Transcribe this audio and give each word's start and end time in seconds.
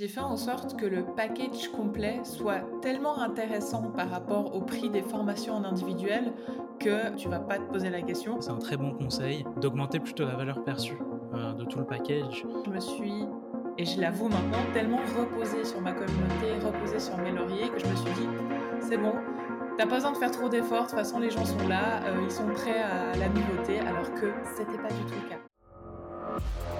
J'ai 0.00 0.08
fait 0.08 0.20
en 0.20 0.38
sorte 0.38 0.80
que 0.80 0.86
le 0.86 1.04
package 1.04 1.68
complet 1.68 2.20
soit 2.24 2.62
tellement 2.80 3.18
intéressant 3.18 3.82
par 3.82 4.08
rapport 4.08 4.56
au 4.56 4.62
prix 4.62 4.88
des 4.88 5.02
formations 5.02 5.52
en 5.52 5.62
individuel 5.62 6.32
que 6.78 7.14
tu 7.16 7.28
vas 7.28 7.38
pas 7.38 7.58
te 7.58 7.70
poser 7.70 7.90
la 7.90 8.00
question. 8.00 8.40
C'est 8.40 8.48
un 8.48 8.56
très 8.56 8.78
bon 8.78 8.92
conseil 8.92 9.44
d'augmenter 9.60 10.00
plutôt 10.00 10.24
la 10.24 10.36
valeur 10.36 10.64
perçue 10.64 10.96
euh, 11.34 11.52
de 11.52 11.66
tout 11.66 11.80
le 11.80 11.84
package. 11.84 12.46
Je 12.64 12.70
me 12.70 12.80
suis, 12.80 13.26
et 13.76 13.84
je 13.84 14.00
l'avoue 14.00 14.30
maintenant, 14.30 14.64
tellement 14.72 15.00
reposée 15.18 15.66
sur 15.66 15.82
ma 15.82 15.92
communauté, 15.92 16.54
reposée 16.64 16.98
sur 16.98 17.18
mes 17.18 17.32
lauriers 17.32 17.68
que 17.68 17.78
je 17.78 17.84
me 17.84 17.94
suis 17.96 18.12
dit, 18.14 18.28
c'est 18.80 18.96
bon, 18.96 19.12
T'as 19.76 19.86
pas 19.86 19.96
besoin 19.96 20.12
de 20.12 20.16
faire 20.16 20.30
trop 20.30 20.48
d'efforts, 20.48 20.84
de 20.84 20.88
toute 20.88 20.98
façon 20.98 21.18
les 21.18 21.30
gens 21.30 21.44
sont 21.44 21.68
là, 21.68 22.02
euh, 22.06 22.22
ils 22.24 22.30
sont 22.30 22.46
prêts 22.46 22.80
à 22.80 23.14
la 23.18 23.28
nouveauté, 23.28 23.80
alors 23.80 24.10
que 24.14 24.32
c'était 24.56 24.78
pas 24.78 24.88
du 24.88 25.04
tout 25.04 25.14
le 25.22 25.28
cas. 25.28 26.79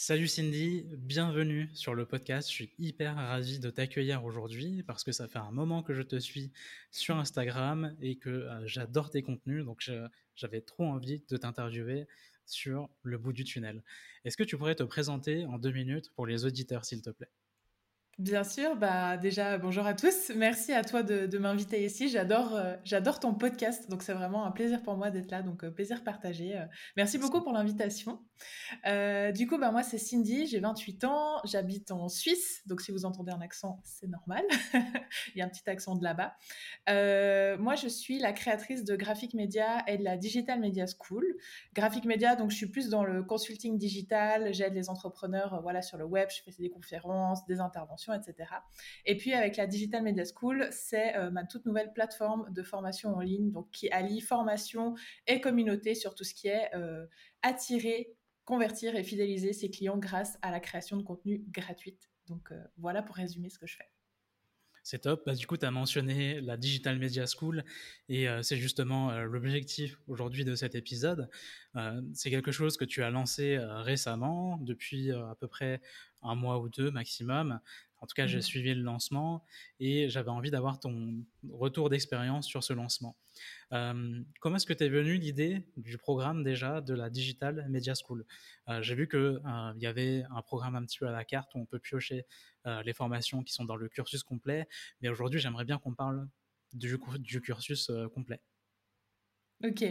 Salut 0.00 0.28
Cindy, 0.28 0.86
bienvenue 0.96 1.68
sur 1.74 1.92
le 1.92 2.06
podcast. 2.06 2.48
Je 2.48 2.54
suis 2.54 2.72
hyper 2.78 3.16
ravi 3.16 3.58
de 3.58 3.68
t'accueillir 3.68 4.24
aujourd'hui 4.24 4.84
parce 4.84 5.02
que 5.02 5.10
ça 5.10 5.26
fait 5.26 5.40
un 5.40 5.50
moment 5.50 5.82
que 5.82 5.92
je 5.92 6.02
te 6.02 6.14
suis 6.20 6.52
sur 6.92 7.16
Instagram 7.16 7.96
et 8.00 8.14
que 8.14 8.30
euh, 8.30 8.64
j'adore 8.64 9.10
tes 9.10 9.22
contenus. 9.22 9.64
Donc 9.64 9.90
j'avais 10.36 10.60
trop 10.60 10.84
envie 10.84 11.24
de 11.28 11.36
t'interviewer 11.36 12.06
sur 12.46 12.88
le 13.02 13.18
bout 13.18 13.32
du 13.32 13.42
tunnel. 13.42 13.82
Est-ce 14.24 14.36
que 14.36 14.44
tu 14.44 14.56
pourrais 14.56 14.76
te 14.76 14.84
présenter 14.84 15.44
en 15.46 15.58
deux 15.58 15.72
minutes 15.72 16.12
pour 16.14 16.28
les 16.28 16.44
auditeurs, 16.44 16.84
s'il 16.84 17.02
te 17.02 17.10
plaît? 17.10 17.32
Bien 18.18 18.42
sûr, 18.42 18.74
bah 18.74 19.16
déjà 19.16 19.58
bonjour 19.58 19.86
à 19.86 19.94
tous. 19.94 20.32
Merci 20.34 20.72
à 20.72 20.82
toi 20.82 21.04
de, 21.04 21.38
m'inviter 21.38 21.84
ici. 21.84 22.08
J'adore, 22.08 22.52
euh, 22.56 22.74
j'adore 22.82 23.20
ton 23.20 23.32
podcast, 23.32 23.88
donc 23.88 24.02
c'est 24.02 24.12
vraiment 24.12 24.44
un 24.44 24.50
plaisir 24.50 24.82
pour 24.82 24.96
moi 24.96 25.12
d'être 25.12 25.30
là, 25.30 25.40
donc 25.42 25.62
euh, 25.62 25.70
plaisir 25.70 26.02
partagé. 26.02 26.56
Euh. 26.56 26.64
merci 26.96 27.16
beaucoup 27.16 27.40
pour 27.40 27.52
l'invitation. 27.52 28.18
du 28.84 29.46
coup, 29.46 29.56
bah 29.56 29.70
moi 29.70 29.84
c'est 29.84 29.98
Cindy, 29.98 30.48
j'ai 30.48 30.58
28 30.58 31.04
ans, 31.04 31.40
j'habite 31.44 31.92
en 31.92 32.08
Suisse, 32.08 32.62
donc 32.66 32.80
si 32.80 32.90
vous 32.90 33.04
entendez 33.04 33.30
un 33.30 33.40
accent, 33.40 33.80
c'est 33.84 34.08
normal. 34.08 34.42
Il 35.36 35.38
y 35.38 35.40
a 35.40 35.44
un 35.44 35.48
petit 35.48 35.70
accent 35.70 35.94
de 35.94 36.02
là-bas. 36.02 36.34
moi, 37.62 37.76
je 37.76 37.86
suis 37.86 38.18
la 38.18 38.32
créatrice 38.32 38.82
de 38.82 38.96
Graphic 38.96 39.32
Media 39.32 39.84
et 39.86 39.96
de 39.96 40.02
la 40.02 40.16
Digital 40.16 40.58
Media 40.58 40.86
School. 40.86 41.24
Graphic 41.72 42.04
Media, 42.04 42.34
donc 42.34 42.50
je 42.50 42.56
suis 42.56 42.68
plus 42.68 42.88
dans 42.88 43.04
le 43.04 43.22
consulting 43.22 43.78
digital, 43.78 44.52
j'aide 44.52 44.74
les 44.74 44.90
entrepreneurs, 44.90 45.60
voilà, 45.62 45.82
sur 45.82 45.98
le 45.98 46.04
web, 46.04 46.28
je 46.30 46.42
fais 46.42 46.60
des 46.60 46.70
conférences, 46.70 47.46
des 47.46 47.60
interventions 47.60 48.07
etc. 48.14 48.50
Et 49.04 49.16
puis 49.16 49.32
avec 49.32 49.56
la 49.56 49.66
Digital 49.66 50.02
Media 50.02 50.24
School, 50.24 50.68
c'est 50.70 51.16
euh, 51.16 51.30
ma 51.30 51.44
toute 51.44 51.66
nouvelle 51.66 51.92
plateforme 51.92 52.52
de 52.52 52.62
formation 52.62 53.14
en 53.14 53.20
ligne, 53.20 53.50
donc 53.50 53.70
qui 53.70 53.88
allie 53.90 54.20
formation 54.20 54.94
et 55.26 55.40
communauté 55.40 55.94
sur 55.94 56.14
tout 56.14 56.24
ce 56.24 56.34
qui 56.34 56.48
est 56.48 56.74
euh, 56.74 57.06
attirer, 57.42 58.14
convertir 58.44 58.96
et 58.96 59.04
fidéliser 59.04 59.52
ses 59.52 59.70
clients 59.70 59.98
grâce 59.98 60.38
à 60.42 60.50
la 60.50 60.60
création 60.60 60.96
de 60.96 61.02
contenu 61.02 61.44
gratuite. 61.48 62.10
Donc 62.26 62.52
euh, 62.52 62.62
voilà 62.76 63.02
pour 63.02 63.16
résumer 63.16 63.50
ce 63.50 63.58
que 63.58 63.66
je 63.66 63.76
fais. 63.76 63.90
C'est 64.84 65.00
top. 65.00 65.22
Bah, 65.26 65.34
du 65.34 65.46
coup, 65.46 65.58
tu 65.58 65.66
as 65.66 65.70
mentionné 65.70 66.40
la 66.40 66.56
Digital 66.56 66.98
Media 66.98 67.26
School 67.26 67.62
et 68.08 68.26
c'est 68.40 68.56
justement 68.56 69.12
l'objectif 69.20 69.98
aujourd'hui 70.06 70.46
de 70.46 70.54
cet 70.54 70.74
épisode. 70.74 71.28
c'est 72.14 72.30
quelque 72.30 72.52
chose 72.52 72.78
que 72.78 72.86
tu 72.86 73.02
as 73.02 73.10
lancé 73.10 73.58
récemment, 73.58 74.56
depuis 74.62 75.12
à 75.12 75.36
peu 75.38 75.46
près 75.46 75.82
un 76.22 76.34
mois 76.34 76.58
ou 76.58 76.70
deux 76.70 76.90
maximum. 76.90 77.60
En 78.00 78.06
tout 78.06 78.14
cas, 78.14 78.26
j'ai 78.26 78.38
mmh. 78.38 78.42
suivi 78.42 78.74
le 78.74 78.82
lancement 78.82 79.44
et 79.80 80.08
j'avais 80.08 80.30
envie 80.30 80.50
d'avoir 80.50 80.78
ton 80.78 81.24
retour 81.50 81.90
d'expérience 81.90 82.46
sur 82.46 82.62
ce 82.62 82.72
lancement. 82.72 83.16
Euh, 83.72 84.22
comment 84.40 84.56
est-ce 84.56 84.66
que 84.66 84.72
tu 84.72 84.84
es 84.84 84.88
venu 84.88 85.16
l'idée 85.16 85.62
du 85.76 85.98
programme 85.98 86.42
déjà 86.42 86.80
de 86.80 86.94
la 86.94 87.10
Digital 87.10 87.66
Media 87.68 87.94
School? 87.94 88.24
Euh, 88.68 88.82
J'ai 88.82 88.94
vu 88.94 89.08
qu'il 89.08 89.18
euh, 89.18 89.72
y 89.76 89.86
avait 89.86 90.24
un 90.30 90.42
programme 90.42 90.76
un 90.76 90.84
petit 90.84 90.98
peu 90.98 91.08
à 91.08 91.12
la 91.12 91.24
carte 91.24 91.54
où 91.54 91.58
on 91.58 91.66
peut 91.66 91.78
piocher 91.78 92.24
les 92.84 92.92
formations 92.92 93.42
qui 93.42 93.54
sont 93.54 93.64
dans 93.64 93.76
le 93.76 93.88
cursus 93.88 94.22
complet, 94.22 94.68
mais 95.00 95.08
aujourd'hui 95.08 95.40
j'aimerais 95.40 95.64
bien 95.64 95.78
qu'on 95.78 95.94
parle 95.94 96.28
du, 96.74 96.98
du 97.18 97.40
cursus 97.40 97.90
complet. 98.12 98.42
Ok. 99.64 99.84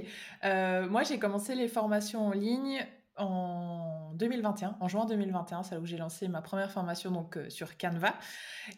moi, 0.43 1.01
j'ai 1.01 1.17
commencé 1.17 1.55
les 1.55 1.67
formations 1.67 2.27
en 2.27 2.33
ligne 2.33 2.85
en 3.17 4.13
2021, 4.15 4.77
en 4.79 4.87
juin 4.87 5.05
2021, 5.05 5.63
c'est 5.63 5.75
là 5.75 5.81
où 5.81 5.85
j'ai 5.85 5.97
lancé 5.97 6.27
ma 6.27 6.41
première 6.41 6.71
formation 6.71 7.11
donc 7.11 7.37
euh, 7.37 7.49
sur 7.49 7.77
Canva. 7.77 8.13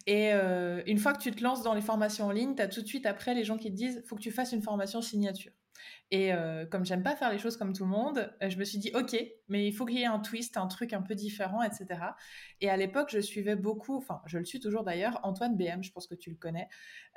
Et 0.08 0.34
euh, 0.34 0.82
une 0.88 0.98
fois 0.98 1.14
que 1.14 1.22
tu 1.22 1.32
te 1.32 1.44
lances 1.44 1.64
dans 1.64 1.74
les 1.74 1.82
formations 1.82 2.26
en 2.26 2.32
ligne, 2.32 2.56
tu 2.56 2.62
as 2.62 2.68
tout 2.68 2.82
de 2.82 2.88
suite 2.88 3.06
après 3.06 3.34
les 3.34 3.44
gens 3.44 3.58
qui 3.58 3.70
te 3.72 3.76
disent 3.76 4.04
faut 4.06 4.16
que 4.16 4.22
tu 4.22 4.32
fasses 4.32 4.52
une 4.52 4.62
formation 4.62 5.02
signature. 5.02 5.52
Et 6.12 6.34
euh, 6.34 6.66
comme 6.66 6.86
j'aime 6.86 7.04
pas 7.04 7.16
faire 7.16 7.32
les 7.32 7.38
choses 7.38 7.56
comme 7.56 7.74
tout 7.74 7.84
le 7.84 7.92
monde, 7.92 8.34
je 8.42 8.58
me 8.58 8.64
suis 8.64 8.80
dit 8.80 8.92
ok, 8.96 9.16
mais 9.48 9.68
il 9.68 9.72
faut 9.72 9.86
qu'il 9.86 10.00
y 10.00 10.02
ait 10.02 10.08
un 10.08 10.20
twist, 10.20 10.58
un 10.58 10.66
truc 10.66 10.94
un 10.94 11.04
peu 11.04 11.14
différent, 11.14 11.62
etc. 11.62 12.02
Et 12.62 12.70
à 12.70 12.78
l'époque, 12.78 13.10
je 13.12 13.20
suivais 13.20 13.56
beaucoup, 13.56 13.96
enfin 13.98 14.22
je 14.26 14.40
le 14.40 14.46
suis 14.46 14.60
toujours 14.60 14.84
d'ailleurs, 14.84 15.20
Antoine 15.24 15.56
BM, 15.56 15.84
je 15.84 15.92
pense 15.92 16.08
que 16.08 16.16
tu 16.16 16.32
le 16.32 16.36
connais. 16.36 16.68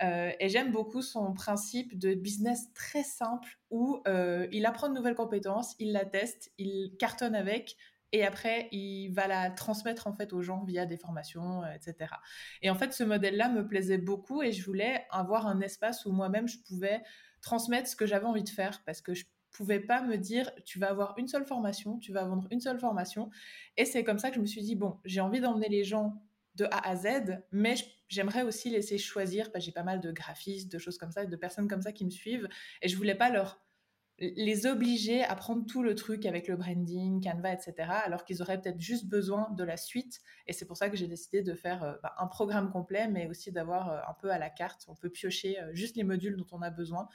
et 0.00 0.48
j'aime 0.48 0.72
beaucoup 0.72 1.00
son 1.00 1.32
principe 1.32 1.98
de 1.98 2.14
business 2.14 2.72
très 2.74 3.02
simple 3.02 3.58
où 3.70 4.02
il 4.50 4.66
apprend 4.66 4.88
de 4.88 4.94
nouvelles 4.94 5.14
compétences, 5.14 5.74
il 5.78 5.92
la 5.92 6.04
teste, 6.04 6.52
il 6.58 6.94
cartonne 6.98 7.34
avec, 7.34 7.76
et 8.12 8.24
après 8.24 8.68
il 8.72 9.08
va 9.08 9.26
la 9.26 9.50
transmettre 9.50 10.06
en 10.06 10.12
fait 10.12 10.32
aux 10.32 10.42
gens 10.42 10.64
via 10.64 10.86
des 10.86 10.98
formations, 10.98 11.62
etc. 11.74 12.10
Et 12.60 12.70
en 12.70 12.74
fait, 12.74 12.92
ce 12.92 13.04
modèle-là 13.04 13.48
me 13.48 13.66
plaisait 13.66 13.98
beaucoup 13.98 14.42
et 14.42 14.52
je 14.52 14.64
voulais 14.64 15.06
avoir 15.10 15.46
un 15.46 15.60
espace 15.60 16.04
où 16.04 16.12
moi-même 16.12 16.46
je 16.46 16.58
pouvais 16.58 17.02
transmettre 17.42 17.88
ce 17.88 17.96
que 17.96 18.06
j'avais 18.06 18.24
envie 18.24 18.42
de 18.42 18.48
faire 18.48 18.82
parce 18.86 19.02
que 19.02 19.12
je 19.12 19.24
pouvais 19.50 19.80
pas 19.80 20.00
me 20.00 20.16
dire 20.16 20.50
tu 20.64 20.78
vas 20.78 20.88
avoir 20.88 21.14
une 21.18 21.28
seule 21.28 21.44
formation, 21.44 21.98
tu 21.98 22.12
vas 22.12 22.24
vendre 22.24 22.48
une 22.50 22.60
seule 22.60 22.78
formation. 22.78 23.30
Et 23.76 23.84
c'est 23.84 24.02
comme 24.02 24.18
ça 24.18 24.30
que 24.30 24.36
je 24.36 24.40
me 24.40 24.46
suis 24.46 24.62
dit 24.62 24.76
bon, 24.76 24.98
j'ai 25.04 25.20
envie 25.20 25.40
d'emmener 25.40 25.68
les 25.68 25.84
gens 25.84 26.22
de 26.54 26.64
A 26.66 26.88
à 26.88 26.96
Z, 26.96 27.42
mais 27.50 27.74
j'aimerais 28.08 28.42
aussi 28.42 28.70
laisser 28.70 28.98
choisir, 28.98 29.50
parce 29.50 29.64
que 29.64 29.66
j'ai 29.66 29.72
pas 29.72 29.82
mal 29.82 30.00
de 30.00 30.12
graphistes, 30.12 30.70
de 30.70 30.78
choses 30.78 30.98
comme 30.98 31.10
ça, 31.10 31.24
de 31.24 31.36
personnes 31.36 31.68
comme 31.68 31.82
ça 31.82 31.92
qui 31.92 32.04
me 32.04 32.10
suivent, 32.10 32.48
et 32.82 32.88
je 32.88 32.96
voulais 32.96 33.14
pas 33.14 33.30
leur 33.30 33.62
les 34.18 34.66
obliger 34.66 35.24
à 35.24 35.34
prendre 35.34 35.66
tout 35.66 35.82
le 35.82 35.94
truc 35.94 36.26
avec 36.26 36.46
le 36.46 36.56
branding, 36.56 37.22
Canva, 37.22 37.52
etc., 37.52 37.74
alors 38.04 38.24
qu'ils 38.24 38.42
auraient 38.42 38.60
peut-être 38.60 38.80
juste 38.80 39.06
besoin 39.06 39.50
de 39.50 39.64
la 39.64 39.76
suite. 39.76 40.20
Et 40.46 40.52
c'est 40.52 40.66
pour 40.66 40.76
ça 40.76 40.90
que 40.90 40.96
j'ai 40.96 41.08
décidé 41.08 41.42
de 41.42 41.54
faire 41.54 41.82
euh, 41.82 41.94
bah, 42.02 42.14
un 42.18 42.26
programme 42.26 42.70
complet, 42.70 43.08
mais 43.08 43.26
aussi 43.26 43.50
d'avoir 43.52 43.90
euh, 43.90 44.00
un 44.08 44.14
peu 44.14 44.30
à 44.30 44.38
la 44.38 44.50
carte. 44.50 44.84
On 44.88 44.94
peut 44.94 45.10
piocher 45.10 45.60
euh, 45.60 45.70
juste 45.74 45.96
les 45.96 46.04
modules 46.04 46.36
dont 46.36 46.46
on 46.52 46.62
a 46.62 46.70
besoin. 46.70 47.08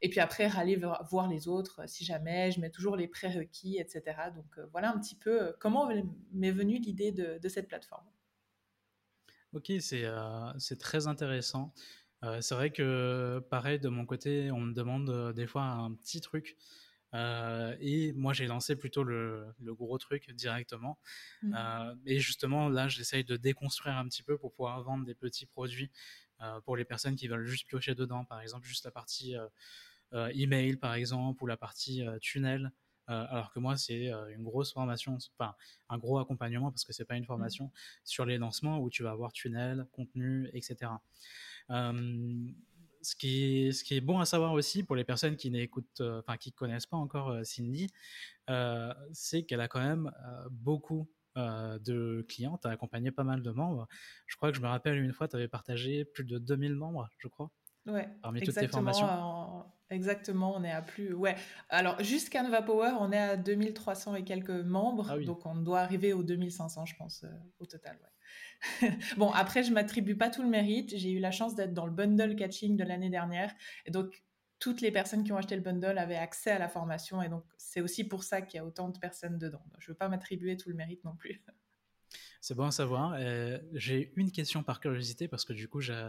Et 0.00 0.08
puis 0.08 0.20
après, 0.20 0.44
aller 0.56 0.80
voir 1.10 1.28
les 1.28 1.48
autres 1.48 1.88
si 1.88 2.04
jamais. 2.04 2.52
Je 2.52 2.60
mets 2.60 2.70
toujours 2.70 2.96
les 2.96 3.08
prérequis, 3.08 3.78
etc. 3.78 4.16
Donc 4.34 4.46
voilà 4.70 4.92
un 4.92 4.98
petit 4.98 5.16
peu 5.16 5.56
comment 5.58 5.88
m'est 6.32 6.52
venue 6.52 6.78
l'idée 6.78 7.10
de, 7.10 7.48
cette 7.48 7.66
plateforme. 7.66 8.06
Ok, 9.54 9.72
c'est 9.80 10.78
très 10.78 11.08
intéressant. 11.08 11.74
Euh, 12.24 12.40
c'est 12.40 12.54
vrai 12.54 12.70
que, 12.70 13.40
pareil, 13.50 13.78
de 13.78 13.88
mon 13.88 14.04
côté, 14.06 14.50
on 14.50 14.60
me 14.60 14.72
demande 14.72 15.10
euh, 15.10 15.32
des 15.32 15.46
fois 15.46 15.62
un 15.62 15.94
petit 15.94 16.20
truc. 16.20 16.56
Euh, 17.14 17.74
et 17.80 18.12
moi, 18.12 18.32
j'ai 18.32 18.46
lancé 18.46 18.76
plutôt 18.76 19.02
le, 19.02 19.54
gros 19.60 19.98
truc 19.98 20.30
directement. 20.32 20.98
Mmh. 21.42 21.56
et 22.06 22.18
justement, 22.18 22.68
là, 22.68 22.88
j'essaye 22.88 23.24
de 23.24 23.36
déconstruire 23.36 23.96
un 23.96 24.06
petit 24.08 24.22
peu 24.22 24.36
pour 24.36 24.52
pouvoir 24.52 24.82
vendre 24.82 25.04
des 25.04 25.14
petits 25.14 25.46
produits 25.46 25.90
pour 26.64 26.76
les 26.76 26.84
personnes 26.84 27.16
qui 27.16 27.26
veulent 27.26 27.46
juste 27.46 27.66
piocher 27.66 27.94
dedans. 27.94 28.24
Par 28.24 28.40
exemple, 28.40 28.66
juste 28.66 28.84
la 28.84 28.90
partie 28.90 29.34
email, 30.12 30.76
par 30.76 30.94
exemple, 30.94 31.42
ou 31.42 31.46
la 31.46 31.56
partie 31.56 32.04
tunnel. 32.20 32.72
alors 33.06 33.52
que 33.52 33.58
moi, 33.58 33.78
c'est 33.78 34.08
une 34.34 34.42
grosse 34.42 34.74
formation, 34.74 35.16
enfin 35.38 35.54
un 35.88 35.96
gros 35.96 36.18
accompagnement 36.18 36.70
parce 36.70 36.84
que 36.84 36.92
c'est 36.92 37.06
pas 37.06 37.16
une 37.16 37.22
mmh. 37.22 37.26
formation 37.26 37.72
sur 38.04 38.26
les 38.26 38.36
lancements 38.36 38.80
où 38.80 38.90
tu 38.90 39.02
vas 39.02 39.12
avoir 39.12 39.32
tunnel, 39.32 39.86
contenu, 39.92 40.50
etc. 40.52 40.90
Euh, 41.70 42.46
ce 43.00 43.14
qui, 43.14 43.66
est, 43.66 43.72
ce 43.72 43.84
qui 43.84 43.96
est 43.96 44.00
bon 44.00 44.18
à 44.18 44.24
savoir 44.24 44.52
aussi 44.52 44.82
pour 44.82 44.96
les 44.96 45.04
personnes 45.04 45.36
qui 45.36 45.50
n'écoutent, 45.50 46.00
euh, 46.00 46.18
enfin 46.18 46.36
qui 46.36 46.52
connaissent 46.52 46.86
pas 46.86 46.96
encore 46.96 47.30
euh, 47.30 47.44
Cindy, 47.44 47.88
c'est 49.12 49.44
qu'elle 49.44 49.60
a 49.60 49.68
quand 49.68 49.80
même 49.80 50.10
beaucoup 50.50 51.08
de 51.36 52.26
clients, 52.28 52.58
tu 52.60 52.66
as 52.66 52.72
accompagné 52.72 53.12
pas 53.12 53.22
mal 53.22 53.42
de 53.42 53.50
membres. 53.52 53.86
Je 54.26 54.34
crois 54.36 54.50
que 54.50 54.56
je 54.56 54.62
me 54.62 54.66
rappelle 54.66 54.98
une 54.98 55.12
fois, 55.12 55.28
tu 55.28 55.36
avais 55.36 55.46
partagé 55.46 56.04
plus 56.04 56.24
de 56.24 56.38
2000 56.38 56.74
membres, 56.74 57.08
je 57.18 57.28
crois. 57.28 57.52
Ouais, 57.86 58.08
parmi 58.22 58.40
toutes 58.40 58.56
tes 58.56 58.66
formations. 58.66 59.06
Exactement, 59.90 60.54
on 60.54 60.64
est 60.64 60.70
à 60.70 60.82
plus. 60.82 61.14
Ouais. 61.14 61.34
Alors, 61.70 62.02
juste 62.02 62.30
Canva 62.30 62.60
Power, 62.62 62.92
on 63.00 63.10
est 63.10 63.18
à 63.18 63.36
2300 63.36 64.16
et 64.16 64.24
quelques 64.24 64.50
membres. 64.50 65.10
Ah 65.10 65.18
donc, 65.18 65.46
on 65.46 65.56
doit 65.56 65.80
arriver 65.80 66.12
aux 66.12 66.22
2500, 66.22 66.84
je 66.84 66.94
pense, 66.96 67.24
euh, 67.24 67.28
au 67.58 67.66
total. 67.66 67.98
bon, 69.16 69.30
après, 69.30 69.62
je 69.62 69.72
m'attribue 69.72 70.16
pas 70.16 70.28
tout 70.28 70.42
le 70.42 70.48
mérite. 70.48 70.96
J'ai 70.96 71.12
eu 71.12 71.20
la 71.20 71.30
chance 71.30 71.54
d'être 71.54 71.72
dans 71.72 71.86
le 71.86 71.92
bundle 71.92 72.36
catching 72.36 72.76
de 72.76 72.84
l'année 72.84 73.08
dernière. 73.08 73.54
Et 73.86 73.90
donc, 73.90 74.22
toutes 74.58 74.80
les 74.80 74.90
personnes 74.90 75.24
qui 75.24 75.32
ont 75.32 75.36
acheté 75.36 75.56
le 75.56 75.62
bundle 75.62 75.96
avaient 75.98 76.16
accès 76.16 76.50
à 76.50 76.58
la 76.58 76.68
formation. 76.68 77.22
Et 77.22 77.28
donc, 77.28 77.44
c'est 77.56 77.80
aussi 77.80 78.04
pour 78.04 78.24
ça 78.24 78.42
qu'il 78.42 78.58
y 78.58 78.60
a 78.60 78.66
autant 78.66 78.90
de 78.90 78.98
personnes 78.98 79.38
dedans. 79.38 79.62
je 79.78 79.86
ne 79.86 79.94
veux 79.94 79.96
pas 79.96 80.08
m'attribuer 80.08 80.56
tout 80.56 80.68
le 80.68 80.74
mérite 80.74 81.02
non 81.04 81.14
plus. 81.16 81.42
C'est 82.40 82.54
bon 82.54 82.66
à 82.66 82.70
savoir. 82.70 83.14
Euh, 83.18 83.58
j'ai 83.72 84.12
une 84.16 84.30
question 84.30 84.62
par 84.62 84.80
curiosité 84.80 85.26
parce 85.28 85.44
que 85.44 85.52
du 85.52 85.68
coup, 85.68 85.80
j'ai 85.80 86.08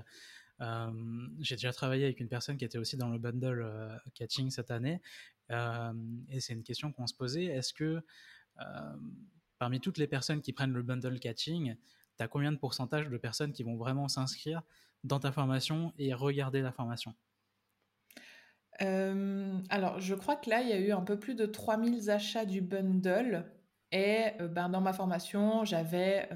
j'ai 1.40 1.56
déjà 1.56 1.72
travaillé 1.72 2.06
avec 2.06 2.20
une 2.20 2.28
personne 2.28 2.58
qui 2.58 2.66
était 2.66 2.78
aussi 2.78 2.98
dans 2.98 3.10
le 3.10 3.18
bundle 3.18 3.62
euh, 3.62 3.96
catching 4.14 4.50
cette 4.50 4.72
année. 4.72 5.02
et 5.50 6.40
c'est 6.40 6.54
une 6.54 6.64
question 6.64 6.92
qu'on 6.92 7.08
se 7.08 7.16
posait. 7.16 7.46
Est-ce 7.46 7.74
que 7.74 8.02
parmi 9.58 9.80
toutes 9.80 9.98
les 9.98 10.08
personnes 10.08 10.42
qui 10.42 10.54
prennent 10.54 10.74
le 10.74 10.84
bundle 10.84 11.20
catching, 11.20 11.76
tu 12.18 12.24
as 12.24 12.28
combien 12.28 12.52
de 12.52 12.58
pourcentage 12.58 13.10
de 13.10 13.18
personnes 13.18 13.54
qui 13.54 13.64
vont 13.64 13.78
vraiment 13.78 14.08
s'inscrire 14.08 14.62
dans 15.04 15.20
ta 15.20 15.32
formation 15.32 15.94
et 15.98 16.14
regarder 16.14 16.62
la 16.62 16.72
formation? 16.72 17.16
Alors, 18.80 20.00
je 20.00 20.16
crois 20.16 20.38
que 20.38 20.50
là, 20.50 20.62
il 20.62 20.70
y 20.70 20.74
a 20.74 20.80
eu 20.80 20.92
un 20.92 21.02
peu 21.02 21.20
plus 21.20 21.36
de 21.36 21.46
3000 21.46 22.10
achats 22.10 22.46
du 22.46 22.62
bundle. 22.62 23.46
Et 23.92 24.32
ben, 24.40 24.70
dans 24.70 24.82
ma 24.82 24.94
formation, 24.94 25.66
j'avais 25.66 26.30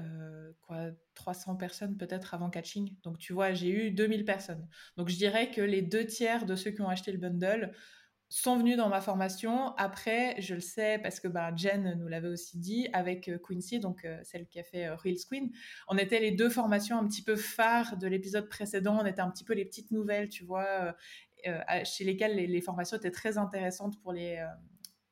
quoi 0.62 0.90
300 1.14 1.56
personnes 1.56 1.96
peut-être 1.96 2.34
avant 2.34 2.50
catching. 2.50 2.94
Donc 3.02 3.18
tu 3.18 3.32
vois, 3.32 3.52
j'ai 3.52 3.68
eu 3.68 3.90
2000 3.90 4.24
personnes. 4.24 4.66
Donc 4.96 5.08
je 5.08 5.16
dirais 5.16 5.50
que 5.50 5.60
les 5.60 5.82
deux 5.82 6.06
tiers 6.06 6.46
de 6.46 6.56
ceux 6.56 6.70
qui 6.70 6.80
ont 6.80 6.88
acheté 6.88 7.12
le 7.12 7.18
bundle 7.18 7.72
sont 8.28 8.56
venus 8.56 8.76
dans 8.76 8.88
ma 8.88 9.00
formation. 9.00 9.76
Après, 9.76 10.40
je 10.40 10.54
le 10.54 10.60
sais 10.60 10.98
parce 10.98 11.20
que 11.20 11.28
bah, 11.28 11.54
Jen 11.54 11.94
nous 11.98 12.08
l'avait 12.08 12.28
aussi 12.28 12.58
dit 12.58 12.88
avec 12.92 13.30
Quincy, 13.46 13.78
donc 13.78 14.06
celle 14.22 14.46
qui 14.46 14.58
a 14.58 14.64
fait 14.64 14.88
Real 14.88 15.16
Queen. 15.30 15.50
On 15.88 15.96
était 15.96 16.18
les 16.18 16.32
deux 16.32 16.50
formations 16.50 16.98
un 16.98 17.06
petit 17.06 17.22
peu 17.22 17.36
phares 17.36 17.96
de 17.96 18.06
l'épisode 18.08 18.48
précédent. 18.48 18.98
On 19.00 19.06
était 19.06 19.20
un 19.20 19.30
petit 19.30 19.44
peu 19.44 19.54
les 19.54 19.64
petites 19.64 19.90
nouvelles, 19.92 20.28
tu 20.28 20.44
vois, 20.44 20.96
chez 21.84 22.04
lesquelles 22.04 22.34
les, 22.34 22.46
les, 22.46 22.60
formations 22.60 22.96
étaient 22.96 23.10
très 23.10 23.38
intéressantes 23.38 24.00
pour 24.00 24.12
les 24.12 24.44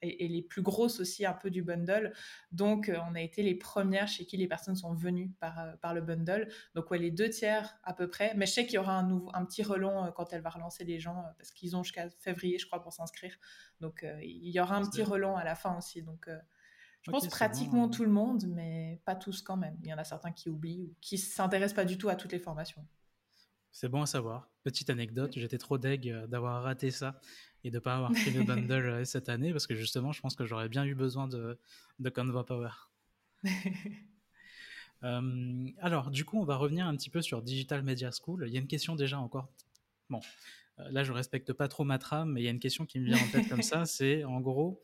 et, 0.02 0.28
les 0.28 0.42
plus 0.42 0.62
grosses 0.62 1.00
aussi 1.00 1.24
un 1.24 1.32
peu 1.32 1.50
du 1.50 1.62
bundle. 1.62 2.12
Donc, 2.50 2.88
euh, 2.88 2.98
on 3.08 3.14
a 3.14 3.20
été 3.20 3.42
les 3.42 3.54
premières 3.54 4.08
chez 4.08 4.26
qui 4.26 4.36
les 4.36 4.48
personnes 4.48 4.76
sont 4.76 4.94
venues 4.94 5.32
par, 5.40 5.58
euh, 5.58 5.72
par 5.80 5.94
le 5.94 6.00
bundle. 6.00 6.48
Donc, 6.74 6.90
ouais, 6.90 6.98
les 6.98 7.10
deux 7.10 7.30
tiers 7.30 7.78
à 7.84 7.94
peu 7.94 8.08
près. 8.08 8.34
Mais 8.36 8.46
je 8.46 8.52
sais 8.52 8.66
qu'il 8.66 8.74
y 8.74 8.78
aura 8.78 8.94
un, 8.94 9.04
nouveau, 9.04 9.30
un 9.34 9.44
petit 9.44 9.62
relon 9.62 10.04
euh, 10.04 10.10
quand 10.10 10.32
elle 10.32 10.42
va 10.42 10.50
relancer 10.50 10.84
les 10.84 10.98
gens 10.98 11.24
parce 11.38 11.52
qu'ils 11.52 11.76
ont 11.76 11.82
jusqu'à 11.82 12.10
février, 12.10 12.58
je 12.58 12.66
crois, 12.66 12.82
pour 12.82 12.92
s'inscrire. 12.92 13.36
Donc, 13.80 14.04
il 14.22 14.50
y 14.50 14.60
aura 14.60 14.76
un 14.76 14.84
petit 14.84 15.02
relon 15.02 15.36
à 15.36 15.44
la 15.44 15.54
fin 15.54 15.76
aussi. 15.76 16.02
Donc, 16.02 16.28
je 17.02 17.10
pense 17.10 17.26
pratiquement 17.26 17.88
tout 17.88 18.04
le 18.04 18.10
monde, 18.10 18.44
mais 18.46 19.00
pas 19.04 19.16
tous 19.16 19.42
quand 19.42 19.56
même. 19.56 19.76
Il 19.82 19.88
y 19.88 19.94
en 19.94 19.98
a 19.98 20.04
certains 20.04 20.30
qui 20.30 20.48
oublient 20.48 20.82
ou 20.82 20.94
qui 21.00 21.18
s'intéressent 21.18 21.74
pas 21.74 21.84
du 21.84 21.98
tout 21.98 22.08
à 22.08 22.14
toutes 22.14 22.32
les 22.32 22.38
formations. 22.38 22.86
C'est 23.72 23.88
bon 23.88 24.02
à 24.02 24.06
savoir. 24.06 24.50
Petite 24.62 24.90
anecdote, 24.90 25.32
j'étais 25.34 25.58
trop 25.58 25.78
deg 25.78 26.26
d'avoir 26.26 26.62
raté 26.62 26.90
ça 26.90 27.18
et 27.64 27.70
de 27.70 27.76
ne 27.76 27.80
pas 27.80 27.96
avoir 27.96 28.12
pris 28.12 28.30
le 28.30 28.42
bundle 28.44 28.86
euh, 28.86 29.04
cette 29.04 29.28
année 29.28 29.52
parce 29.52 29.66
que 29.66 29.74
justement, 29.74 30.12
je 30.12 30.20
pense 30.20 30.34
que 30.34 30.44
j'aurais 30.44 30.68
bien 30.68 30.84
eu 30.84 30.94
besoin 30.94 31.28
de, 31.28 31.58
de 31.98 32.10
Canva 32.10 32.44
Power. 32.44 32.70
Euh, 35.04 35.68
alors, 35.80 36.12
du 36.12 36.24
coup, 36.24 36.38
on 36.38 36.44
va 36.44 36.54
revenir 36.54 36.86
un 36.86 36.94
petit 36.94 37.10
peu 37.10 37.22
sur 37.22 37.42
Digital 37.42 37.82
Media 37.82 38.10
School. 38.12 38.44
Il 38.46 38.54
y 38.54 38.56
a 38.56 38.60
une 38.60 38.68
question 38.68 38.94
déjà 38.94 39.18
encore. 39.18 39.48
Bon, 40.08 40.20
euh, 40.78 40.88
là, 40.92 41.02
je 41.02 41.10
respecte 41.10 41.52
pas 41.52 41.66
trop 41.66 41.82
ma 41.82 41.98
trame, 41.98 42.30
mais 42.30 42.40
il 42.40 42.44
y 42.44 42.46
a 42.46 42.52
une 42.52 42.60
question 42.60 42.86
qui 42.86 43.00
me 43.00 43.06
vient 43.06 43.18
en 43.18 43.28
tête 43.32 43.48
comme 43.48 43.62
ça. 43.62 43.84
C'est 43.84 44.22
en 44.22 44.40
gros, 44.40 44.80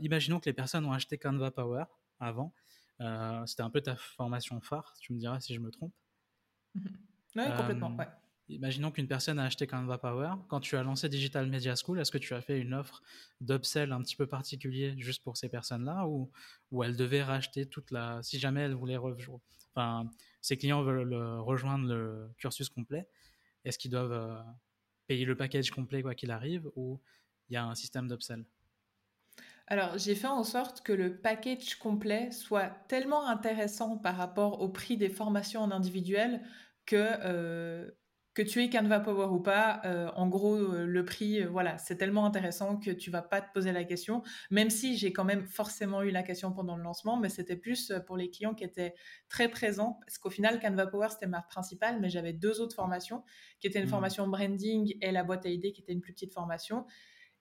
imaginons 0.00 0.40
que 0.40 0.46
les 0.46 0.52
personnes 0.52 0.84
ont 0.86 0.92
acheté 0.92 1.18
Canva 1.18 1.52
Power 1.52 1.84
avant. 2.18 2.52
C'était 3.46 3.62
un 3.62 3.70
peu 3.70 3.80
ta 3.80 3.94
formation 3.94 4.60
phare, 4.60 4.92
tu 4.98 5.12
me 5.12 5.20
diras 5.20 5.38
si 5.38 5.54
je 5.54 5.60
me 5.60 5.70
trompe. 5.70 5.94
Oui, 6.74 7.44
complètement. 7.56 7.94
Ouais. 7.94 8.08
Imaginons 8.54 8.90
qu'une 8.90 9.08
personne 9.08 9.38
a 9.38 9.44
acheté 9.44 9.66
Canva 9.66 9.98
Power. 9.98 10.34
Quand 10.48 10.60
tu 10.60 10.76
as 10.76 10.82
lancé 10.82 11.08
Digital 11.08 11.48
Media 11.48 11.74
School, 11.76 12.00
est-ce 12.00 12.10
que 12.10 12.18
tu 12.18 12.34
as 12.34 12.40
fait 12.40 12.58
une 12.58 12.74
offre 12.74 13.02
d'upsell 13.40 13.92
un 13.92 14.00
petit 14.02 14.16
peu 14.16 14.26
particulier 14.26 14.94
juste 14.98 15.22
pour 15.22 15.36
ces 15.36 15.48
personnes-là 15.48 16.06
ou, 16.06 16.30
ou 16.70 16.84
elles 16.84 16.96
devaient 16.96 17.22
racheter 17.22 17.66
toute 17.66 17.90
la. 17.90 18.22
Si 18.22 18.38
jamais 18.38 18.62
elles 18.62 18.74
voulaient. 18.74 18.98
Enfin, 19.74 20.08
ces 20.40 20.56
clients 20.56 20.82
veulent 20.82 21.14
rejoindre 21.40 21.88
le 21.88 22.30
cursus 22.38 22.68
complet, 22.68 23.08
est-ce 23.64 23.78
qu'ils 23.78 23.90
doivent 23.90 24.12
euh, 24.12 24.42
payer 25.06 25.24
le 25.24 25.36
package 25.36 25.70
complet 25.70 26.02
quoi 26.02 26.14
qu'il 26.14 26.30
arrive 26.30 26.70
ou 26.74 27.00
il 27.48 27.54
y 27.54 27.56
a 27.56 27.64
un 27.64 27.74
système 27.74 28.08
d'upsell? 28.08 28.44
Alors, 29.66 29.96
j'ai 29.96 30.14
fait 30.14 30.26
en 30.26 30.44
sorte 30.44 30.82
que 30.82 30.92
le 30.92 31.16
package 31.16 31.76
complet 31.76 32.30
soit 32.30 32.68
tellement 32.88 33.26
intéressant 33.26 33.96
par 33.96 34.16
rapport 34.16 34.60
au 34.60 34.68
prix 34.68 34.96
des 34.96 35.08
formations 35.08 35.62
en 35.62 35.70
individuel 35.70 36.42
que 36.84 36.96
euh, 36.96 37.90
que 38.34 38.42
tu 38.42 38.62
aies 38.62 38.70
Canva 38.70 39.00
Power 39.00 39.26
ou 39.26 39.40
pas, 39.40 39.82
euh, 39.84 40.10
en 40.14 40.26
gros, 40.26 40.56
euh, 40.56 40.86
le 40.86 41.04
prix, 41.04 41.42
euh, 41.42 41.48
voilà, 41.48 41.76
c'est 41.76 41.96
tellement 41.96 42.24
intéressant 42.24 42.78
que 42.78 42.90
tu 42.90 43.10
vas 43.10 43.20
pas 43.20 43.42
te 43.42 43.52
poser 43.52 43.72
la 43.72 43.84
question, 43.84 44.22
même 44.50 44.70
si 44.70 44.96
j'ai 44.96 45.12
quand 45.12 45.24
même 45.24 45.44
forcément 45.44 46.02
eu 46.02 46.10
la 46.10 46.22
question 46.22 46.50
pendant 46.52 46.76
le 46.76 46.82
lancement, 46.82 47.18
mais 47.18 47.28
c'était 47.28 47.56
plus 47.56 47.92
pour 48.06 48.16
les 48.16 48.30
clients 48.30 48.54
qui 48.54 48.64
étaient 48.64 48.94
très 49.28 49.48
présents, 49.48 49.98
parce 50.06 50.16
qu'au 50.16 50.30
final, 50.30 50.60
Canva 50.60 50.86
Power, 50.86 51.08
c'était 51.10 51.26
ma 51.26 51.42
principale, 51.42 52.00
mais 52.00 52.08
j'avais 52.08 52.32
deux 52.32 52.60
autres 52.60 52.74
formations, 52.74 53.22
qui 53.60 53.66
étaient 53.66 53.80
une 53.80 53.86
mmh. 53.86 53.90
formation 53.90 54.26
branding 54.28 54.96
et 55.02 55.12
la 55.12 55.24
boîte 55.24 55.44
à 55.44 55.50
idées, 55.50 55.72
qui 55.72 55.82
était 55.82 55.92
une 55.92 56.00
plus 56.00 56.14
petite 56.14 56.32
formation. 56.32 56.86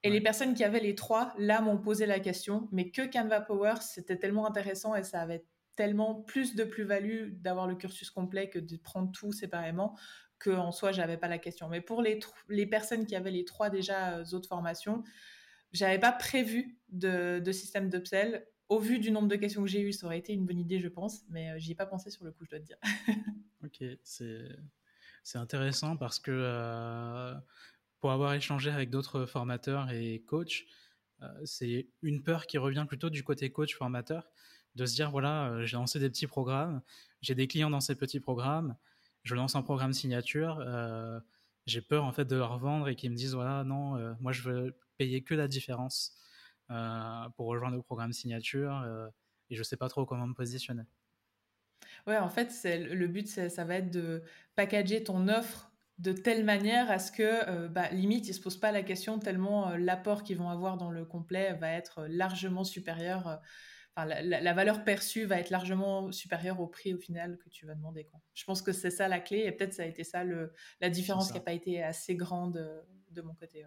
Et 0.04 0.10
les 0.10 0.22
personnes 0.22 0.56
qui 0.56 0.64
avaient 0.64 0.80
les 0.80 0.96
trois, 0.96 1.34
là, 1.38 1.62
m'ont 1.62 1.78
posé 1.78 2.06
la 2.06 2.20
question, 2.20 2.68
mais 2.72 2.92
que 2.92 3.10
Canva 3.10 3.40
Power, 3.40 3.76
c'était 3.82 4.18
tellement 4.18 4.46
intéressant 4.48 4.96
et 4.96 5.04
ça 5.04 5.22
avait 5.22 5.46
tellement 5.78 6.16
plus 6.16 6.56
de 6.56 6.64
plus-value 6.66 7.30
d'avoir 7.40 7.66
le 7.66 7.76
cursus 7.76 8.10
complet 8.10 8.50
que 8.50 8.60
de 8.60 8.76
prendre 8.78 9.12
tout 9.12 9.32
séparément 9.32 9.96
qu'en 10.44 10.72
soi, 10.72 10.92
j'avais 10.92 11.18
pas 11.18 11.28
la 11.28 11.38
question. 11.38 11.70
Mais 11.70 11.82
pour 11.82 12.02
les, 12.02 12.20
les 12.50 12.66
personnes 12.66 13.06
qui 13.06 13.16
avaient 13.16 13.32
les 13.32 13.46
trois 13.46 13.70
déjà 13.70 14.18
euh, 14.18 14.26
autres 14.34 14.48
formations, 14.48 15.04
j'avais 15.72 16.00
pas 16.00 16.12
prévu 16.12 16.78
de, 16.90 17.40
de 17.40 17.52
système 17.52 17.90
d'upsell. 17.90 18.48
Au 18.70 18.80
vu 18.80 19.00
du 19.00 19.12
nombre 19.12 19.28
de 19.28 19.36
questions 19.36 19.62
que 19.64 19.70
j'ai 19.70 19.82
eues, 19.82 19.94
ça 19.94 20.06
aurait 20.06 20.20
été 20.20 20.34
une 20.34 20.46
bonne 20.46 20.60
idée, 20.60 20.80
je 20.80 20.88
pense, 20.88 21.24
mais 21.30 21.52
euh, 21.52 21.58
j'y 21.58 21.72
ai 21.72 21.76
pas 21.76 21.86
pensé 21.86 22.10
sur 22.10 22.24
le 22.24 22.32
coup, 22.32 22.46
je 22.46 22.50
dois 22.50 22.60
te 22.60 22.66
dire. 22.66 22.78
ok, 23.64 23.84
c'est 24.04 25.38
intéressant 25.38 25.98
parce 25.98 26.20
que 26.20 26.32
euh, 26.32 27.34
pour 28.00 28.12
avoir 28.12 28.34
échangé 28.34 28.72
avec 28.72 28.90
d'autres 28.90 29.26
formateurs 29.26 29.92
et 29.92 30.24
coachs, 30.28 30.66
c'est 31.44 31.88
une 32.02 32.24
peur 32.24 32.48
qui 32.48 32.58
revient 32.58 32.86
plutôt 32.88 33.12
du 33.12 33.24
côté 33.24 33.52
coach 33.52 33.76
formateur, 33.76 34.32
de 34.74 34.88
se 34.88 34.96
dire 34.96 35.12
voilà, 35.12 35.64
j'ai 35.66 35.78
lancé 35.78 36.00
des 36.00 36.10
petits 36.10 36.26
programmes, 36.26 36.82
j'ai 37.22 37.36
des 37.36 37.46
clients 37.46 37.70
dans 37.70 37.80
ces 37.80 37.94
petits 37.94 38.20
programmes, 38.20 38.76
je 39.24 39.36
lance 39.36 39.56
un 39.56 39.62
programme 39.62 39.94
signature, 39.94 40.60
euh, 40.62 41.20
j'ai 41.66 41.82
peur 41.82 42.06
en 42.06 42.12
fait 42.12 42.26
de 42.26 42.36
leur 42.36 42.58
vendre 42.58 42.90
et 42.90 42.96
qu'ils 42.96 43.12
me 43.12 43.16
disent 43.16 43.36
voilà 43.36 43.64
non, 43.64 43.98
euh, 43.98 44.14
moi 44.20 44.32
je 44.32 44.42
veux 44.42 44.78
payer 44.98 45.24
que 45.24 45.36
la 45.36 45.48
différence 45.48 46.18
euh, 46.72 47.30
pour 47.36 47.48
rejoindre 47.48 47.76
le 47.76 47.82
programme 47.82 48.14
signature 48.14 48.84
et 49.50 49.56
je 49.56 49.64
sais 49.64 49.78
pas 49.78 49.90
trop 49.90 50.06
comment 50.06 50.28
me 50.28 50.34
positionner. 50.34 50.84
Ouais, 52.08 52.18
en 52.18 52.30
fait, 52.30 52.52
le 52.66 53.08
but, 53.08 53.28
ça 53.28 53.66
va 53.66 53.76
être 53.76 53.92
de 53.92 54.24
packager 54.56 55.04
ton 55.04 55.28
offre 55.28 55.72
de 56.00 56.14
telle 56.14 56.44
manière 56.46 56.90
à 56.90 56.98
ce 56.98 57.12
que, 57.12 57.68
bah, 57.68 57.90
limite, 57.90 58.28
ils 58.28 58.34
se 58.34 58.40
posent 58.42 58.60
pas 58.60 58.72
la 58.72 58.82
question 58.82 59.20
tellement 59.20 59.76
l'apport 59.76 60.24
qu'ils 60.24 60.38
vont 60.38 60.50
avoir 60.50 60.78
dans 60.78 60.90
le 60.90 61.06
complet 61.06 61.54
va 61.54 61.70
être 61.70 62.06
largement 62.08 62.64
supérieur 62.64 63.40
la, 63.98 64.54
valeur 64.54 64.84
perçue 64.84 65.26
va 65.26 65.40
être 65.40 65.50
largement 65.50 66.12
supérieure 66.12 66.60
au 66.60 66.68
prix 66.68 66.94
au 66.94 66.98
final 66.98 67.38
que 67.38 67.50
tu 67.50 67.66
vas 67.66 67.76
demander. 67.76 68.06
Quoi. 68.06 68.22
Je 68.34 68.44
pense 68.46 68.62
que 68.62 68.72
c'est 68.72 68.90
ça 68.90 69.08
la 69.08 69.20
clé 69.20 69.40
et 69.40 69.52
peut-être 69.52 69.74
ça 69.74 69.84
a 69.84 69.86
été 69.86 70.04
ça 70.04 70.24
le, 70.24 70.54
la 70.80 70.90
différence 70.90 71.28
qui 71.28 71.36
n'a 71.36 71.42
pas 71.42 71.54
été 71.54 71.84
assez 71.84 72.16
grande 72.16 72.58
euh, 72.58 72.82
de 73.12 73.22
mon 73.22 73.34
côté. 73.34 73.66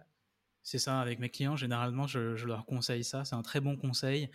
C'est 0.63 0.79
ça, 0.79 0.99
avec 0.99 1.19
mes 1.19 1.29
clients, 1.29 1.55
généralement, 1.55 2.07
je, 2.07 2.45
leur 2.45 2.65
conseille 2.65 3.03
ça. 3.03 3.23
C'est 3.23 3.35
un 3.35 3.43
très 3.43 3.61
bon 3.61 3.77
conseil 3.77 4.31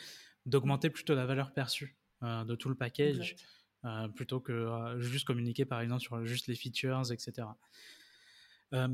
d'augmenter 0.46 0.90
plutôt 0.90 1.14
la 1.14 1.26
valeur 1.26 1.52
perçue 1.52 1.96
euh, 2.22 2.44
de 2.44 2.54
tout 2.54 2.68
le 2.68 2.76
package 2.76 3.34
euh, 3.84 4.08
plutôt 4.08 4.40
que 4.40 4.96
juste 4.98 5.26
communiquer 5.26 5.64
par 5.64 5.80
exemple 5.80 6.02
sur 6.02 6.24
juste 6.24 6.46
les 6.46 6.54
features, 6.54 7.10
etc. 7.12 7.48
Euh, 8.72 8.88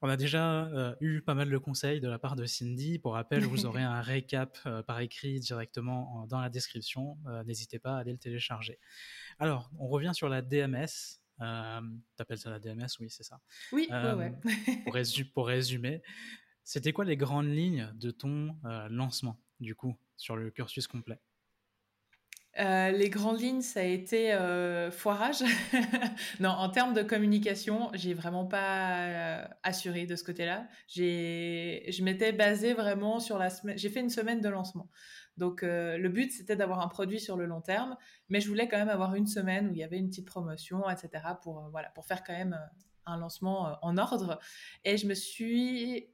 on 0.00 0.08
a 0.08 0.16
déjà 0.16 0.64
euh, 0.66 0.94
eu 1.00 1.20
pas 1.20 1.34
mal 1.34 1.50
de 1.50 1.58
conseils 1.58 2.00
de 2.00 2.08
la 2.08 2.18
part 2.18 2.36
de 2.36 2.46
Cindy. 2.46 2.98
Pour 2.98 3.14
rappel, 3.14 3.44
vous 3.44 3.66
aurez 3.66 3.82
un 3.82 4.00
récap 4.00 4.58
euh, 4.66 4.82
par 4.82 5.00
écrit 5.00 5.40
directement 5.40 6.26
dans 6.28 6.40
la 6.40 6.48
description. 6.48 7.18
N'hésitez 7.44 7.78
pas 7.78 7.96
à 7.96 7.98
aller 7.98 8.12
le 8.12 8.18
télécharger. 8.18 8.78
Alors, 9.38 9.70
on 9.78 9.88
revient 9.88 10.12
sur 10.14 10.28
la 10.28 10.42
DMS. 10.42 11.20
T'appelles 12.16 12.38
ça 12.38 12.50
la 12.50 12.58
DMS 12.58 12.88
Oui, 13.00 13.08
c'est 13.10 13.22
ça. 13.22 13.40
Oui, 13.72 13.88
ouais, 13.90 14.32
pour, 14.84 14.94
pour, 15.34 15.46
résumer, 15.46 16.02
c'était 16.64 16.92
quoi 16.92 17.04
les 17.04 17.16
grandes 17.16 17.48
lignes 17.48 17.90
de 17.94 18.10
ton 18.10 18.56
lancement, 18.90 19.40
du 19.58 19.74
coup, 19.74 19.96
sur 20.16 20.36
le 20.36 20.50
cursus 20.50 20.86
complet? 20.86 21.18
Euh, 22.58 22.90
les 22.90 23.10
grandes 23.10 23.40
lignes, 23.40 23.60
ça 23.60 23.80
a 23.80 23.84
été 23.84 24.32
euh, 24.32 24.90
foirage. 24.90 25.42
non, 26.40 26.50
en 26.50 26.68
termes 26.68 26.94
de 26.94 27.02
communication, 27.02 27.90
j'ai 27.94 28.12
vraiment 28.12 28.44
pas 28.44 29.06
euh, 29.06 29.44
assuré 29.62 30.06
de 30.06 30.16
ce 30.16 30.24
côté-là. 30.24 30.66
je 30.88 32.02
m'étais 32.02 32.32
basée 32.32 32.74
vraiment 32.74 33.20
sur 33.20 33.38
la 33.38 33.50
semaine. 33.50 33.78
J'ai 33.78 33.88
fait 33.88 34.00
une 34.00 34.10
semaine 34.10 34.40
de 34.40 34.48
lancement. 34.48 34.88
Donc 35.36 35.62
le 35.62 36.08
but 36.08 36.32
c'était 36.32 36.56
d'avoir 36.56 36.80
un 36.80 36.88
produit 36.88 37.18
sur 37.18 37.36
le 37.36 37.46
long 37.46 37.62
terme, 37.62 37.96
mais 38.28 38.40
je 38.40 38.48
voulais 38.48 38.68
quand 38.68 38.76
même 38.76 38.90
avoir 38.90 39.14
une 39.14 39.26
semaine 39.26 39.68
où 39.68 39.72
il 39.72 39.78
y 39.78 39.84
avait 39.84 39.96
une 39.96 40.10
petite 40.10 40.26
promotion, 40.26 40.82
etc. 40.90 41.24
pour 41.42 41.70
voilà 41.70 41.88
pour 41.90 42.04
faire 42.04 42.22
quand 42.24 42.34
même 42.34 42.58
un 43.06 43.16
lancement 43.16 43.78
en 43.80 43.96
ordre. 43.96 44.38
Et 44.84 44.98
je 44.98 45.06
me 45.06 45.14
suis 45.14 46.10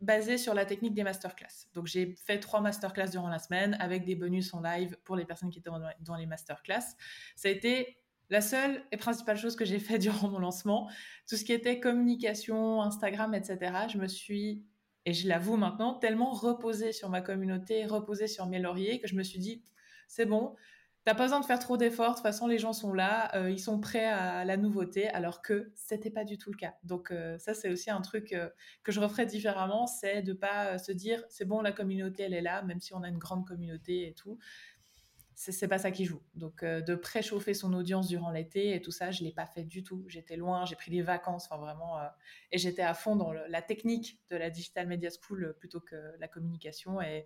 basé 0.00 0.38
sur 0.38 0.54
la 0.54 0.64
technique 0.64 0.94
des 0.94 1.02
masterclass. 1.02 1.66
Donc 1.74 1.86
j'ai 1.86 2.14
fait 2.24 2.40
trois 2.40 2.60
masterclass 2.60 3.10
durant 3.10 3.28
la 3.28 3.38
semaine 3.38 3.76
avec 3.80 4.04
des 4.04 4.14
bonus 4.14 4.54
en 4.54 4.62
live 4.62 4.96
pour 5.04 5.16
les 5.16 5.24
personnes 5.24 5.50
qui 5.50 5.58
étaient 5.58 5.70
dans 6.00 6.16
les 6.16 6.26
masterclass. 6.26 6.96
Ça 7.36 7.48
a 7.48 7.50
été 7.50 7.98
la 8.30 8.40
seule 8.40 8.82
et 8.92 8.96
principale 8.96 9.36
chose 9.36 9.56
que 9.56 9.64
j'ai 9.64 9.78
fait 9.78 9.98
durant 9.98 10.28
mon 10.28 10.38
lancement. 10.38 10.90
Tout 11.28 11.36
ce 11.36 11.44
qui 11.44 11.52
était 11.52 11.80
communication, 11.80 12.82
Instagram, 12.82 13.34
etc. 13.34 13.72
Je 13.92 13.98
me 13.98 14.08
suis, 14.08 14.64
et 15.04 15.12
je 15.12 15.28
l'avoue 15.28 15.56
maintenant, 15.56 15.94
tellement 15.94 16.30
reposée 16.30 16.92
sur 16.92 17.08
ma 17.10 17.20
communauté, 17.20 17.86
reposée 17.86 18.26
sur 18.26 18.46
mes 18.46 18.58
lauriers 18.58 19.00
que 19.00 19.08
je 19.08 19.14
me 19.14 19.22
suis 19.22 19.38
dit, 19.38 19.62
c'est 20.06 20.26
bon, 20.26 20.54
T'as 21.08 21.14
pas 21.14 21.22
besoin 21.22 21.40
de 21.40 21.46
faire 21.46 21.58
trop 21.58 21.78
d'efforts. 21.78 22.10
De 22.10 22.14
toute 22.16 22.22
façon, 22.22 22.46
les 22.46 22.58
gens 22.58 22.74
sont 22.74 22.92
là, 22.92 23.34
euh, 23.34 23.50
ils 23.50 23.58
sont 23.58 23.80
prêts 23.80 24.04
à 24.04 24.44
la 24.44 24.58
nouveauté, 24.58 25.08
alors 25.08 25.40
que 25.40 25.72
c'était 25.74 26.10
pas 26.10 26.26
du 26.26 26.36
tout 26.36 26.50
le 26.50 26.58
cas. 26.58 26.74
Donc 26.82 27.10
euh, 27.12 27.38
ça, 27.38 27.54
c'est 27.54 27.70
aussi 27.70 27.90
un 27.90 28.02
truc 28.02 28.34
euh, 28.34 28.50
que 28.82 28.92
je 28.92 29.00
referais 29.00 29.24
différemment, 29.24 29.86
c'est 29.86 30.20
de 30.20 30.34
pas 30.34 30.76
se 30.76 30.92
dire 30.92 31.24
c'est 31.30 31.46
bon, 31.46 31.62
la 31.62 31.72
communauté 31.72 32.24
elle 32.24 32.34
est 32.34 32.42
là, 32.42 32.60
même 32.60 32.78
si 32.78 32.92
on 32.92 33.02
a 33.02 33.08
une 33.08 33.16
grande 33.16 33.46
communauté 33.46 34.06
et 34.06 34.12
tout. 34.12 34.38
C'est 35.34 35.68
pas 35.68 35.78
ça 35.78 35.90
qui 35.92 36.04
joue. 36.04 36.20
Donc 36.34 36.62
de 36.62 36.94
préchauffer 36.94 37.54
son 37.54 37.72
audience 37.72 38.08
durant 38.08 38.30
l'été 38.30 38.74
et 38.74 38.82
tout 38.82 38.90
ça, 38.90 39.10
je 39.10 39.24
l'ai 39.24 39.32
pas 39.32 39.46
fait 39.46 39.64
du 39.64 39.82
tout. 39.82 40.04
J'étais 40.08 40.36
loin, 40.36 40.66
j'ai 40.66 40.76
pris 40.76 40.90
des 40.90 41.00
vacances, 41.00 41.46
enfin 41.46 41.58
vraiment, 41.58 41.96
et 42.52 42.58
j'étais 42.58 42.82
à 42.82 42.92
fond 42.92 43.16
dans 43.16 43.32
la 43.32 43.62
technique 43.62 44.20
de 44.28 44.36
la 44.36 44.50
digital 44.50 44.86
media 44.86 45.08
school 45.08 45.56
plutôt 45.58 45.80
que 45.80 45.96
la 46.18 46.28
communication 46.28 47.00
et 47.00 47.24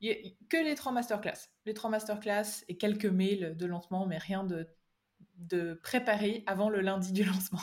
que 0.00 0.64
les 0.64 0.74
trois 0.74 0.92
masterclass. 0.92 1.48
Les 1.66 1.74
trois 1.74 1.90
masterclass 1.90 2.64
et 2.68 2.76
quelques 2.76 3.06
mails 3.06 3.56
de 3.56 3.66
lancement, 3.66 4.06
mais 4.06 4.18
rien 4.18 4.44
de, 4.44 4.66
de 5.36 5.74
préparé 5.82 6.42
avant 6.46 6.70
le 6.70 6.80
lundi 6.80 7.12
du 7.12 7.24
lancement. 7.24 7.60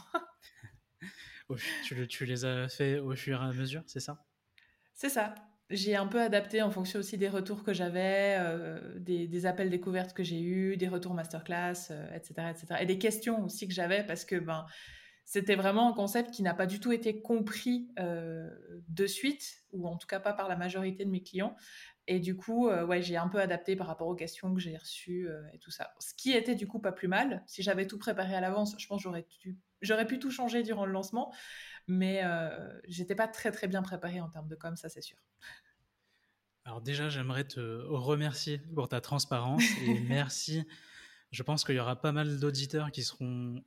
tu, 1.84 2.08
tu, 2.08 2.26
les 2.26 2.46
as 2.46 2.70
fait 2.70 3.00
au 3.00 3.16
fur 3.16 3.42
et 3.42 3.46
à 3.46 3.52
mesure, 3.52 3.84
c'est 3.88 4.00
ça? 4.00 4.26
C'est 4.94 5.10
ça. 5.10 5.36
J'ai 5.70 5.96
un 5.96 6.08
peu 6.08 6.22
adapté 6.22 6.62
en 6.62 6.72
fonction 6.72 7.00
aussi 7.00 7.18
des 7.18 7.28
retours 7.28 7.64
que 7.64 7.74
j'avais, 7.74 8.38
euh, 8.40 8.98
des, 9.00 9.46
appels 9.46 9.70
découvertes 9.70 10.14
que 10.14 10.24
j'ai 10.24 10.40
eus, 10.40 10.78
des 10.78 10.88
retours 10.88 11.14
masterclass, 11.14 11.92
etc., 12.14 12.34
euh, 12.40 12.50
etc. 12.50 12.66
Et 12.80 12.86
des 12.86 12.98
questions 12.98 13.44
aussi 13.44 13.68
que 13.68 13.74
j'avais 13.74 14.04
parce 14.06 14.24
que 14.24 14.38
ben, 14.38 14.66
c'était 15.28 15.58
vraiment 15.58 15.90
un 15.90 15.94
concept 15.94 16.32
qui 16.32 16.42
n'a 16.42 16.54
pas 16.54 16.66
du 16.66 16.80
tout 16.80 16.94
été 16.94 17.22
compris 17.22 17.90
euh, 18.00 18.50
de 18.88 19.06
suite, 19.06 19.58
ou 19.74 19.86
en 19.86 19.98
tout 19.98 20.08
cas 20.08 20.22
pas 20.22 20.32
par 20.32 20.48
la 20.48 20.56
majorité 20.56 21.04
de 21.04 21.10
mes 21.10 21.22
clients. 21.22 21.54
Et 22.08 22.22
du 22.22 22.38
coup, 22.38 22.70
euh, 22.70 22.86
ouais, 22.86 23.02
j'ai 23.02 23.18
un 23.18 23.28
peu 23.28 23.42
adapté 23.42 23.76
par 23.76 23.88
rapport 23.88 24.08
aux 24.08 24.16
questions 24.16 24.54
que 24.54 24.62
j'ai 24.62 24.78
reçues 24.78 25.28
euh, 25.28 25.44
et 25.52 25.60
tout 25.60 25.70
ça. 25.70 25.92
Ce 26.00 26.14
qui 26.14 26.32
était 26.32 26.56
du 26.56 26.66
coup 26.66 26.80
pas 26.80 26.94
plus 26.94 27.10
mal. 27.10 27.44
Si 27.46 27.62
j'avais 27.62 27.86
tout 27.88 27.98
préparé 27.98 28.36
à 28.36 28.40
l'avance, 28.40 28.76
je 28.80 28.88
pense 28.88 29.02
j'aurais 29.02 29.28
j'aurais 29.82 30.08
pu 30.08 30.18
tout 30.18 30.32
changer 30.32 30.64
durant 30.64 30.86
le 30.86 30.94
lancement, 30.94 31.34
mais 31.88 32.22
j'étais 32.88 33.16
pas 33.16 33.28
très 33.28 33.52
très 33.52 33.68
bien 33.68 33.82
préparée 33.82 34.22
en 34.22 34.30
termes 34.30 34.48
de 34.48 34.56
com, 34.56 34.78
ça 34.78 34.88
c'est 34.88 35.02
sûr. 35.02 35.18
Alors 36.64 36.80
déjà, 36.80 37.10
j'aimerais 37.10 37.44
te 37.44 37.60
remercier 37.60 38.60
pour 38.74 38.88
ta 38.88 39.02
transparence 39.02 39.64
et 39.82 40.00
merci. 40.08 40.66
Je 41.32 41.44
pense 41.44 41.66
qu'il 41.66 41.76
y 41.76 41.80
aura 41.80 42.00
pas 42.00 42.14
mal 42.14 42.40
d'auditeurs 42.40 42.92
qui 42.92 43.04
seront 43.04 43.62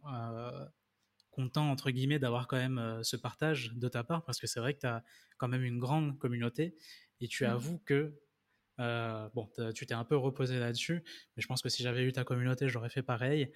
euh, 1.30 1.42
contents 1.42 1.70
entre 1.70 1.90
guillemets 1.90 2.18
d'avoir 2.18 2.46
quand 2.46 2.56
même 2.56 3.00
ce 3.02 3.16
partage 3.16 3.72
de 3.74 3.88
ta 3.88 4.04
part 4.04 4.24
parce 4.24 4.40
que 4.40 4.46
c'est 4.46 4.60
vrai 4.60 4.74
que 4.74 4.80
tu 4.80 4.86
as 4.86 5.02
quand 5.38 5.48
même 5.48 5.64
une 5.64 5.78
grande 5.78 6.18
communauté 6.18 6.74
et 7.20 7.28
tu 7.28 7.44
mmh. 7.44 7.50
avoues 7.50 7.78
que 7.84 8.14
euh, 8.80 9.28
bon, 9.34 9.48
tu 9.74 9.84
t'es 9.84 9.94
un 9.94 10.04
peu 10.04 10.16
reposé 10.16 10.58
là-dessus, 10.58 11.02
mais 11.36 11.42
je 11.42 11.46
pense 11.46 11.60
que 11.60 11.68
si 11.68 11.82
j'avais 11.82 12.02
eu 12.02 12.12
ta 12.12 12.24
communauté, 12.24 12.68
j'aurais 12.68 12.88
fait 12.88 13.02
pareil. 13.02 13.52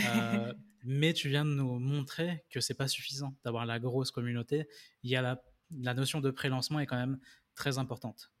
Euh, 0.00 0.54
mais 0.84 1.12
tu 1.12 1.28
viens 1.28 1.44
de 1.44 1.50
nous 1.50 1.78
montrer 1.78 2.44
que 2.50 2.60
c'est 2.60 2.74
pas 2.74 2.88
suffisant 2.88 3.36
d'avoir 3.44 3.66
la 3.66 3.78
grosse 3.78 4.10
communauté. 4.10 4.66
Il 5.02 5.10
y 5.10 5.16
a 5.16 5.20
la, 5.20 5.42
la 5.78 5.92
notion 5.92 6.20
de 6.20 6.30
pré-lancement 6.30 6.80
est 6.80 6.86
quand 6.86 6.96
même 6.96 7.18
très 7.54 7.76
importante. 7.76 8.32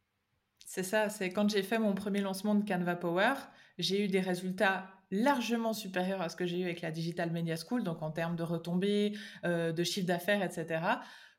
C'est 0.66 0.82
ça, 0.82 1.08
c'est 1.08 1.30
quand 1.30 1.48
j'ai 1.50 1.62
fait 1.62 1.78
mon 1.78 1.94
premier 1.94 2.20
lancement 2.20 2.54
de 2.54 2.66
Canva 2.66 2.96
Power, 2.96 3.34
j'ai 3.78 4.04
eu 4.04 4.08
des 4.08 4.20
résultats 4.20 4.88
largement 5.10 5.72
supérieurs 5.72 6.22
à 6.22 6.28
ce 6.28 6.36
que 6.36 6.46
j'ai 6.46 6.58
eu 6.58 6.64
avec 6.64 6.80
la 6.80 6.90
Digital 6.90 7.30
Media 7.30 7.56
School, 7.56 7.82
donc 7.84 8.02
en 8.02 8.10
termes 8.10 8.36
de 8.36 8.42
retombées, 8.42 9.12
euh, 9.44 9.72
de 9.72 9.84
chiffre 9.84 10.06
d'affaires, 10.06 10.42
etc. 10.42 10.82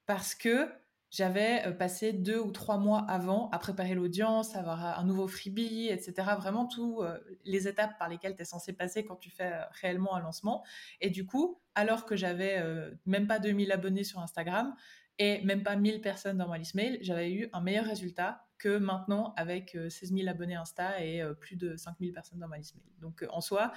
Parce 0.05 0.35
que 0.35 0.69
j'avais 1.13 1.63
euh, 1.67 1.71
passé 1.71 2.11
deux 2.11 2.39
ou 2.39 2.51
trois 2.51 2.79
mois 2.79 3.05
avant 3.07 3.51
à 3.51 3.59
préparer 3.59 3.93
l'audience, 3.93 4.55
avoir 4.55 4.99
un 4.99 5.03
nouveau 5.03 5.27
freebie, 5.27 5.87
etc. 5.89 6.13
Vraiment 6.39 6.65
tous 6.65 7.03
euh, 7.03 7.19
les 7.45 7.67
étapes 7.67 7.99
par 7.99 8.09
lesquelles 8.09 8.35
tu 8.35 8.41
es 8.41 8.45
censé 8.45 8.73
passer 8.73 9.05
quand 9.05 9.17
tu 9.17 9.29
fais 9.29 9.53
euh, 9.53 9.61
réellement 9.79 10.15
un 10.15 10.21
lancement. 10.21 10.63
Et 11.01 11.11
du 11.11 11.27
coup, 11.27 11.61
alors 11.75 12.05
que 12.05 12.15
j'avais 12.15 12.63
même 13.05 13.27
pas 13.27 13.37
2000 13.37 13.71
abonnés 13.71 14.03
sur 14.03 14.19
Instagram 14.19 14.75
et 15.19 15.41
même 15.43 15.61
pas 15.61 15.75
1000 15.75 16.01
personnes 16.01 16.37
dans 16.37 16.47
ma 16.47 16.57
liste 16.57 16.73
mail, 16.73 16.97
j'avais 17.01 17.31
eu 17.31 17.49
un 17.53 17.61
meilleur 17.61 17.85
résultat 17.85 18.47
que 18.63 18.77
maintenant 18.77 19.33
avec 19.35 19.77
16 19.89 20.13
000 20.13 20.29
abonnés 20.29 20.55
Insta 20.55 21.03
et 21.03 21.21
plus 21.39 21.57
de 21.57 21.75
5000 21.75 22.13
personnes 22.13 22.39
dans 22.39 22.47
ma 22.47 22.57
liste 22.57 22.75
mail. 22.75 22.85
Donc 23.01 23.25
en 23.29 23.41
soi, 23.41 23.73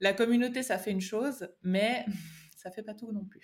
la 0.00 0.12
communauté, 0.12 0.62
ça 0.62 0.78
fait 0.78 0.92
une 0.92 1.00
chose, 1.00 1.48
mais 1.62 2.06
ça 2.56 2.70
fait 2.70 2.82
pas 2.82 2.94
tout 2.94 3.10
non 3.12 3.24
plus. 3.24 3.42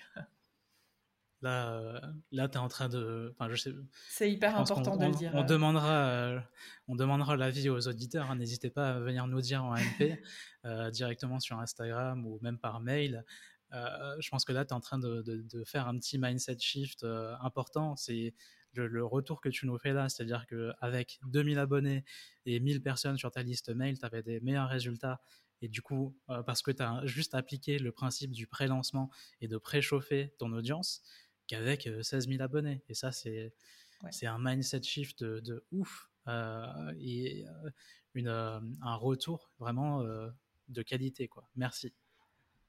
Là, 1.44 1.72
euh, 1.72 2.00
là 2.32 2.48
tu 2.48 2.54
es 2.56 2.60
en 2.60 2.68
train 2.68 2.88
de. 2.88 3.34
Enfin, 3.34 3.50
je 3.50 3.56
sais. 3.56 3.74
C'est 4.08 4.30
hyper 4.30 4.56
important 4.58 4.96
de 4.96 5.04
le 5.04 5.12
dire. 5.12 5.30
On, 5.34 5.44
demandera, 5.44 6.08
euh, 6.08 6.40
on 6.88 6.96
demandera 6.96 7.36
l'avis 7.36 7.68
aux 7.68 7.86
auditeurs. 7.86 8.30
Hein. 8.30 8.36
N'hésitez 8.36 8.70
pas 8.70 8.94
à 8.94 8.98
venir 8.98 9.26
nous 9.26 9.42
dire 9.42 9.62
en 9.62 9.74
MP, 9.74 10.18
euh, 10.64 10.90
directement 10.90 11.40
sur 11.40 11.58
Instagram 11.58 12.26
ou 12.26 12.38
même 12.40 12.58
par 12.58 12.80
mail. 12.80 13.26
je 13.72 14.28
pense 14.30 14.46
que 14.46 14.52
là, 14.52 14.64
tu 14.64 14.70
es 14.70 14.72
en 14.72 14.80
train 14.80 14.98
de, 14.98 15.22
de, 15.22 15.64
faire 15.64 15.86
un 15.86 15.98
petit 15.98 16.16
mindset 16.16 16.58
shift 16.60 17.04
important. 17.40 17.94
C'est 17.96 18.32
le, 18.74 19.04
retour 19.04 19.40
que 19.40 19.48
tu 19.48 19.66
nous 19.66 19.78
fais 19.78 19.92
là. 19.92 20.08
C'est-à-dire 20.08 20.46
qu'avec 20.46 21.18
2000 21.24 21.58
abonnés 21.58 22.04
et 22.46 22.60
1000 22.60 22.82
personnes 22.82 23.16
sur 23.16 23.30
ta 23.30 23.42
liste 23.42 23.70
mail, 23.70 23.98
tu 23.98 24.04
avais 24.04 24.22
des 24.22 24.40
meilleurs 24.40 24.68
résultats 24.68 25.20
et 25.62 25.68
du 25.68 25.80
coup, 25.80 26.14
parce 26.44 26.60
que 26.60 26.70
tu 26.70 26.82
as 26.82 27.06
juste 27.06 27.34
appliqué 27.34 27.78
le 27.78 27.90
principe 27.90 28.32
du 28.32 28.46
pré-lancement 28.46 29.10
et 29.40 29.48
de 29.48 29.56
préchauffer 29.56 30.34
ton 30.38 30.52
audience, 30.52 31.02
qu'avec 31.46 31.88
16 32.02 32.28
000 32.28 32.42
abonnés. 32.42 32.82
Et 32.88 32.94
ça, 32.94 33.12
c'est 33.12 33.52
un 34.22 34.38
mindset 34.38 34.82
shift 34.82 35.24
de, 35.24 35.64
ouf 35.70 36.10
et 36.98 37.44
une, 38.14 38.28
un 38.28 38.96
retour 38.96 39.50
vraiment 39.58 40.02
de 40.02 40.82
qualité. 40.82 41.28
Quoi. 41.28 41.48
Merci. 41.56 41.94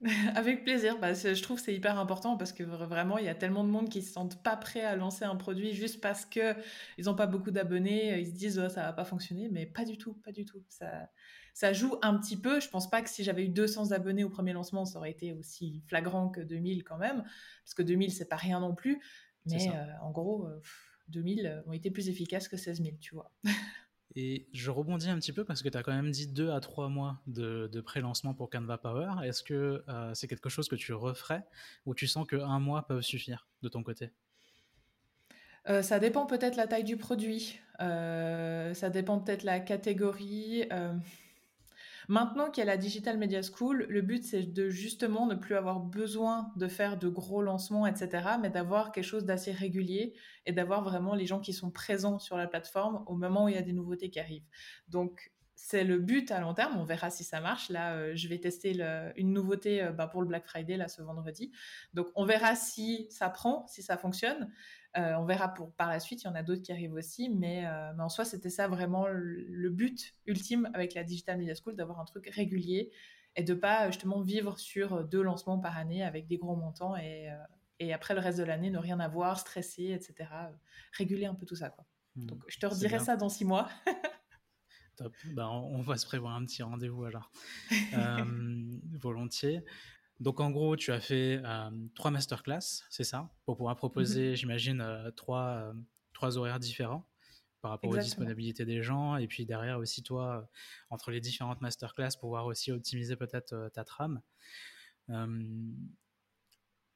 Avec 0.34 0.64
plaisir. 0.64 0.98
Bah, 0.98 1.14
je 1.14 1.40
trouve 1.42 1.56
que 1.56 1.64
c'est 1.64 1.74
hyper 1.74 1.98
important 1.98 2.36
parce 2.36 2.52
que 2.52 2.62
vraiment, 2.62 3.18
il 3.18 3.24
y 3.24 3.28
a 3.28 3.34
tellement 3.34 3.64
de 3.64 3.70
monde 3.70 3.88
qui 3.88 4.02
se 4.02 4.12
sentent 4.12 4.42
pas 4.42 4.56
prêts 4.56 4.82
à 4.82 4.94
lancer 4.94 5.24
un 5.24 5.36
produit 5.36 5.72
juste 5.72 6.00
parce 6.00 6.26
que 6.26 6.54
ils 6.98 7.06
n'ont 7.06 7.14
pas 7.14 7.26
beaucoup 7.26 7.50
d'abonnés. 7.50 8.20
Ils 8.20 8.26
se 8.26 8.32
disent 8.32 8.58
oh, 8.58 8.68
ça 8.68 8.82
va 8.82 8.92
pas 8.92 9.04
fonctionner, 9.04 9.48
mais 9.48 9.64
pas 9.64 9.84
du 9.84 9.96
tout, 9.96 10.14
pas 10.14 10.32
du 10.32 10.44
tout. 10.44 10.62
Ça, 10.68 11.08
ça 11.54 11.72
joue 11.72 11.96
un 12.02 12.18
petit 12.18 12.36
peu. 12.36 12.60
Je 12.60 12.68
pense 12.68 12.90
pas 12.90 13.00
que 13.00 13.08
si 13.08 13.24
j'avais 13.24 13.46
eu 13.46 13.48
200 13.48 13.92
abonnés 13.92 14.24
au 14.24 14.30
premier 14.30 14.52
lancement, 14.52 14.84
ça 14.84 14.98
aurait 14.98 15.10
été 15.10 15.32
aussi 15.32 15.82
flagrant 15.86 16.28
que 16.28 16.40
2000 16.40 16.84
quand 16.84 16.98
même, 16.98 17.22
parce 17.64 17.74
que 17.74 17.82
2000 17.82 18.12
c'est 18.12 18.28
pas 18.28 18.36
rien 18.36 18.60
non 18.60 18.74
plus. 18.74 19.00
Mais 19.46 19.68
euh, 19.68 19.84
en 20.02 20.10
gros, 20.10 20.48
2000 21.08 21.46
euh, 21.46 21.62
ont 21.66 21.72
été 21.72 21.90
plus 21.90 22.08
efficaces 22.08 22.48
que 22.48 22.56
16 22.56 22.82
000, 22.82 22.96
tu 23.00 23.14
vois. 23.14 23.32
Et 24.14 24.46
je 24.52 24.70
rebondis 24.70 25.10
un 25.10 25.18
petit 25.18 25.32
peu 25.32 25.44
parce 25.44 25.62
que 25.62 25.68
tu 25.68 25.76
as 25.76 25.82
quand 25.82 25.92
même 25.92 26.10
dit 26.10 26.26
2 26.26 26.50
à 26.50 26.60
3 26.60 26.88
mois 26.88 27.20
de, 27.26 27.80
pré-lancement 27.80 28.34
pour 28.34 28.48
Canva 28.48 28.78
Power. 28.78 29.24
Est-ce 29.24 29.42
que 29.42 29.84
euh, 29.88 30.14
c'est 30.14 30.28
quelque 30.28 30.48
chose 30.48 30.68
que 30.68 30.76
tu 30.76 30.92
referais 30.92 31.42
ou 31.84 31.94
tu 31.94 32.06
sens 32.06 32.26
que 32.26 32.36
un 32.36 32.60
mois 32.60 32.86
peuvent 32.86 33.02
suffire 33.02 33.46
de 33.62 33.68
ton 33.68 33.82
côté? 33.82 34.10
Ça 35.82 35.98
dépend 35.98 36.26
peut-être 36.26 36.54
la 36.54 36.68
taille 36.68 36.84
du 36.84 36.96
produit, 36.96 37.58
ça 37.80 38.88
dépend 38.88 39.18
peut-être 39.18 39.42
la 39.42 39.58
catégorie. 39.58 40.64
Maintenant 42.08 42.50
qu'il 42.50 42.62
y 42.62 42.66
a 42.66 42.66
la 42.66 42.76
Digital 42.76 43.18
Media 43.18 43.40
School, 43.42 43.86
le 43.88 44.02
but 44.02 44.24
c'est 44.24 44.42
de 44.42 44.68
justement 44.68 45.26
ne 45.26 45.34
plus 45.34 45.54
avoir 45.54 45.80
besoin 45.80 46.52
de 46.56 46.68
faire 46.68 46.98
de 46.98 47.08
gros 47.08 47.42
lancements, 47.42 47.86
etc., 47.86 48.28
mais 48.40 48.50
d'avoir 48.50 48.92
quelque 48.92 49.04
chose 49.04 49.24
d'assez 49.24 49.52
régulier 49.52 50.14
et 50.44 50.52
d'avoir 50.52 50.82
vraiment 50.82 51.14
les 51.14 51.26
gens 51.26 51.40
qui 51.40 51.52
sont 51.52 51.70
présents 51.70 52.18
sur 52.18 52.36
la 52.36 52.46
plateforme 52.46 53.02
au 53.06 53.14
moment 53.16 53.44
où 53.44 53.48
il 53.48 53.54
y 53.54 53.58
a 53.58 53.62
des 53.62 53.72
nouveautés 53.72 54.10
qui 54.10 54.20
arrivent. 54.20 54.46
Donc 54.88 55.32
c'est 55.56 55.84
le 55.84 55.98
but 55.98 56.30
à 56.30 56.40
long 56.40 56.54
terme. 56.54 56.76
On 56.78 56.84
verra 56.84 57.10
si 57.10 57.24
ça 57.24 57.40
marche. 57.40 57.70
Là, 57.70 58.14
je 58.14 58.28
vais 58.28 58.38
tester 58.38 58.78
une 59.16 59.32
nouveauté 59.32 59.88
bah, 59.96 60.06
pour 60.06 60.20
le 60.20 60.28
Black 60.28 60.46
Friday 60.46 60.76
là 60.76 60.86
ce 60.86 61.02
vendredi. 61.02 61.50
Donc, 61.94 62.08
on 62.14 62.24
verra 62.26 62.54
si 62.54 63.06
ça 63.10 63.30
prend, 63.30 63.66
si 63.66 63.82
ça 63.82 63.96
fonctionne. 63.96 64.52
On 64.96 65.24
verra 65.24 65.52
pour 65.52 65.72
par 65.74 65.90
la 65.90 66.00
suite. 66.00 66.22
Il 66.22 66.26
y 66.26 66.28
en 66.28 66.34
a 66.34 66.42
d'autres 66.42 66.62
qui 66.62 66.72
arrivent 66.72 66.94
aussi, 66.94 67.28
mais, 67.28 67.64
mais 67.96 68.02
en 68.02 68.08
soi, 68.08 68.24
c'était 68.24 68.50
ça 68.50 68.68
vraiment 68.68 69.06
le, 69.06 69.70
but 69.70 70.14
ultime 70.26 70.70
avec 70.74 70.94
la 70.94 71.04
Digital 71.04 71.38
Media 71.38 71.54
School, 71.54 71.76
d'avoir 71.76 72.00
un 72.00 72.04
truc 72.04 72.28
régulier 72.32 72.90
et 73.36 73.42
de 73.42 73.52
pas 73.54 73.90
justement 73.90 74.22
vivre 74.22 74.58
sur 74.58 75.04
deux 75.04 75.22
lancements 75.22 75.58
par 75.58 75.76
année 75.76 76.02
avec 76.02 76.26
des 76.26 76.38
gros 76.38 76.56
montants 76.56 76.96
et, 76.96 77.28
et 77.78 77.92
après 77.92 78.14
le 78.14 78.20
reste 78.20 78.38
de 78.38 78.44
l'année 78.44 78.70
ne 78.70 78.78
rien 78.78 79.00
avoir, 79.00 79.38
stresser, 79.38 79.90
etc. 79.90 80.30
Réguler 80.92 81.26
un 81.26 81.34
peu 81.34 81.46
tout 81.46 81.56
ça. 81.56 81.70
Quoi. 81.70 81.84
Hmm. 82.16 82.26
Donc 82.26 82.44
je 82.48 82.58
te 82.58 82.66
redirai 82.66 82.98
ça 82.98 83.16
dans 83.16 83.28
six 83.28 83.44
mois. 83.44 83.68
Top. 84.96 85.14
Ben, 85.26 85.46
on 85.46 85.82
va 85.82 85.98
se 85.98 86.06
prévoir 86.06 86.34
un 86.34 86.44
petit 86.46 86.62
rendez-vous 86.62 87.04
alors. 87.04 87.30
euh, 87.92 88.24
volontiers. 88.92 89.62
Donc 90.20 90.40
en 90.40 90.50
gros, 90.50 90.76
tu 90.76 90.92
as 90.92 91.00
fait 91.00 91.40
euh, 91.44 91.70
trois 91.94 92.10
masterclass, 92.10 92.82
c'est 92.88 93.04
ça? 93.04 93.30
Pour 93.44 93.56
pouvoir 93.56 93.76
proposer, 93.76 94.30
mhm. 94.30 94.36
j'imagine, 94.36 94.80
euh, 94.80 95.10
trois, 95.10 95.56
euh, 95.56 95.72
trois 96.14 96.38
horaires 96.38 96.58
différents 96.58 97.06
par 97.60 97.70
rapport 97.72 97.90
aux 97.90 97.98
disponibilités 97.98 98.64
des 98.64 98.82
gens. 98.82 99.16
Et 99.16 99.26
puis 99.26 99.44
derrière 99.44 99.78
aussi, 99.78 100.02
toi, 100.02 100.48
entre 100.88 101.10
les 101.10 101.20
différentes 101.20 101.60
masterclass, 101.60 102.10
pouvoir 102.18 102.46
aussi 102.46 102.70
optimiser 102.72 103.16
peut-être 103.16 103.70
ta 103.72 103.84
trame. 103.84 104.22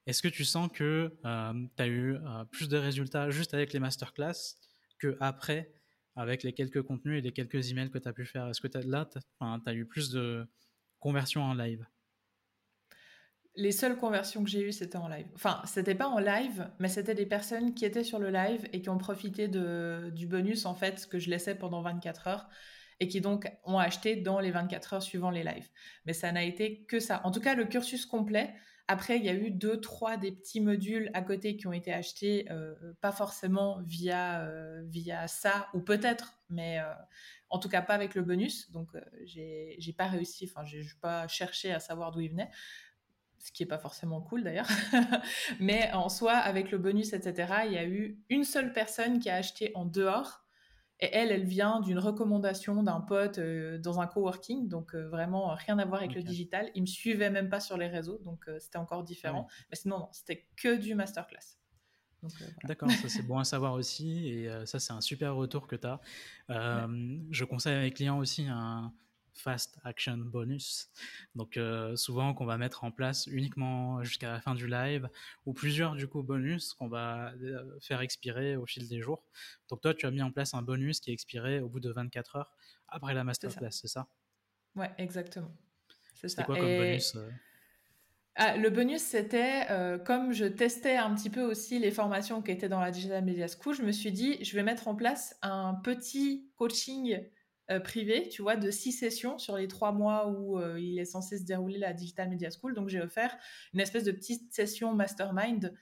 Est-ce 0.07 0.23
que 0.23 0.29
tu 0.29 0.45
sens 0.45 0.71
que 0.73 1.13
tu 1.77 1.83
as 1.83 1.89
eu 1.89 2.17
plus 2.53 2.69
de 2.69 2.77
résultats 2.77 3.31
juste 3.31 3.53
avec 3.53 3.73
les 3.73 3.81
masterclass 3.81 4.57
que 5.01 5.17
après 5.19 5.73
avec 6.15 6.43
les 6.43 6.53
quelques 6.53 6.83
contenus 6.83 7.19
et 7.19 7.21
les 7.21 7.33
quelques 7.33 7.71
emails 7.71 7.91
que 7.91 7.99
tu 7.99 8.09
as 8.09 8.13
pu 8.13 8.25
faire? 8.25 8.47
Est-ce 8.47 8.61
que 8.61 8.69
là, 8.79 9.07
tu 9.07 9.19
as, 9.41 9.75
eu 9.75 9.87
plus 9.87 10.11
de 10.11 10.47
conversions 11.01 11.43
en 11.43 11.55
live? 11.55 11.85
Les 13.57 13.73
seules 13.73 13.97
conversions 13.97 14.45
que 14.45 14.51
j'ai 14.51 14.63
eues, 14.63 14.73
c'était 14.73 14.97
en 14.97 15.09
live. 15.09 15.27
Enfin, 15.35 15.61
c'était 15.67 15.95
pas 15.95 16.09
en 16.09 16.19
live, 16.19 16.71
mais 16.79 16.89
c'était 16.89 17.15
des 17.15 17.27
personnes 17.27 17.75
qui 17.75 17.85
étaient 17.85 18.05
sur 18.05 18.19
le 18.19 18.31
live 18.31 18.69
et 18.73 18.81
qui 18.81 18.89
ont 18.89 18.99
profité 18.99 19.49
de, 19.49 20.11
du 20.15 20.27
bonus, 20.27 20.67
en 20.67 20.75
fait, 20.75 21.07
que 21.09 21.19
je 21.19 21.31
laissais 21.31 21.55
pendant 21.55 21.83
24 21.83 22.29
heures 22.29 22.49
et 23.01 23.09
qui 23.09 23.21
donc 23.21 23.51
ont 23.65 23.79
acheté 23.79 24.17
dans 24.17 24.41
les 24.41 24.51
24 24.51 24.95
heures 24.95 25.03
suivant 25.03 25.31
les 25.31 25.43
lives. 25.43 25.69
Mais 26.05 26.13
ça 26.13 26.31
n'a 26.33 26.45
été 26.45 26.85
que 26.85 27.01
ça. 27.01 27.23
En 27.25 27.31
tout 27.31 27.41
cas, 27.41 27.55
le 27.55 27.65
cursus 27.65 28.07
complet, 28.07 28.55
après, 28.93 29.19
il 29.19 29.25
y 29.25 29.29
a 29.29 29.35
eu 29.35 29.53
deux, 29.53 29.81
trois 29.81 30.17
des 30.17 30.33
petits 30.33 30.61
modules 30.61 31.11
à 31.15 31.23
côté 31.23 31.57
qui 31.57 31.69
ont 31.69 31.73
été 31.73 31.93
achetés, 31.93 32.51
euh, 32.51 32.75
pas 33.01 33.13
forcément 33.13 33.81
via, 33.83 34.43
euh, 34.43 34.83
via 34.87 35.29
ça, 35.29 35.69
ou 35.75 35.81
peut-être, 35.81 36.35
mais 36.49 36.81
euh, 36.81 36.93
en 37.51 37.61
tout 37.61 37.69
cas 37.69 37.83
pas 37.83 37.95
avec 37.95 38.17
le 38.17 38.23
bonus. 38.23 38.71
Donc, 38.73 38.89
j'ai 39.25 39.95
pas 39.97 40.09
réussi, 40.09 40.51
enfin, 40.51 40.67
j'ai 40.67 40.83
pas 41.01 41.29
cherché 41.29 41.73
à 41.73 41.79
savoir 41.79 42.11
d'où 42.11 42.21
il 42.21 42.31
venait, 42.31 42.51
ce 43.41 43.51
qui 43.53 43.63
est 43.63 43.67
pas 43.67 43.79
forcément 43.79 44.21
cool 44.21 44.45
d'ailleurs. 44.45 44.69
mais 45.61 45.91
en 45.93 46.09
soi, 46.09 46.33
avec 46.33 46.71
le 46.71 46.79
bonus, 46.79 47.13
etc., 47.13 47.53
il 47.67 47.73
y 47.73 47.79
a 47.79 47.85
eu 47.85 48.23
une 48.29 48.45
seule 48.45 48.73
personne 48.73 49.19
qui 49.19 49.31
a 49.31 49.37
acheté 49.37 49.73
en 49.75 49.85
dehors 49.85 50.45
et 51.03 51.09
elle, 51.13 51.33
elle 51.33 51.45
vient 51.45 51.81
d'une 51.81 51.99
recommandation 51.99 52.83
d'un 52.83 53.01
pote 53.01 53.39
euh, 53.39 53.79
dans 53.79 54.01
un 54.01 54.07
coworking, 54.07 54.69
donc 54.69 54.95
euh, 54.95 55.09
vraiment 55.09 55.55
rien 55.55 55.79
à 55.79 55.85
voir 55.87 56.01
avec 56.01 56.15
le 56.15 56.23
digital. 56.23 56.71
Il 56.75 56.83
me 56.83 56.87
suivait 56.87 57.31
même 57.31 57.49
pas 57.49 57.61
sur 57.61 57.79
les 57.79 57.89
réseaux, 57.89 58.19
donc 58.19 58.47
euh, 58.49 58.59
c'était 58.61 58.77
encore 58.77 59.03
différent. 59.03 59.49
Mais 59.71 59.77
sinon, 59.77 59.99
non, 59.99 60.09
c'était 60.13 60.47
que 60.57 60.77
du 60.77 60.95
masterclass. 60.95 61.57
D'accord, 62.65 62.91
ça 62.91 63.09
c'est 63.09 63.23
bon 63.23 63.39
à 63.39 63.45
savoir 63.45 63.73
aussi, 63.73 64.29
et 64.29 64.51
ça 64.67 64.79
c'est 64.79 64.93
un 64.93 65.01
super 65.01 65.35
retour 65.35 65.67
que 65.67 65.75
tu 65.75 65.87
as. 65.87 66.01
Je 67.31 67.45
conseille 67.45 67.77
à 67.77 67.81
mes 67.81 67.93
clients 67.93 68.19
aussi 68.19 68.47
un, 68.47 68.93
Fast 69.35 69.79
Action 69.85 70.17
Bonus. 70.17 70.91
Donc 71.35 71.57
euh, 71.57 71.97
souvent 71.97 72.35
qu'on 72.35 72.45
va 72.45 72.59
mettre 72.59 72.85
en 72.85 72.91
place 72.91 73.27
uniquement 73.27 74.03
jusqu'à 74.03 74.31
la 74.31 74.41
fin 74.41 74.55
du 74.55 74.67
live 74.67 75.09
ou 75.47 75.53
plusieurs 75.53 75.95
du 75.95 76.07
coup 76.07 76.23
bonus 76.23 76.75
qu'on 76.75 76.89
va 76.89 77.33
euh, 77.43 77.79
faire 77.81 78.01
expirer 78.01 78.57
au 78.57 78.67
fil 78.67 78.89
des 78.89 79.01
jours. 79.01 79.25
Donc 79.69 79.81
toi 79.81 79.95
tu 79.95 80.07
as 80.07 80.11
mis 80.11 80.23
en 80.23 80.31
place 80.31 80.55
un 80.55 80.63
bonus 80.63 81.01
qui 81.01 81.11
est 81.11 81.15
expiré 81.15 81.61
au 81.61 81.69
bout 81.69 81.81
de 81.81 81.91
24 81.91 82.37
heures 82.37 82.53
après 82.89 83.15
la 83.15 83.25
masterclass, 83.25 83.71
c'est 83.71 83.89
ça, 83.89 84.09
Ouais, 84.75 84.91
exactement. 84.99 85.53
C'est 86.15 86.45
quoi 86.45 86.57
comme 86.57 86.65
bonus 86.65 87.15
euh? 87.17 87.31
ah, 88.35 88.57
le 88.57 88.69
bonus, 88.69 89.01
c'était 89.01 89.67
comme 90.05 90.33
je 90.33 90.45
testais 90.45 90.97
un 90.97 91.15
petit 91.15 91.31
peu 91.31 91.43
aussi 91.43 91.79
les 91.79 91.91
formations 91.91 92.43
qui 92.43 92.51
étaient 92.51 92.69
dans 92.69 92.81
la 92.81 92.91
Digital 92.91 93.25
Media 93.25 93.47
School, 93.47 93.75
je 93.75 93.83
me 93.83 93.93
suis 93.93 94.13
dit, 94.13 94.43
je 94.45 94.57
vais 94.57 94.63
mettre 94.63 94.89
en 94.89 94.95
place 94.95 95.37
un 95.43 95.75
petit 95.75 96.51
coaching 96.57 97.21
privé, 97.79 98.29
tu 98.29 98.43
vois, 98.43 98.57
de 98.57 98.71
six 98.71 98.91
sessions 98.91 99.39
sur 99.39 99.57
les 99.57 99.69
trois 99.69 99.93
mois 99.93 100.27
où 100.29 100.59
euh, 100.59 100.81
il 100.81 100.99
est 100.99 101.05
censé 101.05 101.39
se 101.39 101.45
dérouler 101.45 101.79
la 101.79 101.93
Digital 101.93 102.29
Media 102.29 102.49
School. 102.51 102.75
Donc, 102.75 102.89
j'ai 102.89 103.01
offert 103.01 103.37
une 103.75 103.81
espèce 103.81 104.03
de 104.03 104.11
petite 104.11 104.53
session 104.53 104.93
mastermind 104.93 105.73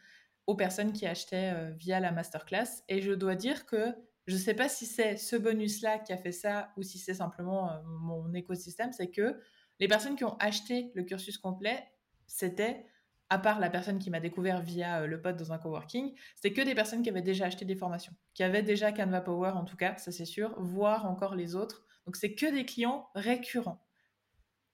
aux 0.46 0.54
personnes 0.54 0.92
qui 0.92 1.06
achetaient 1.06 1.52
euh, 1.54 1.70
via 1.70 2.00
la 2.00 2.12
masterclass. 2.12 2.82
Et 2.88 3.00
je 3.00 3.12
dois 3.12 3.36
dire 3.36 3.64
que 3.64 3.94
je 4.26 4.34
ne 4.34 4.38
sais 4.38 4.54
pas 4.54 4.68
si 4.68 4.84
c'est 4.84 5.16
ce 5.16 5.36
bonus-là 5.36 5.98
qui 6.00 6.12
a 6.12 6.18
fait 6.18 6.32
ça 6.32 6.72
ou 6.76 6.82
si 6.82 6.98
c'est 6.98 7.14
simplement 7.14 7.70
mon 7.86 8.34
écosystème, 8.34 8.92
c'est 8.92 9.10
que 9.10 9.40
les 9.80 9.88
personnes 9.88 10.16
qui 10.16 10.24
ont 10.24 10.36
acheté 10.36 10.90
le 10.94 11.02
cursus 11.04 11.38
complet, 11.38 11.82
c'était 12.26 12.84
à 13.30 13.38
part 13.38 13.60
la 13.60 13.70
personne 13.70 13.98
qui 13.98 14.10
m'a 14.10 14.20
découvert 14.20 14.62
via 14.62 15.06
le 15.06 15.20
pote 15.20 15.36
dans 15.36 15.52
un 15.52 15.58
coworking, 15.58 16.14
c'était 16.34 16.52
que 16.52 16.62
des 16.62 16.74
personnes 16.74 17.02
qui 17.02 17.10
avaient 17.10 17.22
déjà 17.22 17.46
acheté 17.46 17.64
des 17.64 17.76
formations, 17.76 18.14
qui 18.34 18.42
avaient 18.42 18.62
déjà 18.62 18.92
Canva 18.92 19.20
Power 19.20 19.50
en 19.50 19.64
tout 19.64 19.76
cas, 19.76 19.96
ça 19.96 20.12
c'est 20.12 20.24
sûr, 20.24 20.54
voire 20.58 21.06
encore 21.06 21.34
les 21.34 21.54
autres. 21.54 21.84
Donc 22.06 22.16
c'est 22.16 22.34
que 22.34 22.52
des 22.52 22.64
clients 22.64 23.08
récurrents. 23.14 23.84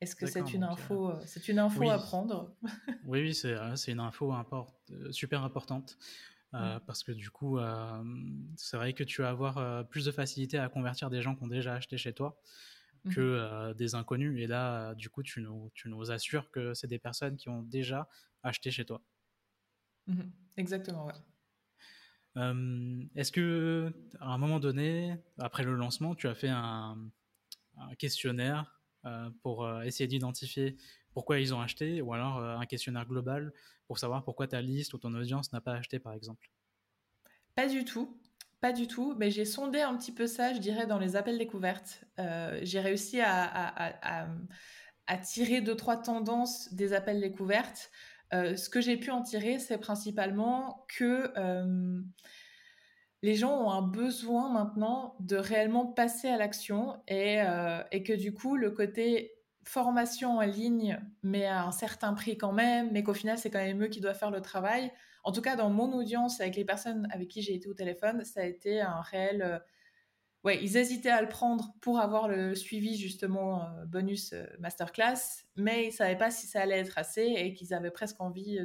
Est-ce 0.00 0.14
que 0.14 0.26
c'est 0.26 0.52
une, 0.52 0.64
info, 0.64 1.12
c'est 1.24 1.48
une 1.48 1.58
info 1.58 1.88
à 1.88 1.98
prendre? 1.98 2.54
Oui, 3.06 3.20
oui, 3.20 3.34
c'est, 3.34 3.92
une 3.92 4.00
info 4.00 4.34
super 5.10 5.42
importante. 5.42 5.96
Parce 6.52 7.02
que 7.02 7.10
du 7.10 7.30
coup, 7.30 7.58
c'est 8.56 8.76
vrai 8.76 8.92
que 8.92 9.02
tu 9.02 9.22
vas 9.22 9.30
avoir 9.30 9.88
plus 9.88 10.04
de 10.04 10.12
facilité 10.12 10.58
à 10.58 10.68
convertir 10.68 11.10
des 11.10 11.22
gens 11.22 11.34
qui 11.34 11.42
ont 11.42 11.48
déjà 11.48 11.74
acheté 11.74 11.96
chez 11.96 12.12
toi 12.12 12.38
que 13.10 13.70
mmh 13.70 13.74
des 13.74 13.94
inconnus. 13.94 14.40
Et 14.40 14.46
là, 14.46 14.94
du 14.94 15.10
coup, 15.10 15.22
tu 15.22 15.40
nous, 15.40 15.70
tu 15.74 15.88
nous 15.88 16.10
assures 16.10 16.50
que 16.50 16.74
c'est 16.74 16.86
des 16.86 16.98
personnes 16.98 17.36
qui 17.36 17.48
ont 17.48 17.62
déjà 17.62 18.08
acheter 18.42 18.70
chez 18.70 18.84
toi. 18.84 19.02
Mhm. 20.06 20.30
exactement, 20.56 21.06
ouais. 21.06 21.14
Est-ce 23.14 23.30
que 23.30 23.92
à 24.20 24.32
un 24.32 24.38
moment 24.38 24.58
donné, 24.58 25.16
après 25.38 25.62
le 25.62 25.74
lancement, 25.74 26.14
tu 26.14 26.26
as 26.28 26.34
fait 26.34 26.48
un, 26.48 26.98
questionnaire 27.98 28.80
euh, 29.04 29.30
pour 29.42 29.64
euh, 29.64 29.82
essayer 29.82 30.06
d'identifier 30.06 30.76
pourquoi 31.12 31.38
ils 31.38 31.54
ont 31.54 31.60
acheté, 31.60 32.00
ou 32.00 32.12
alors 32.12 32.38
euh, 32.38 32.56
un 32.56 32.66
questionnaire 32.66 33.06
global 33.06 33.52
pour 33.86 33.98
savoir 33.98 34.24
pourquoi 34.24 34.48
ta 34.48 34.60
liste 34.60 34.94
ou 34.94 34.98
ton 34.98 35.14
audience 35.14 35.52
n'a 35.52 35.60
pas 35.60 35.74
acheté, 35.74 35.98
par 35.98 36.12
exemple? 36.12 36.50
Pas 37.54 37.68
du 37.68 37.84
tout. 37.84 38.18
Pas 38.64 38.72
du 38.72 38.86
tout, 38.86 39.14
mais 39.18 39.30
j'ai 39.30 39.44
sondé 39.44 39.82
un 39.82 39.94
petit 39.94 40.10
peu 40.10 40.26
ça, 40.26 40.54
je 40.54 40.58
dirais, 40.58 40.86
dans 40.86 40.98
les 40.98 41.16
appels 41.16 41.36
découvertes. 41.36 42.02
j'ai 42.62 42.80
réussi 42.80 43.20
à, 43.20 44.26
à, 45.06 45.16
tirer 45.18 45.60
deux, 45.60 45.76
trois 45.76 45.98
tendances 45.98 46.72
des 46.72 46.94
appels 46.94 47.20
découvertes. 47.20 47.90
Euh, 48.32 48.56
ce 48.56 48.68
que 48.68 48.80
j'ai 48.80 48.96
pu 48.96 49.10
en 49.10 49.22
tirer, 49.22 49.58
c'est 49.58 49.78
principalement 49.78 50.86
que 50.88 51.32
euh, 51.36 52.00
les 53.22 53.34
gens 53.34 53.52
ont 53.52 53.70
un 53.70 53.82
besoin 53.82 54.50
maintenant 54.50 55.16
de 55.20 55.36
réellement 55.36 55.86
passer 55.86 56.28
à 56.28 56.36
l'action 56.36 56.96
euh, 57.10 57.82
et, 57.92 58.02
que 58.02 58.12
du 58.12 58.34
coup, 58.34 58.56
le 58.56 58.70
côté 58.70 59.32
formation 59.64 60.38
en 60.38 60.40
ligne, 60.40 60.98
mais 61.22 61.46
à 61.46 61.64
un 61.64 61.72
certain 61.72 62.12
prix 62.12 62.36
quand 62.36 62.52
même, 62.52 62.90
mais 62.92 63.02
qu'au 63.02 63.14
final, 63.14 63.38
c'est 63.38 63.50
quand 63.50 63.58
même 63.58 63.84
eux 63.84 63.88
qui 63.88 64.00
doivent 64.00 64.18
faire 64.18 64.30
le 64.30 64.42
travail. 64.42 64.90
En 65.24 65.32
tout 65.32 65.40
cas, 65.40 65.56
dans 65.56 65.70
mon 65.70 65.92
audience, 65.92 66.40
avec 66.40 66.56
les 66.56 66.64
personnes 66.64 67.08
avec 67.10 67.28
qui 67.28 67.42
j'ai 67.42 67.54
été 67.54 67.68
au 67.68 67.74
téléphone, 67.74 68.24
ça 68.24 68.40
a 68.40 68.44
été 68.44 68.80
un 68.80 69.00
réel 69.00 69.62
ouais, 70.44 70.62
ils 70.62 70.76
hésitaient 70.76 71.10
à 71.10 71.22
le 71.22 71.28
prendre 71.28 71.74
pour 71.80 71.98
avoir 71.98 72.28
le 72.28 72.54
suivi 72.54 72.96
justement 72.96 73.64
euh, 73.64 73.84
bonus 73.86 74.32
euh, 74.32 74.44
masterclass, 74.60 75.44
mais 75.56 75.86
ils 75.86 75.92
savaient 75.92 76.18
pas 76.18 76.30
si 76.30 76.46
ça 76.46 76.60
allait 76.60 76.78
être 76.78 76.98
assez 76.98 77.22
et 77.22 77.54
qu'ils 77.54 77.74
avaient 77.74 77.90
presque 77.90 78.20
envie 78.20 78.60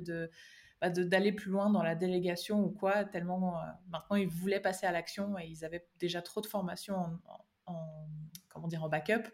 bah, 0.82 0.90
de 0.90 1.04
d'aller 1.04 1.32
plus 1.32 1.50
loin 1.50 1.70
dans 1.70 1.82
la 1.82 1.96
délégation 1.96 2.64
ou 2.64 2.70
quoi, 2.70 3.06
tellement 3.06 3.58
euh, 3.58 3.66
maintenant 3.90 4.18
ils 4.18 4.28
voulaient 4.28 4.60
passer 4.60 4.86
à 4.86 4.92
l'action 4.92 5.38
et 5.40 5.48
ils 5.48 5.66
avaient 5.66 5.88
déjà 6.00 6.22
trop 6.22 6.42
de 6.42 6.48
formations 6.48 7.20
en, 7.66 8.08
comment 8.50 8.68
dire 8.68 8.84
en 8.84 8.90
backup. 8.90 9.30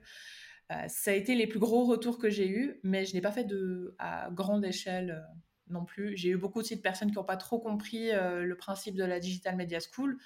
ça 0.88 1.12
a 1.12 1.14
été 1.14 1.36
les 1.36 1.48
plus 1.48 1.60
gros 1.60 1.86
retours 1.86 2.18
que 2.20 2.30
j'ai 2.30 2.50
eus, 2.50 2.80
mais 2.84 3.06
je 3.06 3.14
n'ai 3.14 3.22
pas 3.22 3.32
fait 3.32 3.46
de 3.46 3.96
à 3.98 4.30
grande 4.32 4.66
échelle 4.66 5.26
non 5.70 5.86
plus. 5.86 6.16
J'ai 6.18 6.30
eu 6.30 6.38
beaucoup 6.38 6.60
aussi 6.60 6.76
de 6.76 6.82
personnes 6.82 7.10
qui 7.10 7.16
n'ont 7.16 7.24
pas 7.24 7.38
trop 7.38 7.60
compris 7.60 8.12
le 8.12 8.56
principe 8.56 8.96
de 8.96 9.04
la 9.04 9.20
Digital 9.20 9.56
Media 9.56 9.80
School 9.80 10.18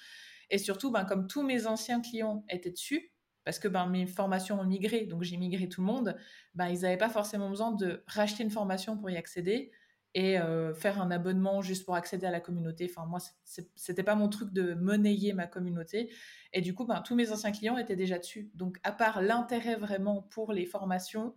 et 0.50 0.58
surtout, 0.58 0.90
ben, 0.90 1.04
comme 1.04 1.26
tous 1.26 1.42
mes 1.42 1.66
anciens 1.66 2.00
clients 2.00 2.44
étaient 2.48 2.70
dessus, 2.70 3.12
parce 3.44 3.58
que 3.58 3.68
ben, 3.68 3.86
mes 3.86 4.06
formations 4.06 4.60
ont 4.60 4.64
migré, 4.64 5.06
donc 5.06 5.22
j'ai 5.22 5.36
migré 5.36 5.68
tout 5.68 5.80
le 5.80 5.86
monde, 5.86 6.16
ben, 6.54 6.68
ils 6.68 6.80
n'avaient 6.80 6.96
pas 6.96 7.08
forcément 7.08 7.48
besoin 7.48 7.72
de 7.72 8.02
racheter 8.06 8.42
une 8.42 8.50
formation 8.50 8.96
pour 8.96 9.10
y 9.10 9.16
accéder. 9.16 9.70
et 10.14 10.38
faire 10.74 11.00
un 11.00 11.12
abonnement 11.12 11.62
juste 11.62 11.84
pour 11.84 11.94
accéder 11.94 12.26
à 12.26 12.32
la 12.32 12.40
communauté. 12.40 12.90
Enfin, 12.90 13.06
moi, 13.06 13.20
c'était 13.76 14.02
pas 14.02 14.16
mon 14.16 14.28
truc 14.28 14.52
de 14.52 14.74
monnayer 14.74 15.32
ma 15.34 15.46
communauté. 15.46 16.12
Et 16.52 16.60
du 16.62 16.74
coup, 16.74 16.84
ben, 16.84 17.00
tous 17.02 17.14
mes 17.14 17.30
anciens 17.30 17.52
clients 17.52 17.78
étaient 17.78 17.94
déjà 17.94 18.18
dessus. 18.18 18.50
Donc, 18.54 18.78
à 18.82 18.90
part 18.90 19.22
l'intérêt 19.22 19.76
vraiment 19.76 20.22
pour 20.22 20.52
les 20.52 20.66
formations, 20.66 21.36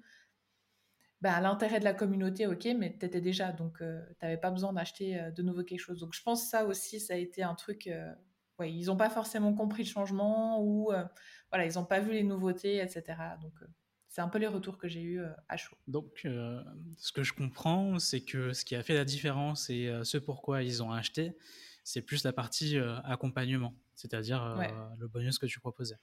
ben, 1.23 1.39
l'intérêt 1.39 1.79
de 1.79 1.85
la 1.85 1.93
communauté, 1.93 2.45
ok, 2.45 2.67
mais 2.77 2.97
tu 2.99 3.05
étais 3.05 3.21
déjà. 3.21 3.53
Donc, 3.53 3.77
tu 3.79 3.85
n'avais 4.21 4.37
pas 4.37 4.51
besoin 4.51 4.73
d'acheter 4.73 5.31
de 5.33 5.41
nouveau 5.41 5.63
quelque 5.63 5.79
chose. 5.79 5.99
Donc, 5.99 6.13
je 6.13 6.21
pense 6.21 6.43
que 6.43 6.49
ça 6.49 6.65
aussi, 6.65 6.99
ça 6.99 7.13
a 7.13 7.17
été 7.17 7.41
un 7.41 7.55
truc. 7.55 7.89
ouais, 8.59 8.71
ils 8.71 8.85
n'ont 8.87 8.97
pas 8.97 9.09
forcément 9.09 9.53
compris 9.53 9.83
le 9.83 9.89
changement 9.89 10.61
ou 10.61 10.91
voilà, 11.49 11.65
ils 11.65 11.75
n'ont 11.75 11.85
pas 11.85 11.99
vu 11.99 12.11
les 12.11 12.23
nouveautés, 12.23 12.77
etc. 12.77 13.03
Donc, 13.41 13.53
c'est 14.09 14.21
un 14.21 14.27
peu 14.27 14.37
les 14.37 14.47
retours 14.47 14.77
que 14.77 14.87
j'ai 14.87 15.01
eu 15.01 15.21
à 15.47 15.57
chaud. 15.57 15.75
Donc, 15.87 16.19
ce 16.23 17.11
que 17.11 17.23
je 17.23 17.33
comprends, 17.33 17.99
c'est 17.99 18.21
que 18.21 18.53
ce 18.53 18.65
qui 18.65 18.75
a 18.75 18.83
fait 18.83 18.93
la 18.93 19.05
différence 19.05 19.69
et 19.69 19.91
ce 20.03 20.17
pourquoi 20.17 20.61
ils 20.61 20.83
ont 20.83 20.91
acheté, 20.91 21.37
c'est 21.83 22.01
plus 22.01 22.23
la 22.23 22.33
partie 22.33 22.77
accompagnement, 23.05 23.73
c'est-à-dire 23.95 24.57
le 24.99 25.07
bonus 25.07 25.39
que 25.39 25.45
tu 25.45 25.59
proposais. 25.59 25.97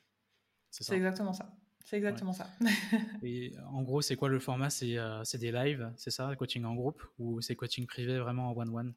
C'est 0.71 0.97
exactement 0.97 1.33
ça. 1.33 1.53
C'est 1.91 1.97
exactement 1.97 2.33
ça. 2.33 2.47
et 3.21 3.53
en 3.67 3.83
gros, 3.83 4.01
c'est 4.01 4.15
quoi 4.15 4.29
le 4.29 4.39
format? 4.39 4.71
C'est 4.71 5.39
des 5.39 5.51
lives, 5.51 5.93
c'est 5.97 6.13
ça, 6.13 6.37
coaching 6.37 6.65
en 6.65 6.77
groupe? 6.77 7.03
Ou 7.19 7.41
c'est 7.41 7.57
coaching 7.57 7.85
privé 7.85 8.21
vraiment 8.21 8.51
en 8.51 8.57
one-one? 8.57 8.95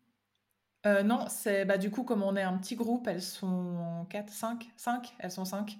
Non, 0.86 1.26
c'est 1.28 1.66
bah, 1.66 1.80
du 1.80 1.90
coup, 1.90 2.04
comme 2.04 2.22
on 2.22 2.36
est 2.36 2.44
un 2.44 2.56
petit 2.60 2.76
groupe, 2.76 3.08
elles 3.08 3.24
sont 3.24 4.06
4, 4.12 4.30
5, 4.30 4.70
5, 4.78 5.16
elles 5.18 5.32
sont 5.32 5.46
5. 5.46 5.80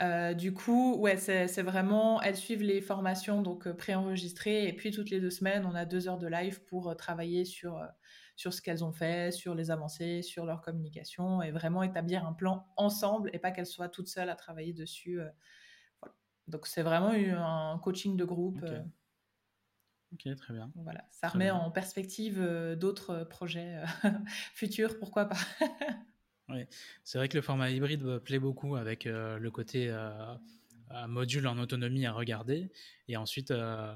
Euh, 0.00 0.32
du 0.32 0.54
coup, 0.54 0.96
ouais, 0.96 1.18
c'est 1.18 1.62
vraiment, 1.62 2.22
elles 2.22 2.36
suivent 2.36 2.62
les 2.62 2.80
formations 2.80 3.42
donc 3.42 3.66
euh, 3.66 3.74
préenregistrées 3.74 4.66
et 4.66 4.72
puis 4.72 4.92
toutes 4.92 5.10
les 5.10 5.20
deux 5.20 5.30
semaines, 5.30 5.66
on 5.66 5.74
a 5.74 5.84
deux 5.84 6.08
heures 6.08 6.18
de 6.18 6.26
live 6.26 6.62
pour 6.64 6.88
euh, 6.88 6.94
travailler 6.94 7.44
sur 7.44 7.86
sur 8.34 8.54
ce 8.54 8.62
qu'elles 8.62 8.84
ont 8.84 8.92
fait, 8.92 9.30
sur 9.30 9.54
les 9.54 9.70
avancées, 9.70 10.22
sur 10.22 10.46
leur 10.46 10.62
communication 10.62 11.42
et 11.42 11.50
vraiment 11.50 11.82
établir 11.82 12.26
un 12.26 12.32
plan 12.34 12.66
ensemble 12.76 13.30
et 13.34 13.38
pas 13.38 13.50
qu'elles 13.50 13.66
soient 13.66 13.88
toutes 13.88 14.08
seules 14.08 14.30
à 14.30 14.36
travailler 14.36 14.74
dessus. 14.74 15.20
Donc 16.48 16.66
c'est 16.66 16.82
vraiment 16.82 17.10
un 17.10 17.78
coaching 17.78 18.16
de 18.16 18.24
groupe. 18.24 18.64
Ok, 20.12 20.34
très 20.36 20.54
bien. 20.54 20.70
Voilà, 20.76 21.04
ça 21.10 21.28
remet 21.28 21.50
en 21.50 21.70
perspective 21.70 22.40
d'autres 22.78 23.24
projets 23.24 23.82
futurs, 24.54 24.98
pourquoi 24.98 25.26
pas. 25.26 25.38
Oui, 26.48 26.64
c'est 27.02 27.18
vrai 27.18 27.28
que 27.28 27.36
le 27.36 27.42
format 27.42 27.70
hybride 27.70 28.18
plaît 28.18 28.38
beaucoup 28.38 28.76
avec 28.76 29.06
euh, 29.06 29.38
le 29.38 29.50
côté 29.50 29.88
euh, 29.90 30.34
module 31.08 31.46
en 31.48 31.58
autonomie 31.58 32.06
à 32.06 32.12
regarder 32.12 32.70
et 33.08 33.16
ensuite 33.16 33.50
euh, 33.50 33.94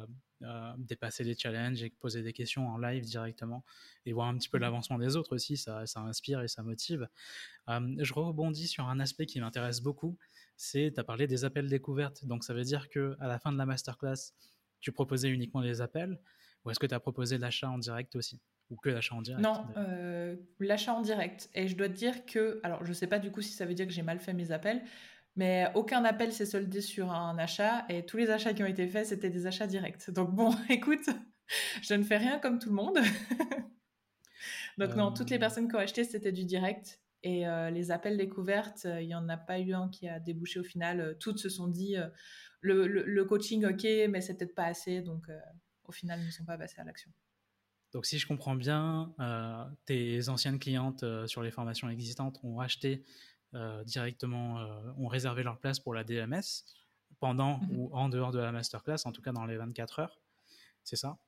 dépasser 0.78 1.22
les 1.22 1.36
challenges 1.36 1.80
et 1.84 1.90
poser 1.90 2.22
des 2.22 2.32
questions 2.32 2.66
en 2.68 2.76
live 2.76 3.04
directement 3.04 3.64
et 4.04 4.12
voir 4.12 4.26
un 4.26 4.36
petit 4.36 4.48
peu 4.48 4.58
mmh. 4.58 4.62
l'avancement 4.62 4.98
des 4.98 5.14
autres 5.14 5.36
aussi, 5.36 5.56
ça, 5.56 5.86
ça, 5.86 6.00
inspire 6.00 6.40
et 6.40 6.48
ça 6.48 6.64
motive. 6.64 7.08
je 7.68 8.12
rebondis 8.12 8.66
sur 8.66 8.88
un 8.88 8.98
aspect 8.98 9.26
qui 9.26 9.40
m'intéresse 9.40 9.80
beaucoup, 9.80 10.18
c'est, 10.60 10.92
tu 10.92 11.00
as 11.00 11.04
parlé 11.04 11.26
des 11.26 11.46
appels 11.46 11.68
découvertes, 11.68 12.26
donc 12.26 12.44
ça 12.44 12.52
veut 12.52 12.64
dire 12.64 12.90
que 12.90 13.16
à 13.18 13.26
la 13.26 13.38
fin 13.38 13.50
de 13.50 13.56
la 13.56 13.64
masterclass, 13.64 14.34
tu 14.80 14.92
proposais 14.92 15.30
uniquement 15.30 15.62
les 15.62 15.80
appels 15.80 16.20
ou 16.64 16.70
est-ce 16.70 16.78
que 16.78 16.86
tu 16.86 16.94
as 16.94 17.00
proposé 17.00 17.38
l'achat 17.38 17.70
en 17.70 17.78
direct 17.78 18.14
aussi 18.14 18.42
ou 18.68 18.76
que 18.76 18.90
l'achat 18.90 19.14
en 19.14 19.22
direct 19.22 19.42
Non, 19.42 19.64
euh, 19.78 20.36
l'achat 20.58 20.92
en 20.92 21.00
direct. 21.00 21.48
Et 21.54 21.66
je 21.66 21.76
dois 21.76 21.88
te 21.88 21.94
dire 21.94 22.26
que, 22.26 22.60
alors 22.62 22.84
je 22.84 22.92
sais 22.92 23.06
pas 23.06 23.18
du 23.18 23.30
coup 23.30 23.40
si 23.40 23.54
ça 23.54 23.64
veut 23.64 23.72
dire 23.72 23.86
que 23.86 23.92
j'ai 23.92 24.02
mal 24.02 24.20
fait 24.20 24.34
mes 24.34 24.52
appels, 24.52 24.82
mais 25.34 25.66
aucun 25.74 26.04
appel 26.04 26.30
s'est 26.30 26.44
soldé 26.44 26.82
sur 26.82 27.10
un 27.10 27.38
achat 27.38 27.86
et 27.88 28.04
tous 28.04 28.18
les 28.18 28.28
achats 28.28 28.52
qui 28.52 28.62
ont 28.62 28.66
été 28.66 28.86
faits, 28.86 29.06
c'était 29.06 29.30
des 29.30 29.46
achats 29.46 29.66
directs. 29.66 30.10
Donc 30.12 30.34
bon, 30.34 30.54
écoute, 30.68 31.08
je 31.80 31.94
ne 31.94 32.02
fais 32.02 32.18
rien 32.18 32.38
comme 32.38 32.58
tout 32.58 32.68
le 32.68 32.74
monde. 32.74 32.98
Donc 34.76 34.94
non, 34.94 35.10
toutes 35.10 35.30
les 35.30 35.36
euh. 35.36 35.40
personnes 35.40 35.68
qui 35.68 35.74
ont 35.76 35.80
acheté, 35.80 36.04
c'était 36.04 36.32
du 36.32 36.44
direct. 36.44 37.00
Et 37.22 37.46
euh, 37.46 37.70
les 37.70 37.90
appels 37.90 38.16
découvertes, 38.16 38.86
il 39.00 39.06
n'y 39.06 39.14
en 39.14 39.28
a 39.28 39.36
pas 39.36 39.58
eu 39.58 39.74
un 39.74 39.88
qui 39.88 40.08
a 40.08 40.18
débouché 40.20 40.60
au 40.60 40.64
final. 40.64 41.16
toutes 41.20 41.38
se 41.38 41.48
sont 41.48 41.68
dit, 41.68 41.96
le, 42.60 42.86
le, 42.86 43.24
coaching, 43.24 43.64
ok, 43.66 43.84
mais 44.08 44.20
c'est 44.20 44.36
peut-être 44.36 44.54
pas 44.54 44.64
assez. 44.64 45.02
Donc 45.02 45.26
au 45.84 45.92
final, 45.92 46.20
ils 46.20 46.26
ne 46.26 46.30
sont 46.30 46.44
pas 46.44 46.56
passés 46.56 46.80
à 46.80 46.84
l'action. 46.84 47.10
Donc, 47.92 48.06
si 48.06 48.18
je 48.18 48.26
comprends 48.26 48.54
bien, 48.54 49.12
euh, 49.18 49.64
tes 49.84 50.28
anciennes 50.28 50.58
clientes 50.58 51.02
euh, 51.02 51.26
sur 51.26 51.42
les 51.42 51.50
formations 51.50 51.88
existantes 51.88 52.38
ont 52.44 52.60
acheté 52.60 53.04
euh, 53.54 53.82
directement, 53.84 54.64
ont 54.96 55.08
réservé 55.08 55.42
leur 55.42 55.58
place 55.58 55.80
pour 55.80 55.92
la 55.92 56.04
DMS 56.04 56.64
pendant 57.18 57.58
mhm. 57.58 57.76
ou 57.76 57.90
en 57.92 58.08
dehors 58.08 58.30
de 58.30 58.38
la 58.38 58.52
masterclass, 58.52 58.98
en 59.04 59.12
tout 59.12 59.22
cas 59.22 59.32
dans 59.32 59.44
les 59.44 59.56
24 59.56 59.98
heures. 59.98 60.20
C'est 60.84 60.96
ça? 60.96 61.18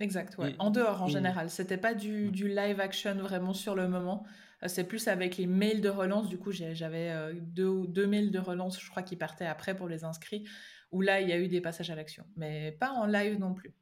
Exact, 0.00 0.36
ouais. 0.38 0.54
en 0.58 0.70
dehors 0.70 1.02
en 1.02 1.08
général. 1.08 1.48
C'était 1.50 1.78
pas 1.78 1.94
du, 1.94 2.30
du, 2.30 2.48
live 2.48 2.80
action 2.80 3.14
vraiment 3.14 3.54
sur 3.54 3.74
le 3.74 3.88
moment. 3.88 4.24
C'est 4.66 4.84
plus 4.84 5.08
avec 5.08 5.36
les 5.36 5.46
mails 5.46 5.80
de 5.80 5.88
relance. 5.88 6.28
Du 6.28 6.38
coup, 6.38 6.50
j'avais 6.52 7.34
deux, 7.40 7.86
deux 7.86 8.06
mails 8.06 8.30
de 8.30 8.38
relance, 8.38 8.80
je 8.80 8.90
crois, 8.90 9.02
qui 9.02 9.16
partaient 9.16 9.46
après 9.46 9.76
pour 9.76 9.88
les 9.88 10.04
inscrits, 10.04 10.44
où 10.92 11.00
là, 11.00 11.20
il 11.20 11.28
y 11.28 11.32
a 11.32 11.38
eu 11.38 11.48
des 11.48 11.60
passages 11.60 11.90
à 11.90 11.94
l'action. 11.94 12.24
Mais 12.36 12.72
pas 12.72 12.90
en 12.90 13.06
live 13.06 13.38
non 13.38 13.54
plus. 13.54 13.74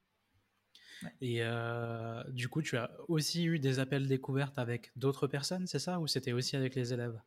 Et 1.21 1.39
euh, 1.41 2.23
du 2.31 2.49
coup, 2.49 2.63
tu 2.63 2.77
as 2.77 2.91
aussi 3.09 3.45
eu 3.45 3.59
des 3.59 3.79
appels 3.79 4.07
découvertes 4.07 4.59
avec 4.59 4.93
d'autres 4.97 5.27
personnes, 5.27 5.67
c'est 5.67 5.79
ça? 5.79 6.01
Ou 6.01 6.07
c'était 6.07 6.33
aussi 6.33 6.57
avec 6.57 6.75
les 6.75 6.93
élèves? 6.93 7.21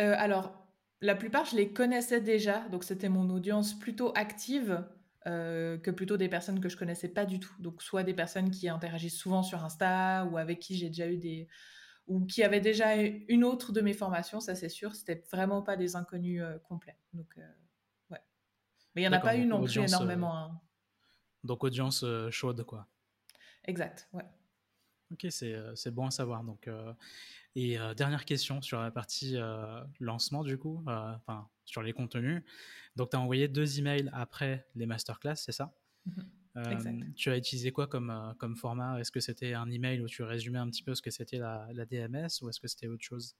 Euh, 0.00 0.14
Alors, 0.16 0.66
la 1.00 1.14
plupart, 1.14 1.44
je 1.44 1.56
les 1.56 1.72
connaissais 1.72 2.20
déjà. 2.20 2.68
Donc, 2.68 2.84
c'était 2.84 3.08
mon 3.08 3.30
audience 3.30 3.78
plutôt 3.78 4.12
active 4.14 4.84
euh, 5.28 5.78
que 5.78 5.90
plutôt 5.90 6.16
des 6.16 6.28
personnes 6.28 6.60
que 6.60 6.68
je 6.68 6.76
connaissais 6.76 7.08
pas 7.08 7.26
du 7.26 7.38
tout. 7.38 7.54
Donc, 7.60 7.82
soit 7.82 8.02
des 8.02 8.14
personnes 8.14 8.50
qui 8.50 8.68
interagissent 8.68 9.18
souvent 9.18 9.42
sur 9.42 9.64
Insta 9.64 10.24
ou 10.26 10.38
avec 10.38 10.58
qui 10.58 10.76
j'ai 10.76 10.88
déjà 10.88 11.08
eu 11.08 11.18
des. 11.18 11.48
ou 12.06 12.24
qui 12.26 12.42
avaient 12.42 12.60
déjà 12.60 12.96
une 12.96 13.44
autre 13.44 13.72
de 13.72 13.80
mes 13.80 13.94
formations, 13.94 14.40
ça 14.40 14.54
c'est 14.54 14.68
sûr. 14.68 14.94
C'était 14.94 15.22
vraiment 15.30 15.62
pas 15.62 15.76
des 15.76 15.94
inconnus 15.96 16.42
complets. 16.64 16.98
Donc, 17.12 17.38
ouais. 18.10 18.20
Mais 18.94 19.02
il 19.02 19.08
n'y 19.08 19.08
en 19.08 19.18
a 19.18 19.20
pas 19.20 19.36
eu 19.36 19.46
non 19.46 19.62
plus 19.62 19.78
énormément. 19.78 20.36
Hein. 20.36 20.60
Donc 21.44 21.64
audience 21.64 22.02
euh, 22.04 22.30
chaude, 22.30 22.64
quoi. 22.64 22.86
Exact, 23.64 24.08
ouais. 24.12 24.24
Ok, 25.12 25.26
c'est 25.30 25.54
euh, 25.54 25.74
bon 25.92 26.06
à 26.06 26.10
savoir. 26.10 26.44
Donc, 26.44 26.68
euh, 26.68 26.92
et 27.54 27.76
dernière 27.96 28.24
question 28.24 28.62
sur 28.62 28.80
la 28.80 28.90
partie 28.92 29.36
lancement, 29.98 30.44
du 30.44 30.58
coup, 30.58 30.84
enfin, 30.86 31.48
sur 31.68 31.82
les 31.82 31.92
contenus. 31.92 32.42
Donc, 32.96 33.10
tu 33.10 33.16
as 33.16 33.20
envoyé 33.20 33.48
deux 33.48 33.78
emails 33.78 34.10
après 34.12 34.66
les 34.74 34.86
masterclass, 34.86 35.36
c'est 35.36 35.52
ça? 35.52 35.74
Mm-hmm. 36.08 37.14
Tu 37.14 37.30
as 37.30 37.36
utilisé 37.36 37.70
quoi 37.70 37.86
comme, 37.86 38.34
comme 38.38 38.56
format? 38.56 38.98
Est-ce 38.98 39.12
que 39.12 39.20
c'était 39.20 39.54
un 39.54 39.70
email 39.70 40.00
où 40.00 40.06
tu 40.06 40.22
résumais 40.24 40.58
un 40.58 40.68
petit 40.68 40.82
peu 40.82 40.94
ce 40.94 41.02
que 41.02 41.10
c'était 41.10 41.38
la, 41.38 41.68
la, 41.72 41.84
DMS 41.84 42.42
ou 42.42 42.48
est-ce 42.48 42.58
que 42.58 42.66
c'était 42.66 42.88
autre 42.88 43.04
chose? 43.04 43.36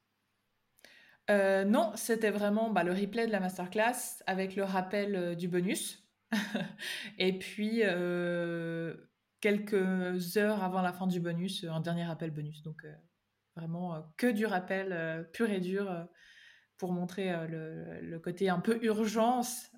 Non, 1.29 1.93
c'était 1.97 2.31
vraiment 2.31 2.71
bah, 2.71 2.85
le 2.85 2.93
replay 2.93 3.27
de 3.27 3.33
la 3.33 3.41
masterclass 3.41 4.23
avec 4.27 4.55
le 4.55 4.63
rappel 4.63 5.35
du 5.37 5.49
bonus. 5.49 6.09
et 7.19 7.39
puis, 7.39 7.81
euh, 7.83 8.95
quelques 9.41 10.37
heures 10.37 10.63
avant 10.63 10.83
la 10.83 10.93
fin 10.93 11.07
du 11.07 11.21
bonus, 11.21 11.65
un 11.65 11.81
dernier 11.81 12.05
rappel 12.05 12.31
bonus. 12.31 12.63
Donc, 12.63 12.85
euh, 12.85 12.95
vraiment 13.57 13.95
euh, 13.95 14.01
que 14.17 14.31
du 14.31 14.47
rappel 14.47 15.29
pur 15.33 15.51
et 15.51 15.61
dur 15.61 16.07
pour 16.79 16.93
montrer 16.93 17.33
le, 17.49 18.19
côté 18.19 18.49
un 18.49 18.61
peu 18.61 18.79
urgence 18.83 19.71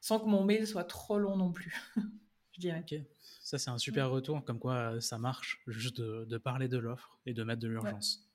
sans 0.00 0.20
que 0.20 0.26
mon 0.26 0.44
mail 0.44 0.66
soit 0.66 0.84
trop 0.84 1.18
long 1.18 1.36
non 1.36 1.52
plus. 1.52 1.74
je 2.52 2.60
dirais. 2.60 2.80
Ok, 2.80 2.98
ça 3.42 3.58
c'est 3.58 3.70
un 3.70 3.78
super 3.78 4.10
retour, 4.10 4.44
comme 4.44 4.58
quoi 4.58 5.00
ça 5.00 5.18
marche, 5.18 5.62
juste 5.66 6.00
de, 6.00 6.38
parler 6.38 6.68
de 6.68 6.78
l'offre 6.78 7.18
et 7.26 7.32
de 7.32 7.42
mettre 7.44 7.60
de 7.60 7.68
l'urgence. 7.68 8.28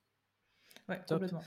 Ouais, 0.88 1.00
complètement. 1.08 1.42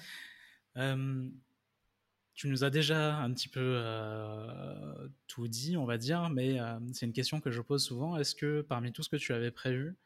Tu 2.40 2.48
nous 2.48 2.64
as 2.64 2.70
déjà 2.70 3.18
un 3.18 3.34
petit 3.34 3.50
peu 3.50 3.60
euh, 3.60 5.10
tout 5.28 5.50
dit, 5.50 5.76
on 5.76 5.84
va 5.84 5.98
dire, 5.98 6.30
mais 6.30 6.58
euh, 6.58 6.80
c'est 6.94 7.06
une 7.06 7.12
question 7.12 7.42
que 7.42 7.52
je 7.52 7.60
pose 7.60 7.84
souvent. 7.84 8.16
Est-ce 8.16 8.34
que 8.34 8.62
parmi 8.62 8.94
tout 8.94 9.04
ce 9.04 9.10
que 9.10 9.18
tu 9.18 9.34
avais 9.34 9.52
prévu, 9.52 9.98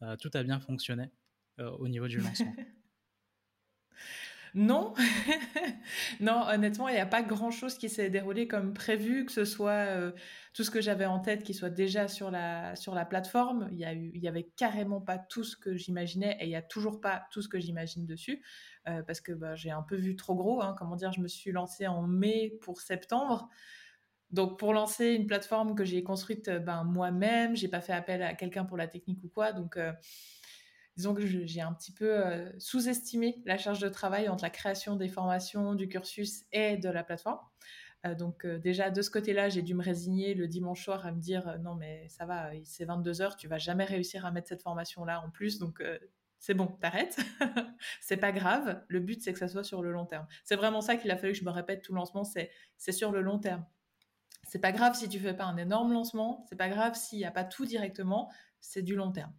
euh, 0.00 0.16
tout 0.16 0.30
a 0.32 0.42
bien 0.42 0.58
fonctionné 0.60 1.10
au 1.58 1.86
niveau 1.86 2.08
du 2.08 2.20
lancement? 2.20 2.56
Non, 4.54 4.94
non, 6.20 6.46
honnêtement, 6.48 6.88
il 6.88 6.94
n'y 6.94 7.00
a 7.00 7.06
pas 7.06 7.22
grand-chose 7.22 7.76
qui 7.76 7.88
s'est 7.88 8.08
déroulé 8.08 8.46
comme 8.46 8.72
prévu, 8.72 9.24
que 9.26 9.32
ce 9.32 9.44
soit 9.44 10.12
tout 10.52 10.62
ce 10.62 10.70
que 10.70 10.80
j'avais 10.80 11.06
en 11.06 11.18
tête 11.18 11.42
qui 11.42 11.54
soit 11.54 11.70
déjà 11.70 12.06
sur 12.06 12.30
la, 12.30 12.76
sur 12.76 12.94
la 12.94 13.04
plateforme. 13.04 13.68
Il 13.72 13.78
y, 13.78 14.20
y 14.20 14.28
avait 14.28 14.48
carrément 14.56 15.00
pas 15.00 15.18
tout 15.18 15.42
ce 15.42 15.56
que 15.56 15.74
j'imaginais 15.74 16.36
et 16.40 16.44
il 16.44 16.50
n'y 16.50 16.56
a 16.56 16.62
toujours 16.62 17.00
pas 17.00 17.26
tout 17.32 17.42
ce 17.42 17.48
que 17.48 17.58
j'imagine 17.58 18.06
dessus. 18.06 18.44
Euh, 18.86 19.02
parce 19.02 19.20
que 19.20 19.32
bah, 19.32 19.54
j'ai 19.54 19.70
un 19.70 19.82
peu 19.82 19.96
vu 19.96 20.14
trop 20.14 20.34
gros. 20.34 20.62
Hein, 20.62 20.74
comment 20.78 20.96
dire, 20.96 21.12
je 21.12 21.20
me 21.20 21.28
suis 21.28 21.52
lancée 21.52 21.86
en 21.86 22.02
mai 22.02 22.58
pour 22.60 22.80
septembre. 22.80 23.48
Donc 24.30 24.58
pour 24.58 24.72
lancer 24.72 25.10
une 25.12 25.26
plateforme 25.26 25.74
que 25.74 25.84
j'ai 25.84 26.02
construite 26.02 26.48
euh, 26.48 26.58
ben, 26.58 26.84
moi-même, 26.84 27.56
j'ai 27.56 27.68
pas 27.68 27.80
fait 27.80 27.92
appel 27.92 28.22
à 28.22 28.34
quelqu'un 28.34 28.64
pour 28.64 28.76
la 28.76 28.88
technique 28.88 29.22
ou 29.24 29.28
quoi. 29.28 29.52
Donc 29.52 29.76
euh, 29.76 29.92
disons 30.96 31.14
que 31.14 31.26
j'ai 31.26 31.60
un 31.60 31.72
petit 31.72 31.92
peu 31.92 32.22
sous-estimé 32.58 33.42
la 33.44 33.58
charge 33.58 33.80
de 33.80 33.88
travail 33.88 34.28
entre 34.28 34.44
la 34.44 34.50
création 34.50 34.96
des 34.96 35.08
formations, 35.08 35.74
du 35.74 35.88
cursus 35.88 36.44
et 36.52 36.76
de 36.76 36.88
la 36.88 37.02
plateforme. 37.02 37.40
donc 38.18 38.46
déjà 38.46 38.90
de 38.90 39.02
ce 39.02 39.10
côté-là, 39.10 39.48
j'ai 39.48 39.62
dû 39.62 39.74
me 39.74 39.82
résigner 39.82 40.34
le 40.34 40.46
dimanche 40.46 40.84
soir 40.84 41.04
à 41.06 41.12
me 41.12 41.20
dire 41.20 41.58
non 41.60 41.74
mais 41.74 42.08
ça 42.08 42.26
va, 42.26 42.50
c'est 42.64 42.84
22 42.84 43.22
heures, 43.22 43.36
tu 43.36 43.48
vas 43.48 43.58
jamais 43.58 43.84
réussir 43.84 44.24
à 44.24 44.30
mettre 44.30 44.48
cette 44.48 44.62
formation-là 44.62 45.20
en 45.20 45.30
plus, 45.30 45.58
donc 45.58 45.82
c'est 46.44 46.52
bon, 46.52 46.66
t'arrêtes, 46.66 47.16
c'est 48.02 48.18
pas 48.18 48.30
grave. 48.30 48.84
Le 48.88 49.00
but, 49.00 49.22
c'est 49.22 49.32
que 49.32 49.38
ça 49.38 49.48
soit 49.48 49.64
sur 49.64 49.80
le 49.80 49.90
long 49.90 50.04
terme. 50.04 50.26
C'est 50.44 50.56
vraiment 50.56 50.82
ça 50.82 50.96
qu'il 50.96 51.10
a 51.10 51.16
fallu 51.16 51.32
que 51.32 51.38
je 51.38 51.44
me 51.44 51.50
répète 51.50 51.80
tout 51.80 51.94
lancement, 51.94 52.22
c'est 52.22 52.50
c'est 52.76 52.92
sur 52.92 53.12
le 53.12 53.22
long 53.22 53.38
terme. 53.38 53.64
C'est 54.42 54.58
pas 54.58 54.70
grave 54.70 54.94
si 54.94 55.08
tu 55.08 55.18
fais 55.18 55.32
pas 55.32 55.44
un 55.44 55.56
énorme 55.56 55.94
lancement, 55.94 56.44
c'est 56.50 56.56
pas 56.56 56.68
grave 56.68 56.96
s'il 56.96 57.18
n'y 57.18 57.24
a 57.24 57.30
pas 57.30 57.44
tout 57.44 57.64
directement, 57.64 58.30
c'est 58.60 58.82
du 58.82 58.94
long 58.94 59.10
terme. 59.10 59.32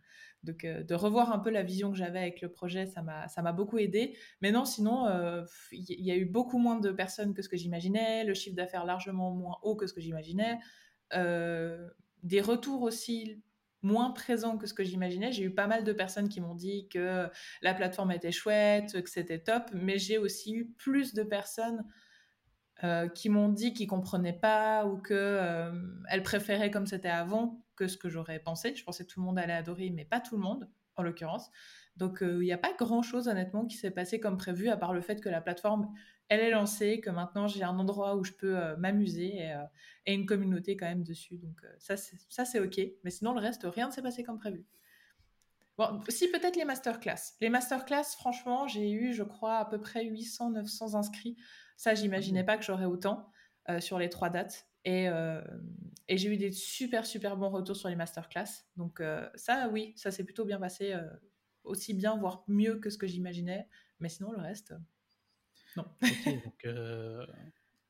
Donc 0.46 0.64
euh, 0.64 0.84
de 0.84 0.96
revoir 0.96 1.32
un 1.34 1.40
peu 1.40 1.50
la 1.50 1.64
vision 1.64 1.92
que 1.92 1.98
j'avais 1.98 2.20
avec 2.20 2.42
le 2.42 2.50
projet, 2.50 2.86
ça 2.86 3.02
m'a 3.02 3.52
beaucoup 3.52 3.78
aidé. 3.78 4.18
Mais 4.42 4.52
non, 4.52 4.66
sinon 4.66 5.08
euh, 5.08 5.44
il 5.72 6.02
y, 6.02 6.12
a 6.12 6.16
eu 6.16 6.26
beaucoup 6.26 6.58
moins 6.58 6.80
de 6.80 6.92
personnes 6.92 7.34
que 7.34 7.42
ce 7.42 7.50
que 7.50 7.58
j'imaginais, 7.58 8.24
le 8.24 8.34
chiffre 8.34 8.56
d'affaires 8.56 8.86
largement 8.86 9.32
moins 9.32 9.58
haut 9.64 9.76
que 9.76 9.88
ce 9.88 9.94
que 9.94 10.02
j'imaginais, 10.02 10.60
euh, 11.14 11.90
des 12.24 12.42
retours 12.42 12.82
aussi 12.82 13.42
moins 13.82 14.12
présent 14.12 14.58
que 14.58 14.66
ce 14.66 14.74
que 14.74 14.84
j'imaginais. 14.84 15.32
J'ai 15.32 15.44
eu 15.44 15.54
pas 15.54 15.68
mal 15.68 15.84
de 15.84 15.94
personnes 15.94 16.30
qui 16.30 16.42
m'ont 16.42 16.56
dit 16.56 16.88
que 16.90 17.30
la 17.62 17.74
plateforme 17.74 18.12
était 18.12 18.32
chouette, 18.32 19.02
que 19.04 19.10
c'était 19.10 19.40
top, 19.40 19.70
mais 19.74 20.00
j'ai 20.00 20.18
aussi 20.18 20.54
eu 20.54 20.72
plus 20.78 21.14
de 21.14 21.24
personnes 21.24 21.86
euh, 22.84 23.08
qui 23.08 23.30
m'ont 23.30 23.48
dit 23.48 23.74
qu'ils 23.74 23.88
comprenaient 23.88 24.34
pas 24.34 24.86
ou 24.86 24.98
que 24.98 25.14
euh, 25.14 25.72
elles 26.10 26.24
préféraient 26.24 26.72
comme 26.72 26.86
c'était 26.86 27.08
avant 27.08 27.65
que 27.76 27.88
ce 27.88 27.98
que 27.98 28.10
j'aurais 28.10 28.40
pensé. 28.40 28.76
Je 28.76 28.84
pensais 28.84 29.06
que 29.06 29.12
tout 29.12 29.20
le 29.20 29.26
monde 29.26 29.40
allait 29.40 29.54
adorer, 29.54 29.90
mais 29.90 30.06
pas 30.06 30.20
tout 30.20 30.36
le 30.36 30.42
monde, 30.42 30.70
en 30.96 31.04
l'occurrence. 31.04 31.52
Donc 31.98 32.22
euh, 32.22 32.38
il 32.42 32.46
n'y 32.46 32.52
a 32.52 32.58
pas 32.58 32.74
grand-chose 32.74 33.28
honnêtement 33.28 33.66
qui 33.66 33.78
s'est 33.78 33.92
passé 33.92 34.20
comme 34.20 34.38
prévu, 34.38 34.70
à 34.70 34.78
part 34.78 34.94
le 34.94 35.02
fait 35.02 35.22
que 35.22 35.30
la 35.30 35.42
plateforme 35.42 35.94
elle 36.28 36.40
est 36.40 36.50
lancée, 36.50 37.02
que 37.02 37.10
maintenant 37.10 37.48
j'ai 37.48 37.64
un 37.64 37.78
endroit 37.78 38.16
où 38.16 38.24
je 38.24 38.32
peux 38.32 38.58
euh, 38.58 38.76
m'amuser 38.78 39.38
et, 39.38 39.54
euh, 39.54 39.64
et, 40.06 40.14
une 40.14 40.26
communauté 40.26 40.76
quand 40.76 40.88
même 40.88 41.04
dessus. 41.04 41.38
Donc 41.38 41.62
ça, 41.78 41.96
ça 41.98 42.46
c'est 42.46 42.60
ok. 42.60 42.80
Mais 43.04 43.12
sinon, 43.12 43.34
le 43.34 43.40
reste, 43.40 43.64
rien 43.64 43.88
ne 43.88 43.92
s'est 43.92 44.02
passé 44.02 44.24
comme 44.24 44.40
prévu. 44.40 44.66
Bon, 45.78 46.02
si 46.08 46.30
peut-être 46.32 46.56
les 46.56 46.66
masterclass. 46.66 47.36
Les 47.42 47.50
masterclass, 47.50 48.16
franchement, 48.18 48.68
j'ai 48.68 48.92
eu, 48.92 49.14
je 49.14 49.24
crois, 49.24 49.58
à 49.58 49.66
peu 49.66 49.80
près 49.80 50.06
800-900 50.06 50.96
inscrits. 50.96 51.36
Ça, 51.76 51.94
j'imaginais 51.94 52.46
pas 52.46 52.58
que 52.58 52.64
j'aurais 52.64 52.86
autant 52.86 53.30
sur 53.80 54.00
les 54.00 54.10
trois 54.10 54.30
dates. 54.30 54.68
Et, 54.86 55.08
et 56.08 56.18
j'ai 56.18 56.30
eu 56.32 56.38
des 56.38 56.52
super, 56.52 57.06
super 57.06 57.38
bons 57.38 57.50
retours 57.50 57.76
sur 57.76 57.90
les 57.90 57.96
masterclass. 57.96 58.66
Donc 58.78 59.02
ça, 59.36 59.68
oui, 59.70 59.94
ça 59.98 60.12
s'est 60.12 60.24
plutôt 60.24 60.46
bien 60.46 60.60
passé. 60.60 60.96
aussi 61.64 61.94
bien, 61.94 62.16
voire 62.18 62.44
mieux 62.48 62.78
que 62.80 62.90
ce 62.90 62.98
que 62.98 63.08
j'imaginais. 63.08 63.68
Mais 64.00 64.10
sinon, 64.10 64.32
le 64.32 64.42
reste, 64.42 64.76
non. 65.76 65.86
donc, 66.26 66.66
euh, 66.66 67.26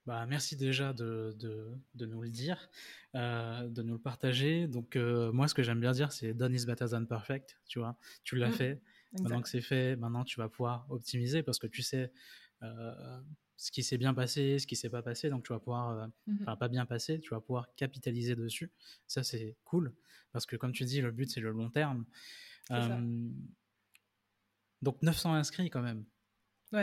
bah, 0.06 0.26
merci 0.28 0.56
déjà 0.56 0.94
de, 0.94 1.36
de, 1.94 2.06
nous 2.06 2.22
le 2.22 2.30
dire, 2.30 2.70
euh, 3.16 3.68
de 3.68 3.82
nous 3.82 3.94
le 3.94 4.00
partager. 4.00 4.68
Donc, 4.68 4.96
euh, 4.96 5.32
moi, 5.32 5.48
ce 5.48 5.54
que 5.54 5.64
j'aime 5.64 5.80
bien 5.80 5.92
dire, 5.92 6.12
c'est 6.12 6.34
done 6.34 6.54
is 6.54 6.66
better 6.66 6.88
than 6.90 7.06
perfect. 7.06 7.58
Tu 7.68 7.80
vois, 7.80 7.98
tu 8.24 8.36
l'as 8.36 8.50
mmh. 8.50 8.54
fait. 8.54 8.82
Maintenant 9.20 9.42
que 9.42 9.48
c'est 9.48 9.62
fait, 9.62 9.96
maintenant 9.96 10.26
tu 10.26 10.42
vas 10.42 10.50
pouvoir 10.50 10.88
optimiser 10.90 11.42
parce 11.42 11.58
que 11.58 11.68
tu 11.68 11.82
sais 11.82 12.12
ce 13.58 13.72
qui 13.72 13.84
s'est 13.84 13.98
bien 13.98 14.14
passé, 14.14 14.60
ce 14.60 14.68
qui 14.68 14.76
s'est 14.76 14.90
pas 14.90 15.02
passé. 15.02 15.30
Donc, 15.30 15.46
tu 15.46 15.54
vas 15.54 15.60
pouvoir, 15.60 16.08
mmh 16.28 16.38
enfin, 16.42 16.56
pas 16.56 16.68
bien 16.68 16.86
passé, 16.86 17.20
tu 17.20 17.30
vas 17.32 17.42
pouvoir 17.42 17.74
capitaliser 17.76 18.36
dessus. 18.36 18.72
Ça, 19.08 19.24
c'est 19.24 19.56
cool 19.64 19.94
parce 20.32 20.46
que, 20.46 20.56
comme 20.56 20.74
tu 20.74 20.84
dis, 20.84 21.02
le 21.02 21.12
but, 21.12 21.30
c'est 21.30 21.40
le 21.40 21.52
long 21.52 21.70
terme. 21.70 22.06
donc, 24.82 25.02
900 25.02 25.34
inscrits 25.34 25.70
quand 25.70 25.82
même 25.82 26.06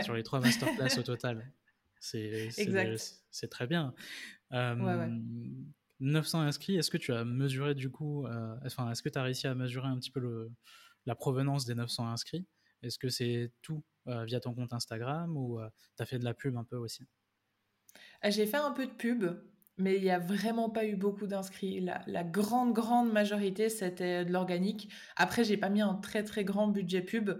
sur 0.03 0.15
les 0.15 0.23
trois 0.23 0.41
masterclass 0.41 0.99
au 0.99 1.03
total. 1.03 1.53
C'est 2.01 3.49
très 3.51 3.67
bien. 3.67 3.95
900 4.51 6.41
euh, 6.41 6.47
inscrits, 6.47 6.77
est-ce 6.77 6.91
que 6.91 6.99
tu 6.99 7.13
as 7.13 7.25
mesuré 7.25 7.75
du 7.75 7.91
coup, 7.91 8.27
euh, 8.27 8.57
enfin, 8.65 8.91
est-ce 8.91 9.03
que 9.03 9.09
tu 9.09 9.19
as 9.19 9.23
réussi 9.23 9.47
à 9.47 9.55
mesurer 9.55 9.87
un 9.87 9.99
petit 9.99 10.11
peu 10.11 10.21
le, 10.21 10.51
la 11.07 11.15
provenance 11.15 11.65
des 11.65 11.75
900 11.75 12.09
inscrits? 12.09 12.47
Est-ce 12.83 12.99
que 12.99 13.09
c'est 13.09 13.53
tout 13.63 13.77
euh, 13.77 13.92
via 14.07 14.41
ton 14.41 14.55
compte 14.55 14.73
Instagram 14.73 15.37
ou 15.37 15.61
tu 15.97 16.03
as 16.03 16.07
fait 16.07 16.19
de 16.19 16.25
la 16.25 16.35
pub 16.35 16.57
un 16.57 16.65
peu 16.65 16.77
aussi? 16.77 17.07
J'ai 18.25 18.47
fait 18.47 18.57
un 18.57 18.73
peu 18.73 18.87
de 18.87 18.93
pub, 18.93 19.25
mais 19.79 19.97
il 19.97 20.03
n'y 20.03 20.11
a 20.11 20.19
vraiment 20.19 20.71
pas 20.71 20.85
eu 20.85 20.97
beaucoup 20.97 21.27
d'inscrits. 21.27 21.81
La, 21.81 22.03
la, 22.07 22.25
grande, 22.25 22.73
grande 22.73 23.13
majorité, 23.13 23.69
c'était 23.69 24.25
de 24.25 24.33
l'organique. 24.33 24.89
Après, 25.17 25.45
j'ai 25.45 25.57
pas 25.57 25.69
mis 25.69 25.81
un 25.81 25.95
très, 25.95 26.23
très 26.23 26.45
grand 26.45 26.69
budget 26.69 27.03
pub. 27.03 27.31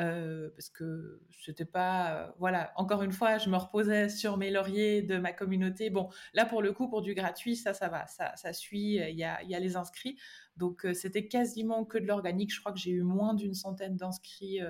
Euh, 0.00 0.50
parce 0.50 0.68
que 0.68 1.20
c'était 1.40 1.64
pas 1.64 2.12
euh, 2.12 2.30
voilà 2.38 2.72
encore 2.76 3.02
une 3.02 3.10
fois 3.10 3.38
je 3.38 3.50
me 3.50 3.56
reposais 3.56 4.08
sur 4.08 4.36
mes 4.36 4.48
lauriers 4.48 5.02
de 5.02 5.18
ma 5.18 5.32
communauté. 5.32 5.90
Bon 5.90 6.08
là 6.34 6.46
pour 6.46 6.62
le 6.62 6.72
coup 6.72 6.88
pour 6.88 7.02
du 7.02 7.14
gratuit 7.14 7.56
ça 7.56 7.74
ça 7.74 7.88
va 7.88 8.06
ça, 8.06 8.36
ça 8.36 8.52
suit 8.52 8.94
il 8.94 9.16
y 9.16 9.24
a, 9.24 9.42
y 9.42 9.56
a 9.56 9.58
les 9.58 9.74
inscrits. 9.74 10.16
Donc 10.56 10.86
euh, 10.86 10.94
c'était 10.94 11.26
quasiment 11.26 11.84
que 11.84 11.98
de 11.98 12.06
l'organique. 12.06 12.54
Je 12.54 12.60
crois 12.60 12.72
que 12.72 12.78
j'ai 12.78 12.92
eu 12.92 13.02
moins 13.02 13.34
d'une 13.34 13.54
centaine 13.54 13.96
d'inscrits 13.96 14.60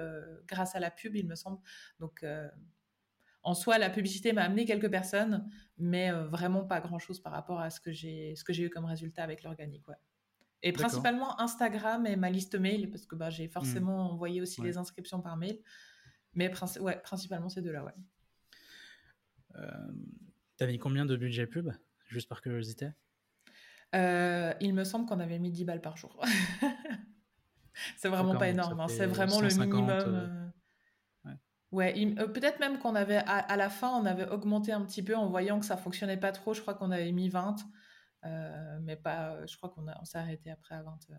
grâce 0.47 0.75
à 0.75 0.81
la 0.81 0.91
pub 0.91 1.15
il 1.15 1.27
me 1.27 1.35
semble. 1.35 1.59
Donc 2.01 2.25
en 3.43 3.55
soi 3.55 3.77
la 3.77 3.91
publicité 3.91 4.33
m'a 4.33 4.45
amené 4.45 4.65
quelques 4.65 4.91
personnes 4.91 5.47
mais 5.77 6.11
vraiment 6.11 6.65
pas 6.65 6.81
grand 6.81 6.99
chose 6.99 7.21
par 7.21 7.33
rapport 7.33 7.61
à 7.61 7.69
ce 7.69 7.81
que 7.81 7.93
j'ai 7.93 8.35
ce 8.35 8.45
que 8.45 8.55
j'ai 8.55 8.65
eu 8.65 8.71
comme 8.71 8.87
résultat 8.87 9.25
avec 9.25 9.43
l'organique 9.43 9.87
ouais. 9.89 9.97
Et 10.63 10.73
principalement 10.73 11.41
Instagram 11.41 12.07
et 12.07 12.17
ma 12.17 12.31
liste 12.31 12.57
mail, 12.57 12.91
parce 12.91 13.07
que 13.07 13.15
bah, 13.15 13.31
j'ai 13.31 13.47
mmh. 13.47 13.51
forcément 13.51 14.11
envoyé 14.11 14.41
aussi 14.41 14.61
les 14.61 14.77
inscriptions 14.77 15.21
par 15.21 15.37
mail. 15.37 15.59
Mais 16.35 16.53
ouais, 16.81 17.01
principalement 17.01 17.49
ces 17.49 17.63
deux-là, 17.63 17.85
ouais. 17.85 17.95
Euh, 19.57 19.93
T'as 20.57 20.67
mis 20.67 20.79
combien 20.79 21.07
de 21.07 21.17
budget 21.17 21.47
pub, 21.47 21.71
juste 22.09 22.29
par 22.29 22.41
curiosité? 22.43 22.91
Euh, 23.95 24.53
Il 24.61 24.75
me 24.75 24.85
semble 24.85 25.07
qu'on 25.07 25.21
avait 25.21 25.39
mis 25.39 25.51
10 25.51 25.65
balles 25.65 25.81
par 25.81 25.97
jour. 25.97 26.21
c'est 27.97 28.09
vraiment 28.09 28.37
pas 28.37 28.49
énorme, 28.49 28.81
hein. 28.81 28.89
c'est 28.89 29.07
vraiment 29.07 29.41
le 29.41 29.49
minimum. 29.49 29.89
Euh, 29.91 30.27
euh, 31.27 31.35
ouais, 31.71 31.95
peut-être 32.35 32.59
même 32.61 32.79
qu'on 32.79 32.95
avait, 32.95 33.17
à, 33.17 33.37
à, 33.37 33.57
la 33.57 33.71
fin, 33.71 33.91
on 33.91 34.05
avait 34.05 34.29
augmenté 34.29 34.73
un 34.73 34.85
petit 34.85 35.03
peu 35.03 35.15
en 35.15 35.29
voyant 35.29 35.61
que 35.61 35.67
ça 35.67 35.77
fonctionnait 35.77 36.17
pas 36.17 36.33
trop. 36.33 36.55
Je 36.55 36.61
crois 36.61 36.75
qu'on 36.75 36.91
avait 36.91 37.13
mis 37.13 37.29
20. 37.29 37.57
Euh, 38.25 38.79
mais 38.83 38.97
pas, 38.97 39.45
je 39.47 39.57
crois 39.57 39.71
qu'on 39.71 39.87
on 39.89 40.05
s'est 40.05 40.19
arrêté 40.19 40.51
après 40.51 40.75
à 40.75 40.83
20. 40.83 40.99
Euh. 41.11 41.15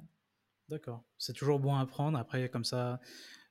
D'accord. 0.69 1.03
C'est 1.17 1.33
toujours 1.33 1.59
bon 1.59 1.75
à 1.75 1.85
prendre. 1.85 2.17
Après, 2.17 2.49
comme 2.49 2.65
ça, 2.65 2.99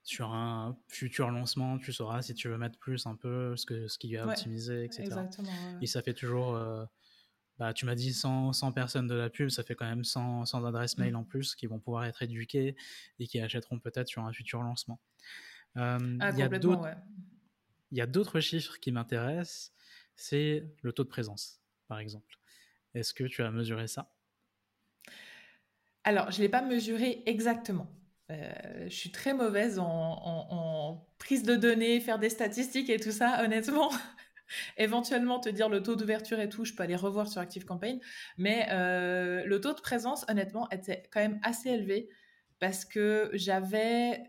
sur 0.03 0.33
un 0.33 0.79
futur 0.89 1.31
lancement, 1.31 1.79
tu 1.79 1.93
sauras 1.93 2.23
si 2.23 2.35
tu 2.35 2.49
veux 2.49 2.59
mettre 2.59 2.79
plus 2.79 3.07
un 3.07 3.17
peu 3.17 3.57
ce, 3.57 3.67
que, 3.67 3.89
ce 3.89 3.99
qu'il 3.99 4.11
y 4.11 4.17
a 4.17 4.27
optimisé, 4.27 4.85
etc. 4.85 5.03
Exactement. 5.03 5.81
Et 5.81 5.87
ça 5.87 6.03
fait 6.03 6.15
toujours. 6.15 6.55
Euh, 6.55 6.85
bah, 7.59 7.73
tu 7.73 7.87
m'as 7.87 7.97
dit 7.97 8.15
100, 8.15 8.53
100, 8.53 8.71
personnes 8.71 9.09
de 9.09 9.17
la 9.17 9.31
pub, 9.31 9.49
ça 9.49 9.65
fait 9.65 9.75
quand 9.75 9.87
même 9.87 10.05
100, 10.05 10.47
100 10.47 10.65
adresses 10.65 10.97
mail 10.97 11.15
mmh. 11.15 11.17
en 11.17 11.25
plus 11.25 11.57
qui 11.57 11.67
vont 11.67 11.81
pouvoir 11.81 12.05
être 12.05 12.23
éduquées 12.23 12.77
et 13.19 13.27
qui 13.27 13.41
achèteront 13.41 13.81
peut-être 13.81 14.07
sur 14.07 14.25
un 14.25 14.33
futur 14.33 14.63
lancement. 14.63 15.01
ah, 15.75 15.99
il 15.99 16.39
y 16.39 16.43
a 16.43 16.49
d'autres 16.49 16.83
ouais. 16.83 16.95
Il 17.91 17.99
y 17.99 18.01
a 18.01 18.07
d'autres 18.07 18.41
chiffres 18.41 18.79
qui 18.79 18.93
m'intéressent, 18.93 19.73
c'est 20.15 20.67
le 20.83 20.93
taux 20.93 21.05
de 21.05 21.09
présence, 21.09 21.61
par 21.87 21.99
exemple. 21.99 22.38
Est-ce 22.95 23.15
que 23.15 23.25
tu 23.25 23.43
as 23.43 23.51
mesuré 23.51 23.87
ça? 23.87 24.11
Alors, 26.05 26.31
je 26.31 26.39
ne 26.39 26.43
l'ai 26.43 26.49
pas 26.49 26.63
mesuré 26.63 27.23
exactement. 27.27 27.87
Euh, 28.31 28.85
je 28.85 28.95
suis 28.95 29.11
très 29.11 29.35
mauvaise 29.35 29.79
en, 29.79 31.07
prise 31.19 31.43
de 31.43 31.57
données, 31.57 32.01
faire 32.01 32.19
des 32.19 32.31
statistiques 32.31 32.91
et 32.91 32.99
tout 32.99 33.11
ça, 33.11 33.43
honnêtement. 33.45 33.91
Éventuellement, 34.79 35.41
te 35.41 35.49
dire 35.49 35.69
le 35.69 35.83
taux 35.83 35.97
d'ouverture 35.97 36.41
et 36.41 36.49
tout, 36.49 36.65
je 36.65 36.73
peux 36.73 36.83
aller 36.83 36.97
revoir 36.97 37.29
sur 37.29 37.41
Active 37.41 37.65
Campaign. 37.65 38.01
Mais 38.39 38.67
euh, 38.71 39.45
le 39.45 39.61
taux 39.61 39.75
de 39.75 39.81
présence, 39.81 40.25
honnêtement, 40.29 40.69
était 40.71 41.03
quand 41.11 41.21
même 41.21 41.41
assez 41.43 41.71
élevé 41.71 42.09
parce 42.59 42.85
que 42.85 43.31
j'avais 43.35 44.23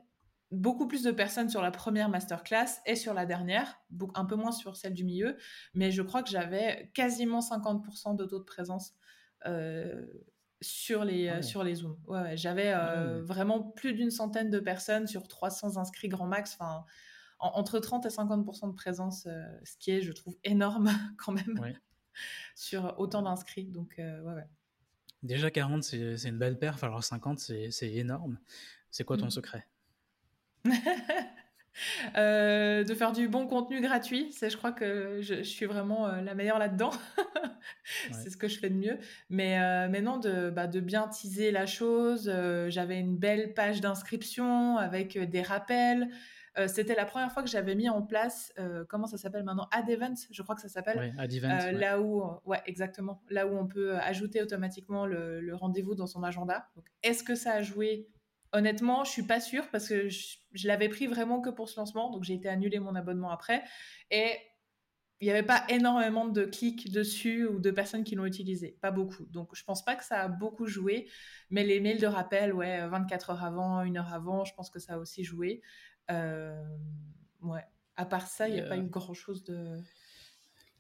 beaucoup 0.52 0.88
plus 0.88 1.04
de 1.04 1.12
personnes 1.12 1.50
sur 1.50 1.62
la 1.62 1.72
première 1.72 2.10
masterclass 2.10 2.82
et 2.86 2.96
sur 2.96 3.14
la 3.14 3.26
dernière, 3.26 3.80
un 4.16 4.26
peu 4.26 4.36
moins 4.36 4.52
sur 4.52 4.76
celle 4.76 4.94
du 4.94 5.04
milieu, 5.04 5.38
mais 5.74 5.92
je 5.92 6.02
crois 6.02 6.24
que 6.24 6.30
j'avais 6.30 6.92
quasiment 6.94 7.40
50% 7.40 8.16
de 8.16 8.26
taux 8.26 8.40
de 8.40 8.44
présence 8.44 8.94
euh, 9.46 10.06
sur, 10.62 11.06
les, 11.06 11.28
euh, 11.30 11.42
sur 11.42 11.64
les 11.64 11.76
Zooms. 11.76 11.98
Ouais, 12.08 12.36
J'avais 12.36 12.74
euh, 12.74 13.22
vraiment 13.24 13.62
plus 13.62 13.94
d'une 13.94 14.12
centaine 14.12 14.50
de 14.50 14.60
personnes 14.60 15.08
sur 15.08 15.28
300 15.28 15.78
inscrits 15.78 16.10
grand 16.10 16.28
max, 16.28 16.56
enfin, 16.60 16.84
entre 17.40 17.80
30 17.80 18.06
et 18.06 18.10
50% 18.10 18.70
de 18.70 18.76
présence, 18.76 19.24
ce 19.64 19.78
qui 19.78 19.92
est, 19.92 20.02
je 20.02 20.12
trouve, 20.12 20.36
énorme 20.44 20.90
quand 21.18 21.32
même, 21.32 21.76
sur 22.56 22.96
autant 22.98 23.22
d'inscrits. 23.22 23.66
Donc, 23.66 24.02
Déjà 25.22 25.52
40, 25.52 25.84
c'est 25.84 26.24
une 26.24 26.38
belle 26.38 26.58
perf, 26.58 26.84
alors 26.84 27.04
50, 27.04 27.40
c'est 27.40 27.94
énorme. 27.94 28.40
C'est 28.90 29.04
quoi 29.04 29.18
ton 29.18 29.28
mmh. 29.28 29.32
secret? 29.32 29.68
Euh, 32.18 32.84
de 32.84 32.94
faire 32.94 33.12
du 33.12 33.28
bon 33.28 33.48
contenu 33.48 33.82
gratuit. 33.82 34.32
C'est, 34.32 34.50
je 34.50 34.58
crois 34.58 34.72
que 34.72 35.20
je, 35.22 35.44
suis 35.44 35.66
vraiment 35.66 36.08
euh, 36.08 36.22
la 36.22 36.36
meilleure 36.36 36.60
là-dedans. 36.60 36.92
c'est 38.12 38.30
ce 38.30 38.38
que 38.38 38.48
je 38.48 38.60
fais 38.60 38.70
de 38.70 38.76
mieux. 38.76 38.98
Mais, 39.30 39.60
euh, 39.60 39.88
mais 39.90 40.02
non, 40.02 40.18
de, 40.18 40.50
bah, 40.50 40.68
de 40.68 40.80
bien 40.80 41.08
teaser 41.08 41.52
la 41.52 41.66
chose. 41.66 42.32
j'avais 42.68 43.00
une 43.00 43.18
belle 43.18 43.54
page 43.54 43.82
d'inscription 43.82 44.78
avec 44.78 45.18
des 45.18 45.42
rappels. 45.42 46.10
c'était 46.68 46.96
la 46.96 47.06
première 47.06 47.32
fois 47.32 47.44
que 47.44 47.50
j'avais 47.50 47.76
mis 47.76 47.90
en 47.90 48.02
place, 48.02 48.54
comment 48.90 49.08
ça 49.08 49.18
s'appelle 49.18 49.44
maintenant? 49.44 49.68
Ad 49.72 49.90
Events, 49.90 50.28
je 50.32 50.42
crois 50.42 50.56
que 50.56 50.62
ça 50.62 50.70
s'appelle. 50.70 50.98
Oui, 51.00 51.12
Ad 51.18 51.32
Events. 51.32 51.72
Là 51.72 52.02
où, 52.02 52.24
ouais, 52.46 52.62
exactement. 52.66 53.22
Là 53.30 53.48
où 53.48 53.58
on 53.58 53.68
peut 53.68 53.96
ajouter 53.98 54.42
automatiquement 54.42 55.06
le, 55.06 55.40
le 55.40 55.56
rendez-vous 55.56 55.96
dans 55.96 56.08
son 56.08 56.24
agenda. 56.24 56.68
Est-ce 57.04 57.24
que 57.24 57.36
ça 57.36 57.54
a 57.54 57.62
joué 57.62 58.10
Honnêtement, 58.52 59.04
je 59.04 59.12
suis 59.12 59.24
pas 59.24 59.40
sûre 59.40 59.70
parce 59.72 59.88
que 59.88 60.10
je, 60.10 60.38
je 60.54 60.68
l'avais 60.68 60.90
pris 60.90 61.08
vraiment 61.08 61.42
que 61.42 61.50
pour 61.50 61.70
ce 61.70 61.80
lancement, 61.80 62.10
donc 62.12 62.24
j'ai 62.24 62.34
été 62.34 62.50
annuler 62.50 62.80
mon 62.80 62.96
abonnement 62.96 63.30
après. 63.30 63.64
Et 64.10 64.38
il 65.22 65.26
n'y 65.26 65.32
avait 65.32 65.44
pas 65.44 65.66
énormément 65.68 66.28
de 66.28 66.46
clics 66.46 66.92
dessus 66.92 67.46
ou 67.46 67.60
de 67.60 67.72
personnes 67.72 68.04
qui 68.04 68.16
l'ont 68.16 68.26
utilisé, 68.26 68.78
pas 68.82 68.92
beaucoup. 68.92 69.26
Donc 69.26 69.54
je 69.54 69.64
pense 69.66 69.84
pas 69.84 69.96
que 69.96 70.04
ça 70.06 70.22
a 70.22 70.28
beaucoup 70.30 70.68
joué, 70.68 71.10
mais 71.50 71.66
les 71.66 71.82
mails 71.82 72.00
de 72.00 72.08
rappel, 72.08 72.54
ouais, 72.54 72.88
24 72.88 73.32
heures 73.32 73.44
avant, 73.44 73.82
une 73.82 73.98
heure 73.98 74.14
avant, 74.14 74.46
je 74.46 74.54
pense 74.56 74.70
que 74.70 74.80
ça 74.80 74.94
a 74.94 74.98
aussi 74.98 75.24
joué. 75.26 75.62
Euh, 76.10 76.64
ouais. 77.42 77.66
À 77.98 78.06
part 78.06 78.28
ça, 78.28 78.48
il 78.48 78.54
n'y 78.54 78.62
a 78.62 78.64
pas 78.64 78.78
eu 78.78 78.84
grand 78.84 79.14
chose 79.14 79.44
de. 79.44 79.78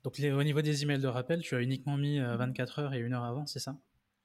Donc 0.04 0.18
au 0.18 0.44
niveau 0.44 0.62
des 0.62 0.84
emails 0.84 1.02
de 1.02 1.08
rappel, 1.08 1.42
tu 1.42 1.56
as 1.56 1.62
uniquement 1.62 1.98
mis 1.98 2.20
24 2.20 2.80
euh, 2.80 2.82
heures 2.84 2.94
et 2.94 3.00
une 3.00 3.14
heure 3.14 3.26
avant, 3.26 3.46
c'est 3.46 3.60
ça? 3.60 3.78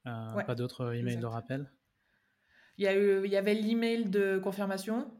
Euh, 0.07 0.43
Pas 0.45 0.55
d'autres 0.55 0.95
emails 0.95 1.17
de 1.17 1.27
rappel? 1.27 1.73
Il 2.77 2.85
y, 2.85 2.89
a 2.89 2.97
eu, 2.97 3.25
il 3.25 3.31
y 3.31 3.37
avait 3.37 3.55
l'email 3.55 4.07
de 4.07 4.39
confirmation, 4.39 5.11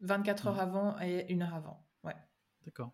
24 0.00 0.48
heures 0.48 0.60
avant 0.60 1.00
et 1.00 1.30
une 1.32 1.42
heure 1.42 1.54
avant. 1.54 1.86
Ouais. 2.04 2.16
D'accord. 2.64 2.92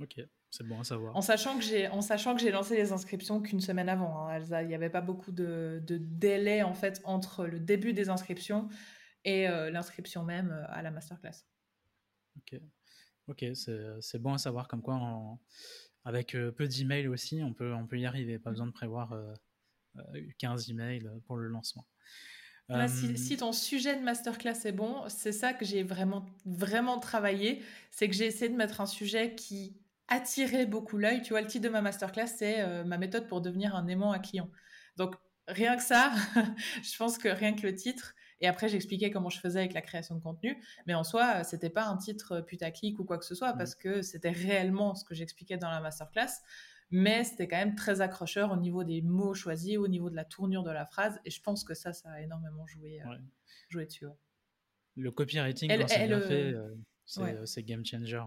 Ok. 0.00 0.20
C'est 0.50 0.66
bon 0.66 0.80
à 0.80 0.84
savoir. 0.84 1.14
En 1.14 1.20
sachant 1.20 1.58
que 1.58 1.64
j'ai, 1.64 1.88
en 1.88 2.00
sachant 2.00 2.34
que 2.34 2.40
j'ai 2.40 2.50
lancé 2.50 2.76
les 2.76 2.92
inscriptions 2.92 3.42
qu'une 3.42 3.60
semaine 3.60 3.88
avant, 3.88 4.28
hein, 4.28 4.40
Il 4.62 4.68
n'y 4.68 4.74
avait 4.74 4.90
pas 4.90 5.00
beaucoup 5.00 5.32
de, 5.32 5.82
délai 5.86 6.62
en 6.62 6.72
fait 6.72 7.00
entre 7.04 7.46
le 7.46 7.58
début 7.58 7.92
des 7.92 8.08
inscriptions 8.08 8.68
et 9.24 9.48
euh, 9.48 9.70
l'inscription 9.70 10.24
même 10.24 10.50
euh, 10.52 10.64
à 10.68 10.82
la 10.82 10.90
masterclass. 10.90 11.44
Ok, 12.38 12.60
ok, 13.28 13.44
c'est, 13.54 14.18
bon 14.18 14.34
à 14.34 14.38
savoir. 14.38 14.68
Comme 14.68 14.82
quoi, 14.82 15.38
avec 16.04 16.34
euh, 16.34 16.52
peu 16.52 16.68
d'emails 16.68 17.08
aussi, 17.08 17.42
on 17.42 17.52
peut, 17.52 17.74
on 17.74 17.86
peut 17.86 17.98
y 17.98 18.06
arriver. 18.06 18.38
Pas 18.38 18.50
besoin 18.50 18.66
de 18.66 18.72
prévoir 18.72 19.14
15 20.38 20.70
emails 20.70 21.10
pour 21.26 21.36
le 21.36 21.48
lancement. 21.48 21.86
Si, 22.88 23.16
si, 23.16 23.36
ton 23.36 23.52
sujet 23.52 23.96
de 23.96 24.02
masterclass 24.02 24.64
est 24.64 24.72
bon, 24.72 25.04
c'est 25.08 25.32
ça 25.32 25.52
que 25.52 25.64
j'ai 25.64 25.82
vraiment, 25.82 26.26
vraiment 26.44 26.98
travaillé. 26.98 27.62
C'est 27.90 28.08
que 28.08 28.14
j'ai 28.14 28.26
essayé 28.26 28.50
de 28.50 28.56
mettre 28.56 28.80
un 28.80 28.86
sujet 28.86 29.34
qui 29.34 29.76
attirer 30.08 30.66
beaucoup 30.66 30.98
l'œil. 30.98 31.22
Tu 31.22 31.30
vois, 31.30 31.40
le 31.40 31.46
titre 31.46 31.64
de 31.64 31.68
ma 31.68 31.80
masterclass, 31.80 32.28
c'est 32.28 32.60
euh, 32.60 32.84
ma 32.84 32.98
méthode 32.98 33.26
pour 33.26 33.40
devenir 33.40 33.74
un 33.74 33.86
aimant 33.86 34.12
à 34.12 34.18
client. 34.18 34.50
Donc, 34.96 35.14
rien 35.48 35.76
que 35.76 35.82
ça, 35.82 36.12
je 36.82 36.96
pense 36.96 37.18
que 37.18 37.28
rien 37.28 37.54
que 37.54 37.62
le 37.62 37.74
titre, 37.74 38.14
et 38.40 38.48
après, 38.48 38.68
j'expliquais 38.68 39.10
comment 39.10 39.30
je 39.30 39.40
faisais 39.40 39.60
avec 39.60 39.72
la 39.72 39.80
création 39.80 40.14
de 40.14 40.20
contenu, 40.20 40.62
mais 40.86 40.94
en 40.94 41.04
soi, 41.04 41.42
c'était 41.42 41.70
pas 41.70 41.86
un 41.86 41.96
titre 41.96 42.40
putaclic 42.40 42.98
ou 42.98 43.04
quoi 43.04 43.18
que 43.18 43.24
ce 43.24 43.34
soit, 43.34 43.54
mmh. 43.54 43.58
parce 43.58 43.74
que 43.74 44.02
c'était 44.02 44.30
réellement 44.30 44.94
ce 44.94 45.04
que 45.04 45.14
j'expliquais 45.14 45.56
dans 45.56 45.70
la 45.70 45.80
masterclass, 45.80 46.42
mais 46.90 47.24
c'était 47.24 47.48
quand 47.48 47.56
même 47.56 47.74
très 47.74 48.00
accrocheur 48.00 48.52
au 48.52 48.56
niveau 48.56 48.84
des 48.84 49.02
mots 49.02 49.34
choisis, 49.34 49.76
au 49.76 49.88
niveau 49.88 50.10
de 50.10 50.16
la 50.16 50.24
tournure 50.24 50.62
de 50.62 50.70
la 50.70 50.86
phrase, 50.86 51.20
et 51.24 51.30
je 51.30 51.40
pense 51.40 51.64
que 51.64 51.74
ça, 51.74 51.92
ça 51.92 52.10
a 52.10 52.20
énormément 52.20 52.66
joué, 52.66 53.00
euh, 53.02 53.16
joué 53.68 53.86
dessus. 53.86 54.06
Le 54.96 55.10
copywriting, 55.10 55.68
quand 55.68 55.88
c'est 55.88 56.06
bien 56.06 56.20
fait, 56.20 56.54
euh, 56.54 57.44
c'est 57.44 57.62
game 57.62 57.84
changer. 57.84 58.22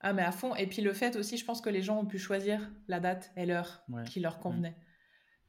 Ah, 0.00 0.12
mais 0.12 0.22
à 0.22 0.32
fond. 0.32 0.54
Et 0.54 0.66
puis 0.66 0.82
le 0.82 0.92
fait 0.92 1.16
aussi, 1.16 1.36
je 1.36 1.44
pense 1.44 1.60
que 1.60 1.70
les 1.70 1.82
gens 1.82 1.98
ont 1.98 2.06
pu 2.06 2.18
choisir 2.18 2.70
la 2.88 3.00
date 3.00 3.32
et 3.36 3.46
l'heure 3.46 3.84
qui 4.06 4.20
leur 4.20 4.38
convenait. 4.38 4.76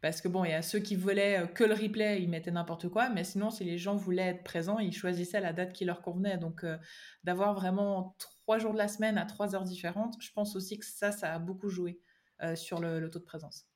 Parce 0.02 0.22
que 0.22 0.28
bon, 0.28 0.46
il 0.46 0.52
y 0.52 0.54
a 0.54 0.62
ceux 0.62 0.80
qui 0.80 0.96
voulaient 0.96 1.44
euh, 1.44 1.48
que 1.48 1.64
le 1.64 1.74
replay, 1.74 2.22
ils 2.22 2.30
mettaient 2.30 2.52
n'importe 2.52 2.88
quoi, 2.88 3.10
mais 3.10 3.24
sinon, 3.24 3.50
si 3.50 3.64
les 3.64 3.78
gens 3.78 3.96
voulaient 3.96 4.28
être 4.28 4.44
présents, 4.44 4.80
ils 4.80 4.94
choisissaient 4.94 5.42
la 5.42 5.54
date 5.54 5.74
qui 5.74 5.86
leur 5.86 6.02
convenait. 6.02 6.38
Donc, 6.38 6.64
euh, 6.64 6.78
d'avoir 7.24 7.56
vraiment 7.56 8.16
trois 8.48 8.60
jours 8.60 8.72
de 8.72 8.78
la 8.78 8.88
semaine 8.88 9.18
à 9.18 9.26
trois 9.26 9.56
heures 9.56 9.66
différentes, 9.66 10.16
je 10.22 10.32
pense 10.32 10.56
aussi 10.56 10.80
que 10.80 10.86
ça, 10.86 11.12
ça 11.12 11.34
a 11.34 11.38
beaucoup 11.38 11.68
joué 11.68 12.00
euh, 12.42 12.56
sur 12.56 12.80
le, 12.80 13.10
taux 13.10 13.20
de 13.20 13.26
présence. 13.26 13.68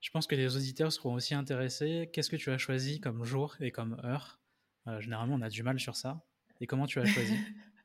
Je 0.00 0.10
pense 0.10 0.26
que 0.26 0.34
les 0.34 0.56
auditeurs 0.56 0.90
seront 0.90 1.12
aussi 1.12 1.34
intéressés. 1.34 2.08
Qu'est-ce 2.14 2.30
que 2.30 2.36
tu 2.36 2.50
as 2.50 2.56
choisi 2.56 2.98
comme 2.98 3.24
jour 3.24 3.56
et 3.60 3.70
comme 3.70 4.00
heure? 4.04 4.40
Généralement, 5.00 5.34
on 5.34 5.42
a 5.42 5.50
du 5.50 5.62
mal 5.62 5.78
sur 5.78 5.96
ça. 5.96 6.24
Et 6.62 6.66
comment 6.66 6.86
tu 6.86 6.98
as 6.98 7.04
choisi? 7.04 7.34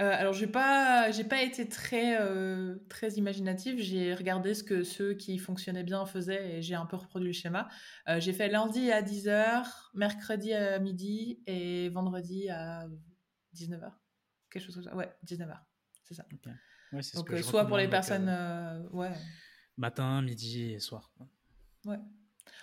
Euh, 0.00 0.10
alors, 0.12 0.32
j'ai 0.32 0.48
pas, 0.48 1.12
j'ai 1.12 1.22
pas 1.22 1.40
été 1.40 1.68
très, 1.68 2.20
euh, 2.20 2.74
très 2.88 3.12
imaginative. 3.12 3.76
J'ai 3.78 4.12
regardé 4.14 4.54
ce 4.54 4.64
que 4.64 4.82
ceux 4.82 5.14
qui 5.14 5.38
fonctionnaient 5.38 5.84
bien 5.84 6.04
faisaient 6.04 6.56
et 6.56 6.62
j'ai 6.62 6.74
un 6.74 6.84
peu 6.84 6.96
reproduit 6.96 7.28
le 7.28 7.32
schéma. 7.32 7.68
Euh, 8.08 8.18
j'ai 8.18 8.32
fait 8.32 8.48
lundi 8.48 8.90
à 8.90 9.02
10h, 9.02 9.64
mercredi 9.94 10.52
à 10.52 10.80
midi 10.80 11.40
et 11.46 11.90
vendredi 11.90 12.50
à 12.50 12.88
19h. 13.54 13.92
Quelque 14.54 14.64
chose 14.64 14.76
comme 14.76 14.84
ça. 14.84 14.94
Ouais, 14.94 15.12
19h. 15.26 15.58
C'est 16.04 16.14
ça. 16.14 16.24
Donc, 16.92 17.38
soit 17.42 17.66
pour 17.66 17.76
les 17.76 17.88
personnes. 17.88 18.28
ouais. 18.92 19.12
Matin, 19.76 20.22
midi 20.22 20.72
et 20.72 20.78
soir. 20.78 21.12
Ouais. 21.84 21.98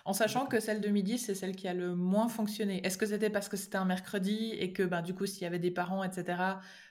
En 0.06 0.14
sachant 0.14 0.46
que 0.46 0.60
celle 0.60 0.82
de 0.82 0.90
midi, 0.90 1.18
c'est 1.18 1.36
celle 1.36 1.56
qui 1.56 1.68
a 1.68 1.74
le 1.74 1.96
moins 1.96 2.30
fonctionné. 2.30 2.86
Est-ce 2.86 2.98
que 2.98 3.06
c'était 3.06 3.30
parce 3.30 3.50
que 3.50 3.58
c'était 3.58 3.78
un 3.78 3.86
mercredi 3.86 4.52
et 4.52 4.74
que 4.74 4.84
bah, 4.84 5.02
du 5.02 5.14
coup, 5.14 5.26
s'il 5.26 5.44
y 5.44 5.46
avait 5.46 5.60
des 5.60 5.72
parents, 5.72 6.04
etc., 6.04 6.42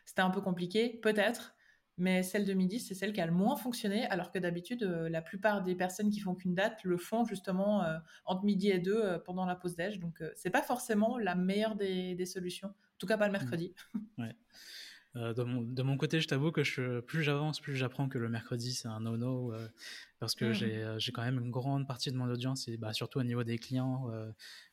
c'était 0.04 0.22
un 0.22 0.30
peu 0.30 0.40
compliqué? 0.40 1.00
Peut-être. 1.02 1.54
Mais 2.00 2.22
celle 2.22 2.46
de 2.46 2.54
midi, 2.54 2.80
c'est 2.80 2.94
celle 2.94 3.12
qui 3.12 3.20
a 3.20 3.26
le 3.26 3.32
moins 3.32 3.56
fonctionné, 3.56 4.06
alors 4.06 4.30
que 4.30 4.38
d'habitude, 4.38 4.84
euh, 4.84 5.10
la 5.10 5.20
plupart 5.20 5.62
des 5.62 5.74
personnes 5.74 6.08
qui 6.08 6.20
font 6.20 6.34
qu'une 6.34 6.54
date 6.54 6.82
le 6.82 6.96
font 6.96 7.26
justement 7.26 7.84
euh, 7.84 7.98
entre 8.24 8.44
midi 8.44 8.70
et 8.70 8.78
deux 8.78 8.98
euh, 8.98 9.18
pendant 9.18 9.44
la 9.44 9.54
pause 9.54 9.76
déj. 9.76 9.98
Donc, 9.98 10.22
c'est 10.34 10.48
pas 10.48 10.62
forcément 10.62 11.18
la 11.18 11.34
meilleure 11.34 11.76
des, 11.76 12.24
solutions. 12.24 12.68
En 12.68 12.98
tout 12.98 13.06
cas, 13.06 13.18
pas 13.18 13.26
le 13.26 13.32
mercredi. 13.32 13.74
Ouais. 14.18 14.34
Euh, 15.16 15.35
de, 15.35 15.83
mon, 15.83 15.96
côté, 15.96 16.20
je 16.20 16.29
t'avoue 16.29 16.53
que 16.53 16.62
je, 16.62 17.01
plus 17.01 17.25
j'avance, 17.25 17.59
plus 17.59 17.75
j'apprends 17.75 18.09
que 18.09 18.16
le 18.16 18.29
mercredi 18.29 18.73
c'est 18.73 18.87
un 18.87 19.01
no-no 19.01 19.53
euh, 19.53 19.68
parce 20.20 20.37
que 20.37 20.44
mmh. 20.44 20.62
euh, 20.62 20.99
j'ai 21.01 21.11
quand 21.11 21.23
même 21.23 21.40
une 21.40 21.51
grande 21.51 21.88
partie 21.88 22.12
de 22.12 22.16
mon 22.16 22.31
audience 22.31 22.68
et 22.68 22.77
bah, 22.77 22.92
surtout 22.92 23.18
au 23.18 23.25
niveau 23.25 23.42
des 23.42 23.59
clients 23.59 24.09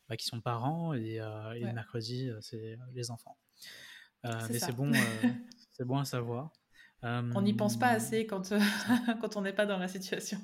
bah, 0.08 0.16
qui 0.16 0.26
sont 0.26 0.40
parents 0.40 0.94
et, 0.94 1.18
le 1.18 1.72
mercredi 1.72 2.30
c'est 2.40 2.78
les 2.94 3.10
enfants. 3.10 3.36
mais 4.22 4.58
c'est 4.60 4.74
bon, 4.74 4.92
c'est 5.72 5.84
bon 5.84 5.98
à 5.98 6.04
savoir. 6.04 6.52
on 7.02 7.42
n'y 7.42 7.54
pense 7.54 7.76
pas 7.76 7.88
assez 7.88 8.24
quand, 8.24 8.52
quand 9.20 9.36
on 9.36 9.42
n'est 9.42 9.52
pas 9.52 9.66
dans 9.66 9.78
la 9.78 9.88
situation. 9.88 10.40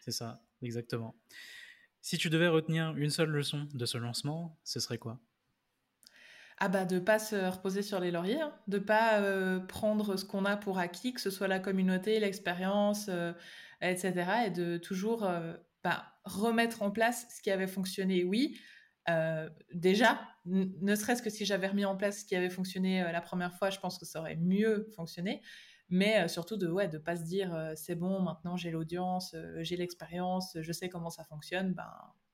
C'est 0.00 0.12
ça, 0.12 0.40
exactement. 0.62 1.16
Si 2.00 2.18
tu 2.18 2.30
devais 2.30 2.48
retenir 2.48 2.96
une 2.96 3.10
seule 3.10 3.30
leçon 3.30 3.68
de 3.74 3.84
ce 3.84 3.98
lancement, 3.98 4.56
ce 4.62 4.78
serait 4.78 4.98
quoi? 4.98 5.20
Ah 6.60 6.68
bah 6.68 6.84
de 6.84 6.98
pas 6.98 7.18
se 7.18 7.36
reposer 7.36 7.82
sur 7.82 8.00
les 8.00 8.10
lauriers, 8.10 8.40
hein. 8.40 8.52
de 8.66 8.78
pas 8.78 9.20
euh, 9.20 9.60
prendre 9.60 10.16
ce 10.16 10.24
qu'on 10.24 10.44
a 10.44 10.56
pour 10.56 10.78
acquis, 10.78 11.12
que 11.12 11.20
ce 11.20 11.30
soit 11.30 11.48
la 11.48 11.60
communauté, 11.60 12.18
l'expérience, 12.18 13.06
euh, 13.08 13.32
etc. 13.80 14.46
Et 14.46 14.50
de 14.50 14.76
toujours 14.76 15.24
euh, 15.24 15.54
bah, 15.84 16.04
remettre 16.24 16.82
en 16.82 16.90
place 16.90 17.26
ce 17.36 17.42
qui 17.42 17.50
avait 17.50 17.68
fonctionné, 17.68 18.24
oui. 18.24 18.58
déjà, 19.72 20.20
ne 20.44 20.94
serait-ce 20.94 21.22
que 21.22 21.30
si 21.30 21.46
j'avais 21.46 21.68
remis 21.68 21.84
en 21.84 21.96
place 21.96 22.20
ce 22.20 22.24
qui 22.24 22.36
avait 22.36 22.50
fonctionné 22.50 23.02
la 23.10 23.20
première 23.20 23.54
fois, 23.54 23.70
je 23.70 23.78
pense 23.78 23.98
que 23.98 24.04
ça 24.04 24.20
aurait 24.20 24.36
mieux 24.36 24.88
fonctionné. 24.96 25.40
Mais 25.88 26.28
surtout 26.28 26.58
de 26.58 26.68
ouais, 26.68 26.88
de 26.88 26.98
pas 26.98 27.16
se 27.16 27.22
dire 27.22 27.72
c'est 27.74 27.94
bon, 27.94 28.20
maintenant 28.20 28.56
j'ai 28.56 28.70
l'audience, 28.70 29.34
j'ai 29.60 29.76
l'expérience, 29.76 30.58
je 30.60 30.72
sais 30.72 30.90
comment 30.90 31.08
ça 31.08 31.24
fonctionne. 31.24 31.72
Ben 31.72 31.90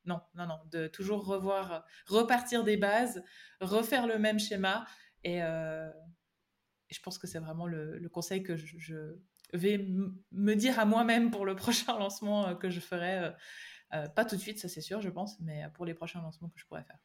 non, 0.06 0.20
non, 0.34 0.46
non, 0.46 0.58
de 0.70 0.86
toujours 0.86 1.24
revoir, 1.24 1.84
repartir 2.06 2.64
des 2.64 2.76
bases, 2.76 3.22
refaire 3.60 4.06
le 4.06 4.18
même 4.18 4.38
schéma. 4.38 4.86
Et, 5.22 5.42
euh, 5.42 5.90
je 6.90 7.00
pense 7.00 7.18
que 7.18 7.26
c'est 7.26 7.38
vraiment 7.38 7.66
le, 7.66 8.08
conseil 8.08 8.42
que 8.42 8.56
je, 8.56 9.16
vais 9.52 9.78
me 10.32 10.54
dire 10.54 10.78
à 10.78 10.84
moi-même 10.84 11.30
pour 11.30 11.46
le 11.46 11.56
prochain 11.56 11.98
lancement 11.98 12.48
euh, 12.48 12.54
que 12.54 12.70
je 12.70 12.80
ferai. 12.80 13.32
Euh, 13.92 14.08
pas 14.08 14.24
tout 14.24 14.36
de 14.36 14.40
suite, 14.40 14.58
ça 14.58 14.68
c'est 14.68 14.80
sûr, 14.80 15.00
je 15.00 15.08
pense, 15.08 15.38
mais 15.40 15.64
pour 15.74 15.86
les 15.86 15.94
prochains 15.94 16.20
lancements 16.20 16.48
que 16.48 16.58
je 16.58 16.66
pourrais 16.66 16.84
faire. 16.84 16.98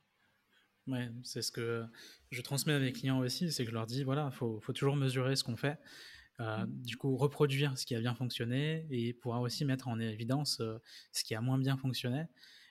Ouais, 0.87 1.11
c'est 1.23 1.43
ce 1.43 1.51
que 1.51 1.85
je 2.31 2.41
transmets 2.41 2.73
à 2.73 2.79
mes 2.79 2.91
clients 2.91 3.19
aussi, 3.19 3.51
c'est 3.51 3.63
que 3.63 3.69
je 3.69 3.75
leur 3.75 3.85
dis, 3.85 4.03
voilà, 4.03 4.29
il 4.31 4.35
faut, 4.35 4.59
toujours 4.73 4.95
mesurer 4.95 5.35
ce 5.35 5.43
qu'on 5.43 5.55
fait. 5.57 5.77
Mmh. 6.39 6.65
Du 6.67 6.97
coup, 6.97 7.15
reproduire 7.17 7.77
ce 7.77 7.85
qui 7.85 7.93
a 7.95 7.99
bien 7.99 8.15
fonctionné 8.15 8.87
et 8.89 9.13
pouvoir 9.13 9.41
aussi 9.41 9.65
mettre 9.65 9.87
en 9.87 9.99
évidence 9.99 10.63
ce 11.11 11.23
qui 11.23 11.35
a 11.35 11.41
moins 11.41 11.59
bien 11.59 11.77
fonctionné. 11.77 12.25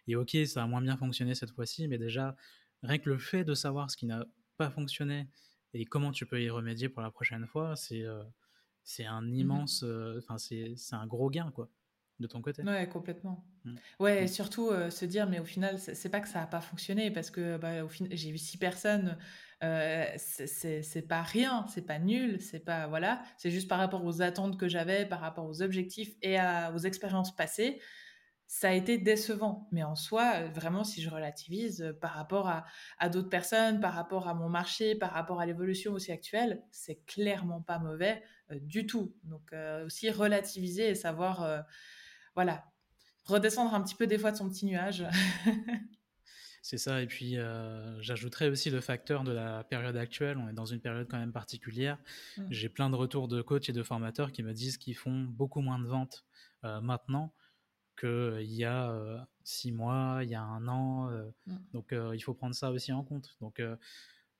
Et 0.08 0.16
ok, 0.16 0.36
ça 0.46 0.62
a 0.64 0.66
moins 0.66 0.80
bien 0.80 0.96
fonctionné 0.96 1.34
cette 1.34 1.50
fois-ci, 1.50 1.86
mais 1.86 1.98
déjà, 1.98 2.34
rien 2.82 2.98
que 2.98 3.10
le 3.10 3.18
fait 3.18 3.44
de 3.44 3.54
savoir 3.54 3.90
ce 3.90 3.96
qui 3.96 4.06
n'a 4.06 4.26
pas 4.56 4.70
fonctionné 4.70 5.28
et 5.74 5.84
comment 5.84 6.12
tu 6.12 6.26
peux 6.26 6.42
y 6.42 6.50
remédier 6.50 6.88
pour 6.88 7.02
la 7.02 7.10
prochaine 7.10 7.46
fois, 7.46 7.76
c'est 7.76 8.02
euh, 8.02 8.24
c'est 8.82 9.04
un 9.04 9.20
mmh 9.20 9.34
immense, 9.34 9.82
euh, 9.84 10.18
enfin 10.18 10.38
c'est 10.38 10.74
un 10.92 11.06
gros 11.06 11.28
gain 11.30 11.52
quoi 11.54 11.70
de 12.20 12.26
ton 12.26 12.40
côté. 12.40 12.62
Ouais, 12.62 12.88
complètement. 12.88 13.44
Mmh. 13.64 13.74
Ouais, 14.00 14.22
et 14.22 14.24
mmh. 14.24 14.28
surtout 14.28 14.70
euh, 14.70 14.90
se 14.90 15.04
dire, 15.04 15.28
mais 15.28 15.38
au 15.38 15.44
final, 15.44 15.78
c'est 15.78 16.08
pas 16.08 16.18
que 16.20 16.28
ça 16.28 16.42
a 16.42 16.46
pas 16.46 16.60
fonctionné 16.60 17.12
parce 17.12 17.30
que 17.30 17.58
bah, 17.58 17.84
au 17.84 17.88
final, 17.88 18.16
j'ai 18.16 18.32
vu 18.32 18.38
six 18.38 18.56
personnes, 18.56 19.16
c'est 19.60 21.06
pas 21.06 21.22
rien, 21.22 21.66
c'est 21.68 21.86
pas 21.86 21.98
nul, 21.98 22.40
c'est 22.40 22.64
pas 22.64 22.88
voilà, 22.88 23.22
c'est 23.36 23.50
juste 23.50 23.68
par 23.68 23.78
rapport 23.78 24.04
aux 24.04 24.22
attentes 24.22 24.58
que 24.58 24.68
j'avais, 24.68 25.04
par 25.06 25.20
rapport 25.20 25.46
aux 25.46 25.62
objectifs 25.62 26.14
et 26.22 26.38
à, 26.38 26.72
aux 26.74 26.78
expériences 26.78 27.36
passées 27.36 27.80
ça 28.48 28.70
a 28.70 28.72
été 28.72 28.96
décevant. 28.96 29.68
Mais 29.72 29.84
en 29.84 29.94
soi, 29.94 30.32
euh, 30.36 30.48
vraiment, 30.48 30.82
si 30.82 31.02
je 31.02 31.10
relativise 31.10 31.82
euh, 31.82 31.92
par 31.92 32.12
rapport 32.12 32.48
à, 32.48 33.08
d'autres 33.10 33.28
personnes, 33.28 33.78
par 33.78 33.92
rapport 33.92 34.26
à 34.26 34.34
mon 34.34 34.48
marché, 34.48 34.94
par 34.94 35.12
rapport 35.12 35.38
à 35.38 35.46
l'évolution 35.46 35.92
aussi 35.92 36.10
actuelle, 36.10 36.62
c'est 36.72 37.04
clairement 37.04 37.60
pas 37.60 37.78
mauvais 37.78 38.22
euh, 38.50 38.58
du 38.60 38.86
tout. 38.86 39.14
Donc 39.24 39.52
aussi 39.84 40.10
relativiser 40.10 40.88
et 40.88 40.94
savoir, 40.94 41.64
voilà, 42.34 42.64
redescendre 43.24 43.74
un 43.74 43.82
petit 43.82 43.94
peu 43.94 44.06
des 44.06 44.18
fois 44.18 44.32
de 44.32 44.36
son 44.36 44.48
petit 44.48 44.66
nuage. 44.66 45.04
C'est 46.62 46.78
ça, 46.78 47.00
et 47.00 47.06
puis 47.06 47.36
j'ajouterais 48.00 48.48
aussi 48.48 48.70
le 48.70 48.80
facteur 48.80 49.24
de 49.24 49.32
la 49.32 49.64
période 49.64 49.96
actuelle. 49.96 50.38
On 50.38 50.48
est 50.48 50.54
dans 50.54 50.66
une 50.66 50.80
période 50.80 51.06
quand 51.08 51.18
même 51.18 51.32
particulière. 51.32 51.98
Mmh. 52.36 52.42
J'ai 52.50 52.68
plein 52.68 52.90
de 52.90 52.96
retours 52.96 53.28
de 53.28 53.42
coachs 53.42 53.68
et 53.68 53.72
de 53.72 53.82
formateurs 53.82 54.32
qui 54.32 54.42
me 54.42 54.52
disent 54.52 54.78
qu'ils 54.78 54.96
font 54.96 55.24
beaucoup 55.24 55.60
moins 55.60 55.78
de 55.78 55.86
ventes 55.86 56.24
maintenant 56.62 57.32
qu'il 57.98 58.52
y 58.52 58.64
a 58.64 59.26
six 59.44 59.72
mois, 59.72 60.20
il 60.22 60.30
y 60.30 60.34
a 60.34 60.42
un 60.42 60.66
an. 60.68 61.10
Mmh. 61.46 61.56
Donc 61.72 61.94
il 62.14 62.22
faut 62.22 62.34
prendre 62.34 62.54
ça 62.54 62.70
aussi 62.70 62.92
en 62.92 63.02
compte. 63.04 63.36
Donc 63.40 63.62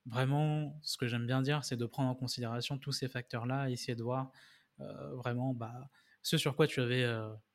vraiment, 0.07 0.79
ce 0.83 0.97
que 0.97 1.07
j'aime 1.07 1.27
bien 1.27 1.43
dire, 1.43 1.65
c'est 1.65 1.77
de 1.77 1.87
prendre 1.87 2.11
en 2.11 2.15
considération 2.15 2.79
tous 2.79 2.93
ces 2.93 3.09
facteurs-là, 3.09 3.71
essayer 3.71 3.95
de 3.95 4.03
voir 4.03 4.31
vraiment 4.79 5.55
bah, 5.55 5.91
ce 6.23 6.37
sur 6.37 6.57
quoi 6.57 6.67
tu 6.67 6.81
avais 6.81 7.07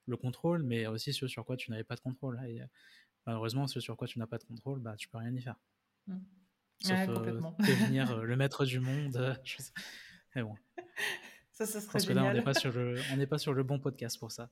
le 0.06 0.18
contrôle, 0.18 0.64
mais 0.64 0.88
aussi 0.88 1.14
ce 1.14 1.28
sur 1.28 1.46
quoi 1.46 1.58
tu 1.58 1.72
n'avais 1.72 1.84
pas 1.84 1.96
de 1.96 2.02
contrôle. 2.02 2.40
Et 2.48 2.62
malheureusement, 3.26 3.68
ce 3.68 3.80
sur 3.80 3.96
quoi 3.98 4.08
tu 4.08 4.20
n'as 4.20 4.28
pas 4.28 4.38
de 4.38 4.44
contrôle, 4.44 4.80
bah, 4.80 4.96
tu 4.98 5.08
peux 5.08 5.18
rien 5.18 5.34
y 5.34 5.42
faire. 5.42 5.60
Mmh. 6.08 6.18
Sauf 6.84 7.08
devenir 7.08 8.18
le 8.24 8.36
maître 8.36 8.66
du 8.66 8.80
monde. 8.80 9.38
Mais 10.36 10.44
bon. 10.44 10.56
Ça, 11.54 11.68
ça 11.68 11.80
serait 11.80 11.92
Parce 11.94 12.06
que 12.06 12.14
là, 12.14 12.26
on 12.26 12.34
n'est 12.34 12.42
pas, 12.42 12.56
sur 12.56 12.74
le, 12.74 12.96
on 13.14 13.26
pas 13.28 13.38
sur 13.38 13.54
le 13.54 13.62
bon 13.64 13.80
podcast 13.80 14.20
pour 14.20 14.32
ça. 14.32 14.50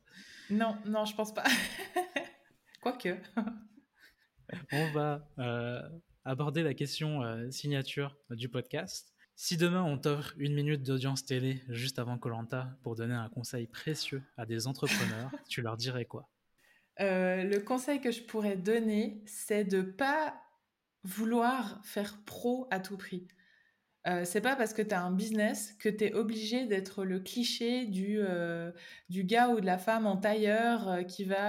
Non, 0.52 0.78
non, 0.86 1.06
je 1.06 1.16
pense 1.16 1.34
pas. 1.34 1.44
Quoique. 2.82 3.16
on 4.72 4.92
va 4.92 5.28
euh, 5.40 5.82
aborder 6.26 6.62
la 6.62 6.76
question 6.76 7.24
euh, 7.24 7.50
signature 7.50 8.16
du 8.30 8.50
podcast. 8.50 9.14
Si 9.36 9.58
demain 9.58 9.82
on 9.82 9.98
t'offre 9.98 10.36
une 10.38 10.54
minute 10.54 10.84
d'audience 10.84 11.26
télé 11.26 11.64
juste 11.70 11.98
avant 11.98 12.20
Colanta 12.20 12.78
pour 12.84 12.96
donner 12.96 13.16
un 13.16 13.30
conseil 13.30 13.66
précieux 13.66 14.22
à 14.38 14.46
des 14.46 14.68
entrepreneurs, 14.68 15.32
tu 15.50 15.64
leur 15.64 15.78
dirais 15.78 16.06
quoi? 16.06 16.30
Euh, 17.00 17.44
Le 17.44 17.60
conseil 17.62 18.00
que 18.02 18.12
je 18.12 18.22
pourrais 18.22 18.58
donner, 18.58 19.24
c'est 19.26 19.64
de 19.64 19.82
pas 19.82 20.40
vouloir 21.04 21.82
faire 21.84 22.22
pro 22.26 22.68
à 22.70 22.80
tout 22.80 22.98
prix. 22.98 23.28
Euh, 24.08 24.26
c'est 24.26 24.42
pas 24.42 24.56
parce 24.56 24.74
que 24.74 24.82
tu 24.82 24.96
as 24.96 25.04
un 25.04 25.12
business 25.12 25.74
que 25.74 25.88
tu 25.88 26.06
es 26.06 26.14
obligé 26.14 26.66
d'être 26.66 27.06
le 27.06 27.20
cliché 27.20 27.86
du, 27.86 28.18
euh, 28.20 28.72
du 29.10 29.24
gars 29.24 29.50
ou 29.50 29.62
de 29.62 29.66
la 29.66 29.78
femme 29.78 30.08
en 30.08 30.18
tailleur 30.18 30.90
euh, 30.90 31.04
qui 31.04 31.24
va 31.24 31.42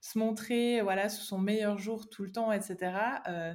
se 0.00 0.18
montrer 0.18 0.80
voilà 0.82 1.08
sous 1.08 1.24
son 1.24 1.38
meilleur 1.38 1.78
jour 1.78 2.08
tout 2.08 2.22
le 2.22 2.30
temps, 2.30 2.52
etc. 2.52 2.92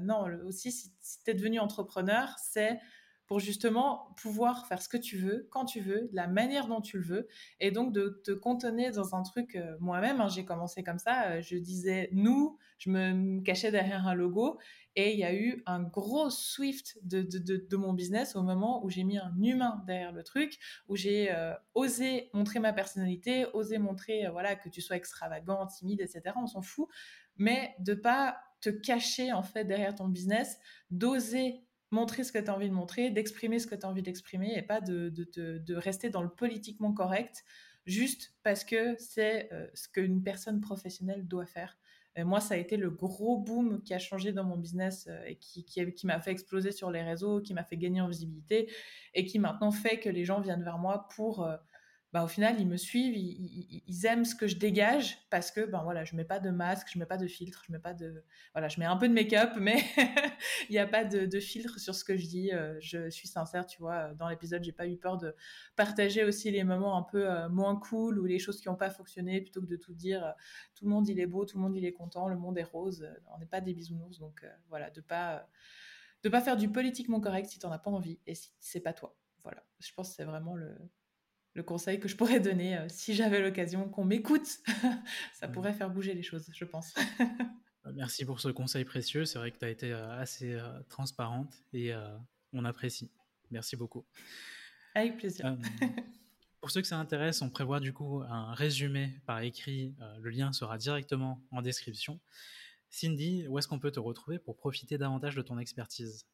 non, 0.02 0.26
aussi, 0.46 0.72
si, 0.72 0.92
tu 1.24 1.32
es 1.32 1.34
devenu 1.34 1.60
entrepreneur, 1.60 2.36
c'est 2.38 2.80
pour 3.26 3.40
justement 3.40 4.14
pouvoir 4.22 4.68
faire 4.68 4.82
ce 4.82 4.90
que 4.90 4.98
tu 4.98 5.18
veux, 5.18 5.48
quand 5.50 5.64
tu 5.64 5.80
veux, 5.80 6.10
de 6.10 6.16
la 6.16 6.28
manière 6.28 6.68
dont 6.68 6.82
tu 6.82 6.98
le 6.98 7.04
veux, 7.04 7.28
et 7.62 7.72
donc 7.72 7.94
de 7.94 8.22
te 8.26 8.32
contenir 8.32 8.92
dans 8.92 9.16
un 9.16 9.24
truc 9.24 9.58
moi-même. 9.80 10.20
Hein, 10.20 10.28
j'ai 10.28 10.44
commencé 10.44 10.84
comme 10.84 11.00
ça, 11.00 11.40
je 11.40 11.56
disais 11.56 12.10
nous, 12.12 12.58
je 12.84 12.90
me 12.90 13.42
cachais 13.42 13.72
derrière 13.72 14.08
un 14.08 14.14
logo, 14.14 14.60
et 14.96 15.14
il 15.14 15.20
y 15.20 15.24
a 15.24 15.34
eu 15.34 15.64
un 15.66 15.82
gros 15.82 16.30
swift 16.30 16.98
de, 17.04 17.76
mon 17.76 17.94
business 17.94 18.36
au 18.36 18.44
moment 18.44 18.84
où 18.84 18.90
j'ai 18.90 19.04
mis 19.04 19.18
un 19.18 19.34
humain 19.42 19.84
derrière 19.88 20.12
le 20.12 20.24
truc, 20.24 20.60
où 20.88 20.96
j'ai 20.96 21.34
euh, 21.34 21.54
osé 21.74 22.30
montrer 22.34 22.60
ma 22.60 22.74
personnalité, 22.74 23.46
osé 23.54 23.78
montrer 23.78 24.26
euh, 24.26 24.32
voilà 24.32 24.56
que 24.56 24.70
tu 24.70 24.82
sois 24.82 24.98
extravagant, 24.98 25.66
timide, 25.66 26.02
etc. 26.02 26.36
On 26.36 26.48
s'en 26.48 26.62
fout, 26.62 26.88
mais 27.38 27.74
de 27.80 27.94
pas 27.94 28.38
te 28.62 28.70
cacher 28.70 29.32
en 29.32 29.44
fait 29.44 29.66
derrière 29.66 29.96
ton 29.96 30.08
business, 30.08 30.60
d'oser 30.92 31.64
montrer 31.90 32.24
ce 32.24 32.32
que 32.32 32.40
tu 32.40 32.50
as 32.50 32.56
envie 32.56 32.70
de 32.70 32.74
montrer, 32.74 33.10
d'exprimer 33.12 33.60
ce 33.60 33.68
que 33.68 33.76
tu 33.76 33.86
as 33.86 33.90
envie 33.90 34.02
d'exprimer 34.02 34.54
et 34.56 34.62
pas 34.62 34.82
de, 34.82 35.10
de, 35.10 35.58
de, 35.58 35.76
rester 35.76 36.10
dans 36.10 36.24
le 36.24 36.30
politiquement 36.30 36.92
correct 36.92 37.44
juste 37.86 38.34
parce 38.44 38.64
que 38.64 38.96
c'est 38.98 39.52
euh, 39.52 39.68
ce 39.74 39.88
qu'une 39.90 40.24
personne 40.24 40.60
professionnelle 40.62 41.28
doit 41.28 41.46
faire 41.46 41.78
moi, 42.18 42.40
ça 42.40 42.54
a 42.54 42.58
été 42.58 42.78
le 42.78 42.92
gros 42.92 43.40
boom 43.40 43.82
qui 43.82 43.94
a 43.96 44.00
changé 44.00 44.32
dans 44.32 44.44
mon 44.44 44.56
business 44.56 45.08
euh, 45.10 45.26
et 45.26 45.36
qui, 45.38 45.66
qui, 45.66 46.06
m'a 46.06 46.20
fait 46.20 46.32
exploser 46.32 46.72
sur 46.72 46.92
les 46.92 47.02
réseaux, 47.02 47.42
qui 47.42 47.56
m'a 47.56 47.64
fait 47.64 47.78
gagner 47.78 48.02
en 48.02 48.08
visibilité 48.08 48.70
et 49.16 49.26
qui 49.26 49.40
maintenant 49.40 49.72
fait 49.72 50.00
que 50.00 50.10
les 50.10 50.24
gens 50.24 50.40
viennent 50.40 50.64
vers 50.64 50.78
moi 50.78 51.08
pour 51.16 51.44
euh, 51.44 51.58
bah, 52.14 52.24
au 52.24 52.28
final, 52.28 52.60
ils 52.60 52.68
me 52.68 52.78
suivent, 52.78 53.18
ils, 53.18 54.06
aiment 54.06 54.24
ce 54.24 54.36
que 54.36 54.46
je 54.46 54.56
dégage 54.56 55.18
parce 55.32 55.50
que 55.50 55.66
ben 55.66 55.82
voilà, 55.82 56.06
je 56.06 56.16
mets 56.16 56.24
pas 56.24 56.40
de 56.40 56.52
masque, 56.52 56.90
je 56.94 57.00
mets 57.00 57.08
pas 57.08 57.18
de 57.18 57.26
filtre, 57.26 57.64
je 57.66 57.72
mets 57.72 57.80
pas 57.80 57.96
de 57.96 58.24
voilà, 58.54 58.68
je 58.68 58.80
mets 58.80 58.86
un 58.86 58.98
peu 58.98 59.08
de 59.08 59.14
make-up, 59.14 59.54
mais 59.60 59.84
il 60.70 60.74
n'y 60.74 60.78
a 60.78 60.86
pas 60.86 61.04
de, 61.06 61.40
filtre 61.40 61.80
sur 61.80 61.96
ce 61.96 62.04
que 62.04 62.16
je 62.16 62.28
dis. 62.28 62.54
Euh, 62.54 62.80
je 62.80 63.10
suis 63.10 63.28
sincère, 63.28 63.66
tu 63.66 63.80
vois. 63.80 64.14
Dans 64.14 64.30
l'épisode, 64.30 64.64
j'ai 64.64 64.72
pas 64.72 64.88
eu 64.88 64.96
peur 64.96 65.18
de 65.18 65.36
partager 65.76 66.24
aussi 66.24 66.52
les 66.52 66.64
moments 66.64 66.96
un 66.98 67.02
peu 67.02 67.28
euh, 67.28 67.50
moins 67.50 67.76
cool 67.78 68.20
ou 68.20 68.26
les 68.26 68.38
choses 68.38 68.62
qui 68.62 68.70
n'ont 68.70 68.76
pas 68.76 68.92
fonctionné, 68.92 69.42
plutôt 69.42 69.62
que 69.62 69.68
de 69.68 69.76
tout 69.76 69.96
dire. 69.96 70.24
Euh, 70.24 70.32
tout 70.76 70.86
le 70.86 70.92
monde 70.92 71.08
il 71.10 71.20
est 71.20 71.26
beau, 71.26 71.46
tout 71.46 71.58
le 71.58 71.64
monde 71.64 71.76
il 71.76 71.84
est 71.84 71.94
content, 71.94 72.28
le 72.28 72.38
monde 72.38 72.60
est 72.60 72.64
rose. 72.64 73.10
on 73.34 73.40
n'est 73.40 73.48
pas 73.48 73.60
des 73.60 73.74
bisounours, 73.74 74.20
donc 74.20 74.46
voilà, 74.70 74.92
de 74.92 75.02
pas 75.02 75.50
de 76.22 76.30
pas 76.30 76.42
faire 76.42 76.58
du 76.58 76.70
politiquement 76.70 77.20
correct 77.20 77.48
si 77.48 77.58
tu 77.58 77.66
n'en 77.66 77.72
as 77.72 77.80
pas 77.80 77.90
envie 77.90 78.20
et 78.28 78.36
si 78.36 78.52
c'est 78.60 78.82
pas 78.82 78.94
toi. 78.94 79.18
Voilà, 79.44 79.66
je 79.80 79.92
pense 79.94 80.10
que 80.10 80.16
c'est 80.16 80.26
vraiment 80.26 80.56
le 80.56 80.78
le 81.56 81.64
conseil 81.64 82.00
que 82.00 82.08
je 82.08 82.16
pourrais 82.16 82.40
donner 82.40 82.78
euh, 82.78 82.88
si 82.90 83.14
j'avais 83.14 83.42
l'occasion 83.42 83.88
qu'on 83.90 84.06
m'écoute. 84.06 84.48
ça 85.34 85.48
pourrait 85.48 85.74
faire 85.74 85.90
bouger 85.90 86.14
les 86.14 86.24
choses, 86.24 86.50
je 86.54 86.66
pense. 86.66 86.94
Bah, 87.84 87.92
merci 87.94 88.24
pour 88.24 88.40
ce 88.40 88.48
conseil 88.48 88.86
précieux. 88.86 89.26
C'est 89.26 89.38
vrai 89.38 89.52
que 89.52 89.58
tu 89.58 89.66
as 89.66 89.70
été 89.70 89.92
euh, 89.92 90.18
assez 90.18 90.54
euh, 90.54 90.80
transparente 90.88 91.54
et 91.74 91.92
on 92.54 92.64
apprécie. 92.64 93.12
Merci 93.52 93.76
beaucoup. 93.76 94.06
Avec 94.96 95.18
plaisir. 95.18 95.58
pour 96.62 96.72
ceux 96.72 96.80
que 96.80 96.88
ça 96.88 96.98
intéresse, 96.98 97.42
on 97.42 97.50
prévoit 97.50 97.82
du 97.82 97.92
coup 97.92 98.22
un 98.22 98.54
résumé 98.54 99.20
par 99.26 99.42
écrit. 99.42 99.94
le 100.22 100.30
lien 100.30 100.54
sera 100.54 100.78
directement 100.78 101.42
en 101.52 101.62
description. 101.62 102.22
Cindy, 102.90 103.46
où 103.50 103.60
est-ce 103.60 103.68
qu'on 103.68 103.80
peut 103.80 103.92
te 103.92 104.00
retrouver 104.00 104.40
pour 104.40 104.56
profiter 104.56 104.98
davantage 104.98 105.36
de 105.36 105.42
ton 105.42 105.60
expertise? 105.60 106.26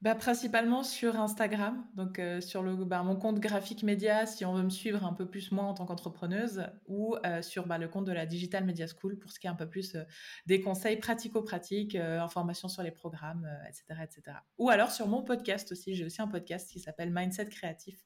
Bah, 0.00 0.14
principalement 0.14 0.84
sur 0.84 1.18
Instagram, 1.18 1.84
donc 1.96 2.20
euh, 2.20 2.40
sur 2.40 2.62
le, 2.62 2.76
bah, 2.84 3.02
mon 3.02 3.16
compte 3.16 3.40
graphique 3.40 3.82
média 3.82 4.26
si 4.26 4.44
on 4.44 4.54
veut 4.54 4.62
me 4.62 4.70
suivre 4.70 5.04
un 5.04 5.12
peu 5.12 5.26
plus 5.28 5.50
moi 5.50 5.64
en 5.64 5.74
tant 5.74 5.86
qu'entrepreneuse, 5.86 6.66
ou 6.86 7.16
euh, 7.26 7.42
sur 7.42 7.66
bah, 7.66 7.78
le 7.78 7.88
compte 7.88 8.04
de 8.04 8.12
la 8.12 8.24
Digital 8.24 8.64
Media 8.64 8.86
School 8.86 9.18
pour 9.18 9.32
ce 9.32 9.40
qui 9.40 9.48
est 9.48 9.50
un 9.50 9.56
peu 9.56 9.68
plus 9.68 9.96
euh, 9.96 10.04
des 10.46 10.60
conseils 10.60 10.98
pratico-pratiques, 10.98 11.96
informations 11.96 12.68
sur 12.68 12.84
les 12.84 12.92
programmes, 12.92 13.48
etc., 13.68 14.02
etc. 14.04 14.36
Ou 14.58 14.70
alors 14.70 14.92
sur 14.92 15.08
mon 15.08 15.24
podcast 15.24 15.72
aussi, 15.72 15.96
j'ai 15.96 16.04
aussi 16.04 16.22
un 16.22 16.28
podcast 16.28 16.70
qui 16.70 16.78
s'appelle 16.78 17.12
Mindset 17.12 17.48
Créatif, 17.48 18.04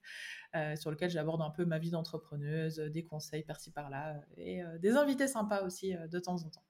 sur 0.76 0.90
lequel 0.90 1.10
j'aborde 1.10 1.42
un 1.42 1.50
peu 1.50 1.64
ma 1.64 1.78
vie 1.78 1.90
d'entrepreneuse, 1.90 2.76
des 2.76 3.04
conseils 3.04 3.42
par-ci 3.42 3.70
par-là, 3.70 4.20
et 4.36 4.62
des 4.80 4.92
invités 4.92 5.28
sympas 5.28 5.62
aussi 5.62 5.94
de 6.10 6.18
temps 6.18 6.42
en 6.42 6.48
temps. 6.48 6.64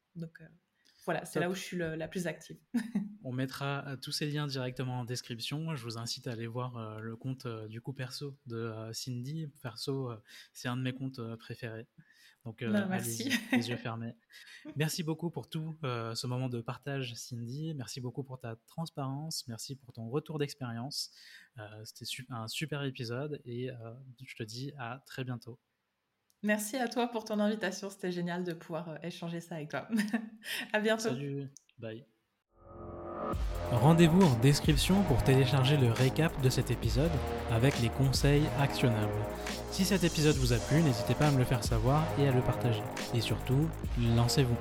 Voilà, 1.05 1.25
c'est 1.25 1.41
là 1.41 1.51
où 1.51 1.55
je 1.55 1.61
suis 1.61 1.77
la 1.77 2.09
plus 2.09 2.27
active. 2.27 2.59
On 3.25 3.33
mettra 3.33 3.85
euh, 3.87 3.97
tous 3.97 4.13
ces 4.13 4.27
liens 4.27 4.47
directement 4.47 5.01
en 5.01 5.05
description. 5.05 5.75
Je 5.75 5.83
vous 5.83 5.99
incite 5.99 6.27
à 6.27 6.33
aller 6.33 6.47
voir 6.47 6.77
euh, 6.77 7.01
le 7.01 7.17
compte 7.17 7.47
euh, 7.47 7.69
du 7.69 7.81
coup 7.81 7.93
perso 7.93 8.37
de 8.47 8.73
Cindy. 8.93 9.49
Perso, 9.63 10.13
c'est 10.53 10.69
un 10.69 10.77
de 10.77 10.83
mes 10.83 10.93
comptes 10.93 11.21
préférés. 11.37 11.87
Donc, 12.45 12.65
bah, 12.65 12.87
merci. 12.87 13.33
les 13.53 13.71
yeux 13.71 13.77
fermés. 13.77 14.17
Merci 14.77 15.05
beaucoup 15.05 15.31
pour 15.31 15.49
tout 15.49 15.77
ce 15.83 16.27
moment 16.27 16.49
de 16.49 16.61
partage, 16.61 17.15
Cindy. 17.15 17.73
Merci 17.75 18.01
beaucoup 18.01 18.25
pour 18.25 18.41
ta 18.41 18.57
transparence. 18.67 19.47
Merci 19.47 19.77
pour 19.77 19.93
ton 19.93 20.09
retour 20.09 20.41
d'expérience. 20.41 21.13
C'était 21.85 22.05
un 22.31 22.49
super 22.49 22.83
épisode 22.83 23.41
et 23.45 23.71
je 24.27 24.35
te 24.35 24.43
dis 24.43 24.73
à 24.77 25.05
très 25.07 25.23
bientôt. 25.23 25.61
Merci 26.43 26.76
à 26.76 26.88
toi 26.88 27.07
pour 27.07 27.24
ton 27.24 27.38
invitation. 27.38 27.88
C'était 27.88 28.12
génial 28.12 28.43
de 28.43 28.53
pouvoir 28.53 28.88
euh, 28.88 28.97
échanger 29.03 29.40
ça 29.40 29.57
avec 29.57 29.70
toi. 29.70 29.86
à 30.72 30.80
bientôt. 30.80 31.11
Salut. 31.11 31.49
Bye. 31.78 32.05
Rendez-vous 33.70 34.22
en 34.22 34.34
description 34.40 35.03
pour 35.05 35.22
télécharger 35.22 35.76
le 35.76 35.90
récap 35.90 36.38
de 36.43 36.51
cet 36.51 36.70
épisode 36.70 37.11
avec 37.51 37.80
les 37.80 37.88
conseils 37.88 38.45
actionnables. 38.61 39.12
Si 39.70 39.84
cet 39.84 40.05
épisode 40.05 40.36
vous 40.36 40.53
a 40.53 40.59
plu, 40.59 40.82
n'hésitez 40.82 41.14
pas 41.14 41.28
à 41.28 41.30
me 41.30 41.38
le 41.38 41.45
faire 41.45 41.64
savoir 41.64 42.05
et 42.18 42.28
à 42.28 42.32
le 42.32 42.43
partager. 42.43 42.82
Et 43.14 43.20
surtout, 43.20 43.68
lancez-vous. 44.16 44.57